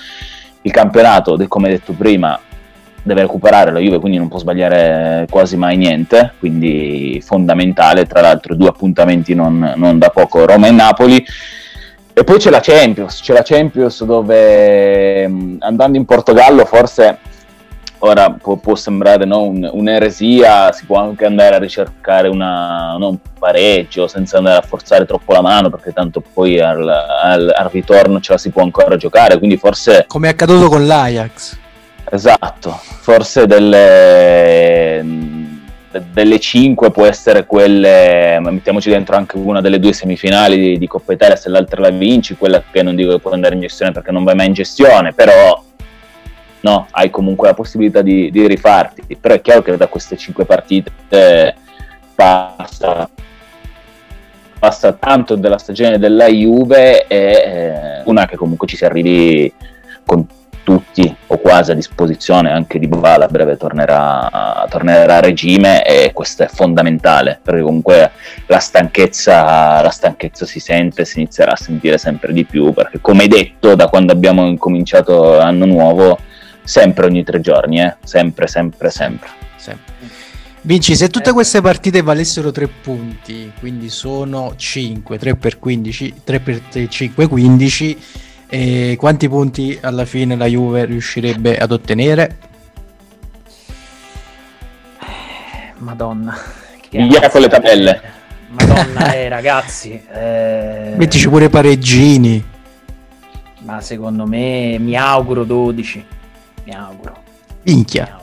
Il 0.61 0.71
campionato, 0.71 1.37
come 1.47 1.69
detto 1.69 1.93
prima, 1.93 2.39
deve 3.01 3.21
recuperare 3.21 3.71
la 3.71 3.79
Juve, 3.79 3.99
quindi 3.99 4.17
non 4.17 4.27
può 4.27 4.39
sbagliare 4.39 5.25
quasi 5.29 5.57
mai 5.57 5.77
niente, 5.77 6.33
quindi 6.39 7.21
fondamentale, 7.25 8.05
tra 8.05 8.21
l'altro 8.21 8.55
due 8.55 8.69
appuntamenti 8.69 9.33
non, 9.33 9.73
non 9.75 9.97
da 9.97 10.09
poco, 10.09 10.45
Roma 10.45 10.67
e 10.67 10.71
Napoli 10.71 11.25
e 12.13 12.23
poi 12.23 12.37
c'è 12.37 12.49
la 12.49 12.59
Champions, 12.59 13.21
c'è 13.21 13.33
la 13.33 13.43
Champions 13.43 14.03
dove 14.03 15.23
andando 15.59 15.97
in 15.97 16.05
Portogallo 16.05 16.65
forse 16.65 17.19
ora 17.99 18.31
può, 18.31 18.55
può 18.57 18.75
sembrare 18.75 19.25
no, 19.25 19.43
un, 19.43 19.69
un'eresia, 19.71 20.71
si 20.71 20.85
può 20.85 20.97
anche 20.97 21.25
andare 21.25 21.55
a 21.55 21.59
ricercare 21.59 22.27
una, 22.27 22.95
no, 22.97 23.09
un 23.09 23.17
pareggio 23.37 24.07
senza 24.07 24.37
andare 24.37 24.57
a 24.57 24.61
forzare 24.61 25.05
troppo 25.05 25.33
la 25.33 25.41
mano 25.41 25.69
perché 25.69 25.91
tanto 25.93 26.21
poi 26.21 26.59
al, 26.59 26.87
al, 26.87 27.53
al 27.55 27.69
ritorno 27.69 28.19
ce 28.19 28.33
la 28.33 28.37
si 28.37 28.49
può 28.51 28.63
ancora 28.63 28.95
giocare, 28.95 29.37
quindi 29.37 29.57
forse... 29.57 30.05
Come 30.07 30.27
è 30.27 30.31
accaduto 30.31 30.69
con 30.69 30.85
l'Ajax. 30.85 31.57
Esatto, 32.11 32.79
forse 33.01 33.45
delle 33.45 35.01
delle 35.91 36.39
5 36.39 36.91
può 36.91 37.05
essere 37.05 37.45
quelle, 37.45 38.37
mettiamoci 38.41 38.89
dentro 38.89 39.15
anche 39.15 39.37
una 39.37 39.61
delle 39.61 39.79
due 39.79 39.93
semifinali 39.93 40.57
di, 40.57 40.77
di 40.77 40.87
Coppa 40.87 41.13
Italia, 41.13 41.35
se 41.35 41.49
l'altra 41.49 41.81
la 41.81 41.89
vinci, 41.89 42.35
quella 42.35 42.63
che 42.69 42.83
non 42.83 42.95
dico 42.95 43.11
che 43.11 43.19
può 43.19 43.31
andare 43.31 43.55
in 43.55 43.61
gestione 43.61 43.91
perché 43.91 44.11
non 44.11 44.23
vai 44.23 44.35
mai 44.35 44.47
in 44.47 44.53
gestione, 44.53 45.13
però 45.13 45.63
no, 46.61 46.87
hai 46.91 47.09
comunque 47.09 47.47
la 47.47 47.53
possibilità 47.53 48.01
di, 48.01 48.29
di 48.29 48.45
rifarti. 48.45 49.17
Però 49.19 49.33
è 49.33 49.41
chiaro 49.41 49.61
che 49.61 49.75
da 49.77 49.87
queste 49.87 50.15
5 50.15 50.45
partite 50.45 50.91
passa, 52.13 53.09
passa 54.59 54.93
tanto 54.93 55.35
della 55.35 55.57
stagione 55.57 55.97
della 55.97 56.27
Juve 56.27 57.07
e 57.07 57.17
eh, 57.17 58.01
una 58.05 58.25
che 58.27 58.35
comunque 58.35 58.67
ci 58.67 58.75
si 58.75 58.85
arrivi 58.85 59.51
con 60.05 60.27
tutti 60.69 61.15
o 61.27 61.37
quasi 61.39 61.71
a 61.71 61.73
disposizione, 61.73 62.51
anche 62.51 62.77
di 62.77 62.85
Bala 62.85 63.25
a 63.25 63.27
breve 63.27 63.57
tornerà, 63.57 64.67
tornerà, 64.69 65.15
a 65.15 65.19
regime 65.19 65.83
e 65.83 66.11
questo 66.13 66.43
è 66.43 66.47
fondamentale 66.47 67.39
perché 67.41 67.63
comunque 67.63 68.11
la 68.45 68.59
stanchezza, 68.59 69.81
la 69.81 69.89
stanchezza 69.89 70.45
si 70.45 70.59
sente, 70.59 71.05
si 71.05 71.21
inizierà 71.21 71.53
a 71.53 71.55
sentire 71.55 71.97
sempre 71.97 72.33
di 72.33 72.45
più 72.45 72.71
perché 72.71 72.99
come 73.01 73.25
detto 73.27 73.73
da 73.73 73.87
quando 73.87 74.11
abbiamo 74.11 74.45
incominciato 74.45 75.37
l'anno 75.37 75.65
nuovo 75.65 76.19
sempre 76.61 77.07
ogni 77.07 77.23
tre 77.23 77.41
giorni, 77.41 77.81
eh? 77.81 77.95
sempre, 78.03 78.45
sempre, 78.45 78.91
sempre. 78.91 79.29
sempre. 79.55 79.91
Vinci, 80.61 80.95
se 80.95 81.09
tutte 81.09 81.31
queste 81.31 81.61
partite 81.61 82.03
valessero 82.03 82.51
3 82.51 82.67
punti, 82.67 83.51
quindi 83.57 83.89
sono 83.89 84.53
5, 84.55 85.17
3 85.17 85.35
per 85.35 85.57
15, 85.57 86.13
3 86.23 86.39
per 86.41 86.61
5, 86.87 87.27
15 87.27 87.97
e 88.51 88.95
quanti 88.97 89.29
punti 89.29 89.77
alla 89.79 90.05
fine 90.05 90.35
la 90.35 90.47
Juve 90.47 90.85
riuscirebbe 90.85 91.59
ad 91.59 91.71
ottenere? 91.71 92.37
Madonna. 95.77 96.35
Via 96.89 97.29
con 97.29 97.41
le 97.41 97.47
tabelle. 97.47 98.01
Madonna, 98.47 99.13
eh, 99.13 99.29
ragazzi. 99.29 100.01
Eh... 100.11 100.93
Mettici 100.95 101.29
pure 101.29 101.49
pareggini. 101.49 102.43
Ma 103.59 103.81
secondo 103.81 104.25
me 104.25 104.77
mi 104.79 104.95
auguro 104.95 105.43
12. 105.43 106.05
Mi 106.63 106.73
auguro. 106.73 107.17
Minchia. 107.63 108.17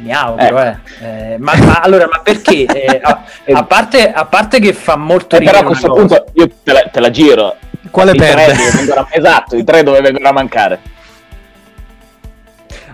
Mi 0.00 0.12
auguro, 0.12 0.62
eh. 0.62 0.76
eh. 1.00 1.32
eh 1.32 1.38
ma, 1.38 1.56
ma, 1.56 1.80
allora, 1.80 2.06
ma 2.08 2.20
perché? 2.20 2.64
Eh, 2.72 3.00
a, 3.02 3.24
a, 3.54 3.64
parte, 3.64 4.12
a, 4.12 4.24
parte, 4.24 4.60
che 4.60 4.72
fa 4.72 4.96
molto 4.96 5.36
eh, 5.36 5.42
Però 5.42 5.58
a 5.58 5.64
questo 5.64 5.92
punto 5.92 6.26
io 6.34 6.48
te 6.62 6.72
la, 6.72 6.80
te 6.82 7.00
la 7.00 7.10
giro 7.10 7.56
quale 7.90 8.12
I 8.12 8.16
perde? 8.16 8.54
Vengono, 8.74 9.08
esatto, 9.10 9.56
i 9.56 9.64
tre 9.64 9.82
dove 9.82 10.00
vengono 10.00 10.28
a 10.28 10.32
mancare. 10.32 10.80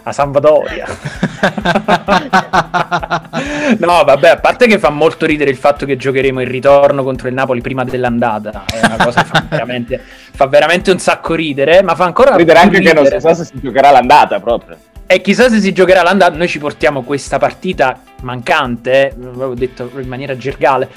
A 0.02 0.12
Sampdoria. 0.12 0.86
no, 3.78 4.04
vabbè, 4.04 4.28
a 4.28 4.38
parte 4.38 4.66
che 4.66 4.78
fa 4.78 4.88
molto 4.88 5.26
ridere 5.26 5.50
il 5.50 5.56
fatto 5.56 5.84
che 5.84 5.96
giocheremo 5.96 6.40
il 6.40 6.46
ritorno 6.46 7.02
contro 7.02 7.28
il 7.28 7.34
Napoli 7.34 7.60
prima 7.60 7.84
dell'andata. 7.84 8.64
È 8.66 8.86
una 8.86 9.04
cosa 9.04 9.22
che 9.22 9.28
fa 9.28 9.44
veramente, 9.48 10.02
fa 10.02 10.46
veramente 10.46 10.90
un 10.90 10.98
sacco 10.98 11.34
ridere, 11.34 11.82
ma 11.82 11.94
fa 11.94 12.04
ancora 12.04 12.34
ridere 12.36 12.58
anche 12.58 12.78
ridere. 12.78 12.94
che 12.94 13.10
non 13.10 13.10
si 13.10 13.20
sa 13.20 13.34
se 13.34 13.44
si 13.44 13.60
giocherà 13.60 13.90
l'andata 13.90 14.40
proprio. 14.40 14.76
E 15.10 15.22
chissà 15.22 15.48
se 15.48 15.60
si 15.60 15.72
giocherà 15.72 16.02
l'andata. 16.02 16.36
Noi 16.36 16.48
ci 16.48 16.58
portiamo 16.58 17.02
questa 17.02 17.38
partita 17.38 17.98
mancante, 18.22 19.14
l'avevo 19.18 19.54
detto 19.54 19.90
in 19.98 20.08
maniera 20.08 20.36
gergale, 20.36 20.88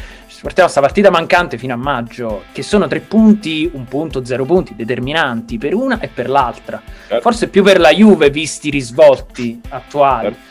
portiamo 0.41 0.69
questa 0.69 0.81
partita 0.81 1.11
mancante 1.11 1.59
fino 1.59 1.73
a 1.73 1.77
maggio, 1.77 2.45
che 2.51 2.63
sono 2.63 2.87
tre 2.87 2.99
punti, 2.99 3.69
un 3.71 3.85
punto, 3.85 4.25
zero 4.25 4.43
punti, 4.43 4.75
determinanti 4.75 5.59
per 5.59 5.75
una 5.75 5.99
e 5.99 6.07
per 6.07 6.29
l'altra. 6.29 6.81
Certo. 7.07 7.21
Forse 7.21 7.47
più 7.47 7.61
per 7.63 7.79
la 7.79 7.91
Juve, 7.91 8.31
visti 8.31 8.69
i 8.69 8.71
risvolti 8.71 9.61
attuali. 9.69 10.29
Certo. 10.29 10.49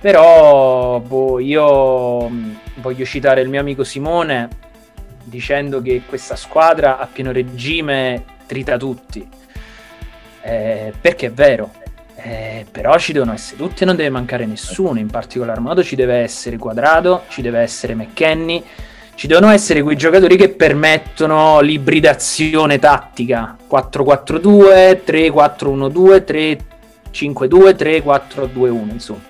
Però 0.00 1.00
boh, 1.00 1.40
io 1.40 2.30
voglio 2.76 3.04
citare 3.04 3.42
il 3.42 3.48
mio 3.48 3.60
amico 3.60 3.84
Simone 3.84 4.48
dicendo 5.24 5.82
che 5.82 6.02
questa 6.08 6.36
squadra 6.36 6.98
a 6.98 7.06
pieno 7.06 7.30
regime 7.30 8.24
trita 8.46 8.78
tutti. 8.78 9.28
Eh, 10.40 10.94
perché 10.98 11.26
è 11.26 11.32
vero, 11.32 11.72
eh, 12.14 12.64
però 12.70 12.96
ci 12.96 13.12
devono 13.12 13.34
essere 13.34 13.58
tutti 13.58 13.82
e 13.82 13.86
non 13.86 13.96
deve 13.96 14.08
mancare 14.08 14.46
nessuno. 14.46 14.98
In 14.98 15.08
particolar 15.08 15.60
modo 15.60 15.82
ci 15.82 15.96
deve 15.96 16.16
essere 16.16 16.56
Quadrado, 16.56 17.24
ci 17.28 17.42
deve 17.42 17.58
essere 17.58 17.94
McKenny, 17.94 18.64
ci 19.18 19.26
devono 19.26 19.50
essere 19.50 19.82
quei 19.82 19.96
giocatori 19.96 20.36
che 20.36 20.48
permettono 20.50 21.58
l'ibridazione 21.58 22.78
tattica 22.78 23.56
4-4-2, 23.68 25.00
3-4-1-2, 25.04 26.60
3-5-2, 27.10 28.04
3-4-2-1. 28.04 28.90
Insomma, 28.92 29.20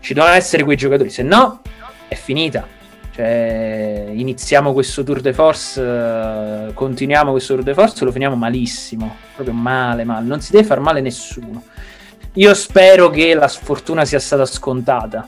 ci 0.00 0.12
devono 0.12 0.34
essere 0.34 0.64
quei 0.64 0.76
giocatori, 0.76 1.08
se 1.08 1.22
no 1.22 1.62
è 2.08 2.14
finita. 2.14 2.66
Cioè, 3.10 4.10
iniziamo 4.12 4.74
questo 4.74 5.02
tour 5.02 5.22
de 5.22 5.32
force, 5.32 5.80
uh, 5.80 6.74
continuiamo 6.74 7.30
questo 7.30 7.54
tour 7.54 7.64
de 7.64 7.72
force, 7.72 8.04
lo 8.04 8.12
finiamo 8.12 8.36
malissimo, 8.36 9.16
proprio 9.34 9.54
male, 9.54 10.04
male. 10.04 10.26
Non 10.26 10.42
si 10.42 10.52
deve 10.52 10.64
far 10.64 10.80
male 10.80 11.00
nessuno. 11.00 11.64
Io 12.34 12.52
spero 12.52 13.08
che 13.08 13.32
la 13.32 13.48
sfortuna 13.48 14.04
sia 14.04 14.20
stata 14.20 14.44
scontata, 14.44 15.26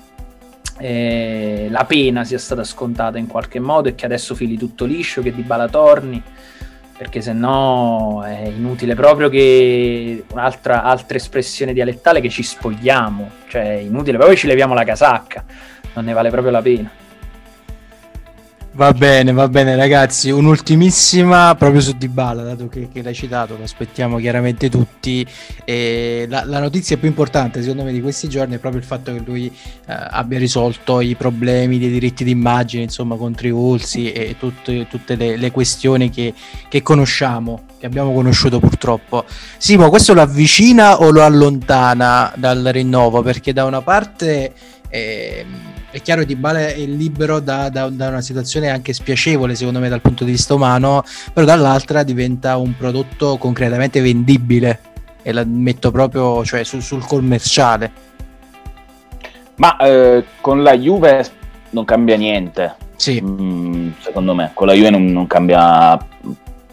eh, 0.78 1.68
la 1.70 1.84
pena 1.84 2.24
sia 2.24 2.38
stata 2.38 2.64
scontata 2.64 3.18
in 3.18 3.26
qualche 3.26 3.60
modo 3.60 3.88
e 3.88 3.94
che 3.94 4.04
adesso 4.04 4.34
fili 4.34 4.56
tutto 4.56 4.84
liscio, 4.84 5.22
che 5.22 5.34
di 5.34 5.42
bala 5.42 5.68
torni, 5.68 6.22
perché 6.96 7.20
se 7.20 7.32
no 7.32 8.22
è 8.24 8.46
inutile 8.48 8.94
proprio 8.94 9.28
che 9.28 10.24
un'altra 10.32 10.82
altra 10.82 11.16
espressione 11.16 11.72
dialettale 11.72 12.20
che 12.20 12.28
ci 12.28 12.42
spogliamo, 12.42 13.30
cioè 13.48 13.76
è 13.76 13.80
inutile 13.80 14.16
proprio 14.16 14.36
ci 14.36 14.46
leviamo 14.46 14.74
la 14.74 14.84
casacca, 14.84 15.44
non 15.94 16.04
ne 16.04 16.12
vale 16.12 16.30
proprio 16.30 16.52
la 16.52 16.62
pena. 16.62 16.90
Va 18.78 18.92
bene, 18.92 19.32
va 19.32 19.48
bene 19.48 19.74
ragazzi, 19.74 20.30
un'ultimissima 20.30 21.56
proprio 21.56 21.80
su 21.80 21.96
Dybala, 21.96 22.44
dato 22.44 22.68
che, 22.68 22.88
che 22.92 23.02
l'hai 23.02 23.12
citato, 23.12 23.56
lo 23.56 23.64
aspettiamo 23.64 24.18
chiaramente 24.18 24.70
tutti. 24.70 25.26
La, 25.66 26.44
la, 26.44 26.60
notizia 26.60 26.96
più 26.96 27.08
importante 27.08 27.60
secondo 27.60 27.82
me 27.82 27.90
di 27.90 28.00
questi 28.00 28.28
giorni 28.28 28.54
è 28.54 28.58
proprio 28.58 28.80
il 28.80 28.86
fatto 28.86 29.12
che 29.12 29.20
lui 29.24 29.46
eh, 29.48 29.52
abbia 29.86 30.38
risolto 30.38 31.00
i 31.00 31.16
problemi 31.16 31.80
dei 31.80 31.90
diritti 31.90 32.22
d'immagine, 32.22 32.84
insomma, 32.84 33.16
contro 33.16 33.48
i 33.48 33.50
Ulsi 33.50 34.12
e 34.12 34.36
tutte, 34.38 34.86
tutte 34.86 35.16
le, 35.16 35.36
le, 35.36 35.50
questioni 35.50 36.08
che, 36.08 36.32
che 36.68 36.80
conosciamo, 36.80 37.64
che 37.80 37.86
abbiamo 37.86 38.12
conosciuto 38.12 38.60
purtroppo. 38.60 39.24
Simo, 39.56 39.88
questo 39.88 40.14
lo 40.14 40.20
avvicina 40.20 41.00
o 41.00 41.10
lo 41.10 41.24
allontana 41.24 42.32
dal 42.36 42.62
rinnovo? 42.70 43.22
Perché 43.22 43.52
da 43.52 43.64
una 43.64 43.82
parte... 43.82 44.52
Eh, 44.88 45.76
è 45.98 46.02
chiaro 46.02 46.20
che 46.20 46.26
Dybala 46.26 46.68
è 46.68 46.84
libero 46.84 47.40
da, 47.40 47.68
da, 47.68 47.88
da, 47.88 48.08
una 48.08 48.20
situazione 48.20 48.68
anche 48.70 48.92
spiacevole 48.92 49.54
secondo 49.54 49.78
me 49.78 49.88
dal 49.88 50.00
punto 50.00 50.24
di 50.24 50.30
vista 50.32 50.54
umano 50.54 51.04
però 51.32 51.46
dall'altra 51.46 52.02
diventa 52.02 52.56
un 52.56 52.76
prodotto 52.76 53.36
concretamente 53.36 54.00
vendibile 54.00 54.80
e 55.22 55.32
la 55.32 55.44
metto 55.44 55.90
proprio 55.90 56.44
cioè, 56.44 56.64
sul, 56.64 56.82
sul 56.82 57.04
commerciale 57.04 58.06
Ma 59.56 59.76
eh, 59.76 60.24
con 60.40 60.62
la 60.62 60.76
Juve 60.76 61.24
non 61.70 61.84
cambia 61.84 62.16
niente. 62.16 62.74
Sì. 62.96 63.20
Mm, 63.22 63.90
secondo 63.98 64.34
me, 64.34 64.50
con 64.54 64.66
la 64.66 64.72
Juve 64.72 64.90
non, 64.90 65.06
non 65.06 65.26
cambia 65.26 65.98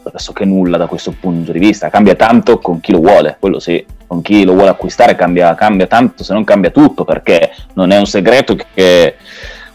pressoché 0.09 0.45
nulla 0.45 0.77
da 0.77 0.87
questo 0.87 1.13
punto 1.19 1.51
di 1.51 1.59
vista. 1.59 1.89
Cambia 1.89 2.15
tanto 2.15 2.59
con 2.59 2.79
chi 2.79 2.91
lo 2.91 2.99
vuole, 2.99 3.37
quello 3.39 3.59
sì. 3.59 3.83
Con 4.07 4.21
chi 4.21 4.45
lo 4.45 4.53
vuole 4.53 4.69
acquistare 4.69 5.15
cambia, 5.15 5.55
cambia 5.55 5.87
tanto, 5.87 6.23
se 6.23 6.33
non 6.33 6.43
cambia 6.43 6.69
tutto, 6.69 7.03
perché 7.03 7.51
non 7.73 7.91
è 7.91 7.97
un 7.97 8.05
segreto 8.05 8.55
che 8.73 9.15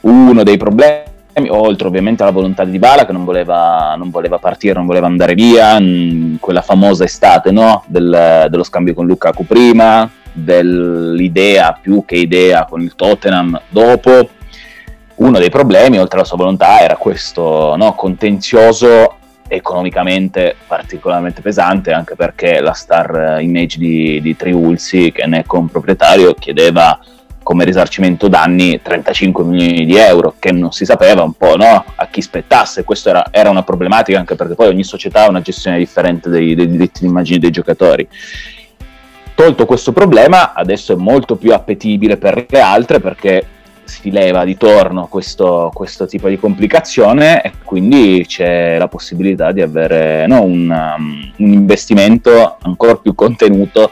uno 0.01 0.43
dei 0.43 0.57
problemi 0.57 1.09
oltre 1.49 1.87
ovviamente 1.87 2.22
alla 2.22 2.33
volontà 2.33 2.64
di 2.64 2.72
Dybala 2.72 3.07
che 3.07 3.12
non 3.12 3.24
voleva, 3.24 3.95
non 3.97 4.11
voleva 4.11 4.39
partire, 4.39 4.74
non 4.74 4.87
voleva 4.87 5.07
andare 5.07 5.35
via, 5.35 5.78
in 5.78 6.37
quella 6.41 6.61
famosa 6.61 7.05
estate 7.05 7.51
no? 7.51 7.85
Del, 7.87 8.47
dello 8.51 8.64
scambio 8.64 8.95
con 8.95 9.07
Lukaku 9.07 9.47
prima, 9.47 10.11
dell'idea 10.33 11.78
più 11.81 12.05
che 12.05 12.16
idea 12.16 12.64
con 12.64 12.81
il 12.81 12.95
Tottenham 12.95 13.61
dopo. 13.68 14.31
Uno 15.16 15.39
dei 15.39 15.51
problemi, 15.51 15.99
oltre 15.99 16.16
alla 16.16 16.26
sua 16.26 16.39
volontà, 16.39 16.81
era 16.81 16.97
questo 16.97 17.76
no? 17.76 17.95
contenzioso 17.95 19.16
economicamente 19.51 20.55
particolarmente 20.66 21.42
pesante, 21.42 21.92
anche 21.92 22.14
perché 22.14 22.61
la 22.61 22.72
star 22.72 23.38
image 23.40 23.78
di, 23.78 24.20
di 24.22 24.36
Triulzi, 24.36 25.11
che 25.12 25.26
ne 25.26 25.40
è 25.40 25.44
comproprietario, 25.44 26.34
chiedeva 26.34 26.98
come 27.42 27.64
risarcimento 27.64 28.28
danni 28.28 28.80
35 28.80 29.42
milioni 29.42 29.84
di 29.84 29.96
euro, 29.96 30.36
che 30.38 30.53
non 30.53 30.70
si 30.72 30.84
sapeva 30.84 31.22
un 31.22 31.32
po' 31.32 31.57
no? 31.57 31.84
a 31.94 32.07
chi 32.07 32.22
spettasse. 32.22 32.84
Questa 32.84 33.11
era, 33.11 33.26
era, 33.30 33.51
una 33.51 33.64
problematica 33.64 34.18
anche 34.18 34.36
perché 34.36 34.55
poi 34.55 34.68
ogni 34.68 34.84
società 34.84 35.24
ha 35.24 35.28
una 35.28 35.40
gestione 35.40 35.78
differente 35.78 36.28
dei, 36.28 36.55
dei 36.55 36.70
diritti 36.70 37.01
di 37.01 37.07
immagine 37.07 37.38
dei 37.38 37.51
giocatori. 37.51 38.07
Tolto 39.34 39.66
questo 39.66 39.92
problema, 39.92 40.53
adesso 40.53 40.92
è 40.92 40.96
molto 40.96 41.34
più 41.34 41.53
appetibile 41.53 42.18
per 42.18 42.46
le 42.48 42.61
altre 42.61 43.01
perché 43.01 43.44
si 43.91 44.11
leva 44.11 44.45
di 44.45 44.57
torno 44.57 45.09
questo, 45.09 45.70
questo 45.74 46.07
tipo 46.07 46.28
di 46.28 46.38
complicazione 46.38 47.43
e 47.43 47.53
quindi 47.64 48.24
c'è 48.26 48.78
la 48.78 48.88
possibilità 48.88 49.51
di 49.51 49.61
avere 49.61 50.26
no, 50.28 50.43
un, 50.43 50.70
um, 50.70 51.32
un 51.36 51.53
investimento 51.53 52.57
ancora 52.62 52.95
più 52.95 53.14
contenuto 53.14 53.91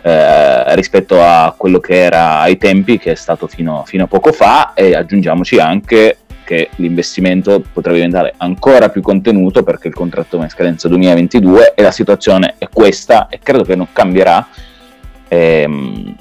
eh, 0.00 0.74
rispetto 0.74 1.22
a 1.22 1.54
quello 1.56 1.78
che 1.80 2.02
era 2.02 2.40
ai 2.40 2.56
tempi, 2.56 2.98
che 2.98 3.12
è 3.12 3.14
stato 3.14 3.46
fino, 3.46 3.82
fino, 3.84 4.04
a 4.04 4.06
poco 4.06 4.32
fa, 4.32 4.72
e 4.72 4.94
aggiungiamoci 4.94 5.58
anche 5.58 6.18
che 6.44 6.70
l'investimento 6.76 7.62
potrebbe 7.72 7.96
diventare 7.96 8.32
ancora 8.38 8.88
più 8.88 9.02
contenuto 9.02 9.62
perché 9.62 9.88
il 9.88 9.94
contratto 9.94 10.38
è 10.38 10.42
in 10.44 10.48
scadenza 10.48 10.88
2022 10.88 11.74
e 11.74 11.82
la 11.82 11.90
situazione 11.90 12.54
è 12.56 12.68
questa 12.72 13.28
e 13.28 13.38
credo 13.42 13.64
che 13.64 13.76
non 13.76 13.88
cambierà. 13.92 14.48
Ehm, 15.28 16.16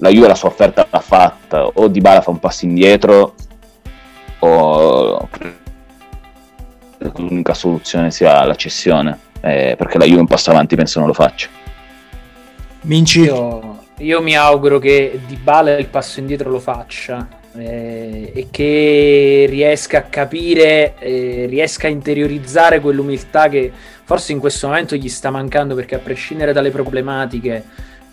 la 0.00 0.10
Juve 0.10 0.28
la 0.28 0.34
sua 0.34 0.48
offerta 0.48 0.86
l'ha 0.90 1.00
fatta, 1.00 1.66
o 1.66 1.88
Di 1.88 2.00
Bala 2.00 2.20
fa 2.20 2.30
un 2.30 2.38
passo 2.38 2.64
indietro, 2.64 3.34
o 4.40 5.28
l'unica 7.16 7.54
soluzione 7.54 8.10
sia 8.10 8.44
la 8.44 8.54
cessione, 8.54 9.18
eh, 9.40 9.74
perché 9.76 9.98
la 9.98 10.04
Juve 10.04 10.20
un 10.20 10.26
passo 10.26 10.50
avanti 10.50 10.76
penso 10.76 10.98
non 10.98 11.08
lo 11.08 11.14
faccia. 11.14 11.48
Minci. 12.82 13.20
Io, 13.20 13.78
io 13.98 14.22
mi 14.22 14.36
auguro 14.36 14.78
che 14.78 15.20
Di 15.26 15.36
Bala 15.36 15.76
il 15.76 15.86
passo 15.86 16.20
indietro 16.20 16.50
lo 16.50 16.60
faccia 16.60 17.28
eh, 17.56 18.32
e 18.34 18.46
che 18.50 19.46
riesca 19.48 19.98
a 19.98 20.02
capire, 20.02 20.94
eh, 20.98 21.46
riesca 21.48 21.88
a 21.88 21.90
interiorizzare 21.90 22.80
quell'umiltà 22.80 23.48
che 23.48 23.70
forse 24.04 24.32
in 24.32 24.38
questo 24.38 24.68
momento 24.68 24.96
gli 24.96 25.08
sta 25.08 25.30
mancando 25.30 25.74
perché 25.74 25.96
a 25.96 25.98
prescindere 25.98 26.52
dalle 26.52 26.70
problematiche, 26.70 27.64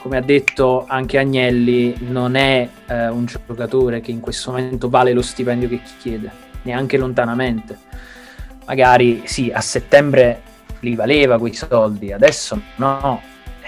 come 0.07 0.19
ha 0.19 0.21
detto 0.21 0.85
anche 0.87 1.17
Agnelli, 1.17 1.93
non 1.99 2.35
è 2.35 2.69
eh, 2.87 3.09
un 3.09 3.25
giocatore 3.25 3.99
che 3.99 4.11
in 4.11 4.21
questo 4.21 4.51
momento 4.51 4.87
vale 4.87 5.11
lo 5.11 5.21
stipendio 5.21 5.67
che 5.67 5.81
chiede, 5.99 6.31
neanche 6.61 6.95
lontanamente. 6.95 7.77
Magari 8.65 9.23
sì, 9.25 9.51
a 9.53 9.59
settembre 9.59 10.41
li 10.79 10.95
valeva 10.95 11.37
quei 11.37 11.53
soldi, 11.53 12.13
adesso 12.13 12.61
no, 12.77 13.21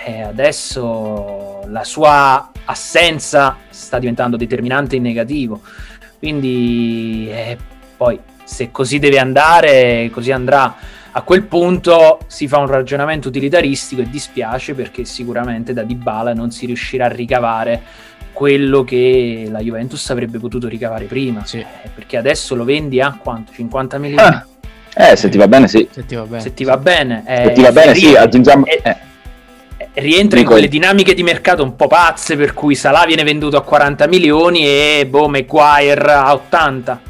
eh, 0.05 0.21
adesso 0.21 1.61
la 1.67 1.83
sua 1.83 2.51
assenza 2.63 3.57
sta 3.69 3.99
diventando 3.99 4.37
determinante 4.37 4.95
in 4.95 5.03
negativo. 5.03 5.59
Quindi 6.19 7.27
eh, 7.29 7.57
poi 7.97 8.17
se 8.45 8.71
così 8.71 8.97
deve 8.97 9.19
andare, 9.19 10.09
così 10.09 10.31
andrà. 10.31 10.73
A 11.19 11.23
quel 11.23 11.43
punto 11.43 12.19
si 12.27 12.47
fa 12.47 12.59
un 12.59 12.67
ragionamento 12.67 13.27
utilitaristico 13.27 14.01
e 14.01 14.09
dispiace 14.09 14.73
perché 14.73 15.03
sicuramente 15.03 15.73
da 15.73 15.83
Dybala 15.83 16.33
non 16.33 16.49
si 16.49 16.65
riuscirà 16.65 17.07
a 17.07 17.09
ricavare 17.09 17.81
quello 18.31 18.85
che 18.85 19.45
la 19.51 19.59
Juventus 19.59 20.09
avrebbe 20.11 20.39
potuto 20.39 20.69
ricavare 20.69 21.03
prima. 21.05 21.43
Sì. 21.43 21.57
Eh, 21.57 21.89
perché 21.93 22.15
adesso 22.15 22.55
lo 22.55 22.63
vendi 22.63 23.01
a 23.01 23.17
quanto? 23.21 23.51
50 23.51 23.97
milioni? 23.97 24.21
Ah, 24.21 24.45
eh, 24.95 25.17
se 25.17 25.27
ti 25.27 25.37
va 25.37 25.49
bene, 25.49 25.67
sì. 25.67 25.85
Se 25.91 26.05
ti 26.05 26.15
va 26.15 26.23
bene, 26.23 26.41
se 26.41 26.53
ti 26.53 26.63
va 26.63 26.77
bene, 26.77 27.23
eh, 27.27 27.43
se 27.47 27.51
ti 27.51 27.61
va 27.63 27.71
bene 27.73 27.95
sì, 27.95 28.15
aggiungiamo... 28.15 28.65
Eh, 28.65 28.79
eh 28.81 28.97
rientra 29.95 30.39
in 30.39 30.45
quelle 30.45 30.69
dinamiche 30.69 31.13
di 31.13 31.23
mercato 31.23 31.63
un 31.63 31.75
po' 31.75 31.87
pazze 31.87 32.37
per 32.37 32.53
cui 32.53 32.75
Salah 32.75 33.05
viene 33.05 33.23
venduto 33.23 33.57
a 33.57 33.63
40 33.63 34.07
milioni 34.07 34.65
e 34.65 35.05
boh, 35.05 35.27
Maguire 35.27 36.11
a 36.13 36.33
80. 36.33 37.01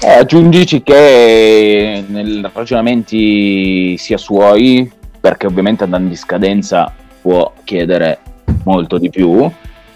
Eh, 0.00 0.10
aggiungici 0.10 0.82
che 0.82 2.04
nei 2.06 2.42
ragionamenti 2.52 3.96
sia 3.96 4.18
suoi, 4.18 4.90
perché 5.20 5.46
ovviamente 5.46 5.84
andando 5.84 6.10
in 6.10 6.16
scadenza 6.16 6.92
può 7.20 7.52
chiedere 7.64 8.18
molto 8.64 8.98
di 8.98 9.10
più, 9.10 9.50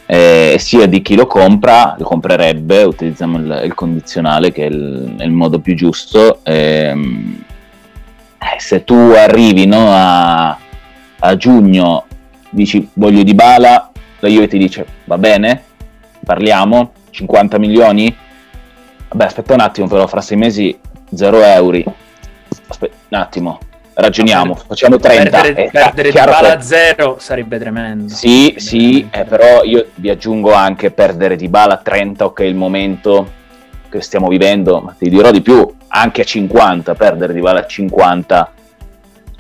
eh, 0.07 0.57
sia 0.59 0.87
di 0.87 1.03
chi 1.03 1.17
lo 1.17 1.27
compra, 1.27 1.97
lo 1.99 2.05
comprerebbe, 2.05 2.85
utilizziamo 2.85 3.39
il, 3.39 3.63
il 3.65 3.75
condizionale 3.75 4.53
che 4.53 4.65
è 4.65 4.69
il, 4.69 5.17
è 5.19 5.25
il, 5.25 5.33
modo 5.33 5.59
più 5.59 5.75
giusto. 5.75 6.39
Ehm, 6.45 7.43
eh, 8.39 8.61
se 8.61 8.85
tu 8.85 8.95
arrivi 8.95 9.67
no, 9.67 9.89
a, 9.91 10.57
a 11.19 11.37
giugno 11.37 12.05
dici 12.51 12.89
voglio 12.95 13.25
di 13.25 13.35
bala, 13.35 13.91
la 14.21 14.29
Juve 14.29 14.47
ti 14.47 14.59
dice 14.59 14.87
va 15.05 15.19
bene, 15.19 15.63
parliamo, 16.25 16.93
50 17.11 17.59
milioni? 17.59 18.15
Vabbè, 19.09 19.25
aspetta 19.25 19.55
un 19.55 19.61
attimo, 19.61 19.87
però 19.87 20.07
fra 20.07 20.21
sei 20.21 20.37
mesi 20.37 20.79
0 21.15 21.43
euro. 21.43 21.95
Aspetta 22.69 22.97
un 23.09 23.19
attimo, 23.19 23.59
ragioniamo, 23.95 24.55
per, 24.55 24.65
facciamo 24.67 24.99
30. 24.99 25.31
Perdere, 25.31 25.67
eh, 25.67 25.71
perdere 25.71 26.11
di 26.11 26.19
bala 26.19 26.57
a 26.57 26.61
zero 26.61 27.17
sarebbe 27.19 27.59
tremendo. 27.59 28.13
Sì, 28.13 28.55
sarebbe 28.57 28.61
sì, 28.61 29.09
eh, 29.11 29.25
però 29.25 29.63
io 29.63 29.87
vi 29.95 30.11
aggiungo 30.11 30.53
anche 30.53 30.91
perdere 30.91 31.37
di 31.37 31.49
bala 31.49 31.75
a 31.75 31.79
30, 31.79 32.25
ok, 32.25 32.41
il 32.41 32.55
momento 32.55 33.33
che 33.89 34.01
stiamo 34.01 34.29
vivendo, 34.29 34.81
ma 34.81 34.95
ti 34.99 35.09
dirò 35.09 35.31
di 35.31 35.41
più, 35.41 35.75
anche 35.89 36.23
a 36.23 36.25
50, 36.25 36.95
perdere 36.95 37.33
di 37.33 37.41
bala 37.41 37.61
a 37.61 37.67
50 37.67 38.53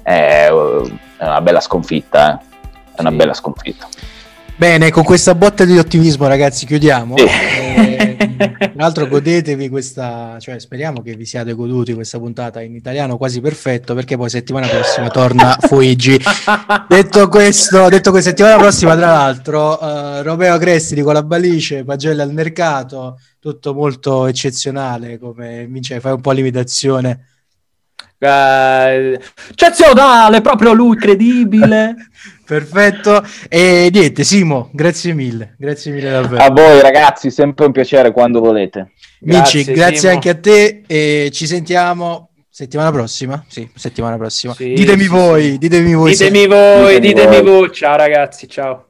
è 0.02 0.48
una 0.50 1.40
bella 1.40 1.60
sconfitta, 1.60 2.40
eh 2.40 2.44
è 2.94 3.00
una 3.00 3.10
bella 3.10 3.34
sconfitta. 3.34 3.88
Bene, 4.54 4.90
con 4.90 5.02
questa 5.02 5.34
botta 5.34 5.64
di 5.64 5.76
ottimismo, 5.76 6.26
ragazzi, 6.28 6.64
chiudiamo. 6.64 7.16
Sì. 7.18 7.95
Eh, 8.18 8.46
tra 8.46 8.72
l'altro, 8.74 9.06
godetevi 9.06 9.68
questa, 9.68 10.38
cioè 10.40 10.58
speriamo 10.58 11.02
che 11.02 11.14
vi 11.14 11.24
siate 11.24 11.52
goduti 11.52 11.94
questa 11.94 12.18
puntata 12.18 12.60
in 12.60 12.74
italiano 12.74 13.16
quasi 13.16 13.40
perfetto, 13.40 13.94
perché 13.94 14.16
poi 14.16 14.30
settimana 14.30 14.66
prossima 14.66 15.08
torna 15.08 15.56
Fuigi. 15.60 16.20
detto 16.88 17.28
questo, 17.28 17.88
detto 17.88 18.10
che 18.12 18.22
settimana 18.22 18.56
prossima, 18.56 18.96
tra 18.96 19.06
l'altro, 19.06 19.78
uh, 19.80 20.22
Romeo 20.22 20.58
Cresti 20.58 21.00
con 21.02 21.14
la 21.14 21.22
Balice, 21.22 21.84
Pagelle 21.84 22.22
al 22.22 22.32
mercato, 22.32 23.18
tutto 23.38 23.74
molto 23.74 24.26
eccezionale. 24.26 25.18
Come 25.18 25.66
vince, 25.66 26.00
fai 26.00 26.12
un 26.12 26.20
po' 26.20 26.32
l'imitazione. 26.32 27.28
Uh, 28.18 29.18
eccezionale, 29.50 30.40
proprio 30.40 30.72
lui, 30.72 30.96
credibile. 30.96 31.94
Perfetto. 32.46 33.24
E 33.48 33.90
niente, 33.92 34.22
Simo, 34.22 34.70
grazie 34.72 35.12
mille. 35.12 35.56
Grazie 35.58 35.92
mille 35.92 36.10
davvero. 36.10 36.42
A 36.42 36.50
voi 36.50 36.80
ragazzi, 36.80 37.30
sempre 37.30 37.66
un 37.66 37.72
piacere 37.72 38.12
quando 38.12 38.40
volete. 38.40 38.92
Amici, 39.26 39.64
grazie, 39.64 39.74
grazie 39.74 40.10
anche 40.10 40.28
a 40.30 40.34
te 40.34 40.82
e 40.86 41.30
ci 41.32 41.46
sentiamo 41.46 42.30
settimana 42.48 42.92
prossima. 42.92 43.44
Sì, 43.48 43.68
settimana 43.74 44.16
prossima. 44.16 44.54
Sì, 44.54 44.72
ditemi, 44.74 45.02
sì, 45.02 45.08
voi, 45.08 45.42
sì. 45.42 45.58
ditemi 45.58 45.94
voi, 45.94 46.10
ditemi 46.12 46.46
voi, 46.46 47.00
ditemi, 47.00 47.14
ditemi 47.14 47.42
voi. 47.42 47.72
Ciao 47.72 47.96
ragazzi, 47.96 48.48
ciao. 48.48 48.86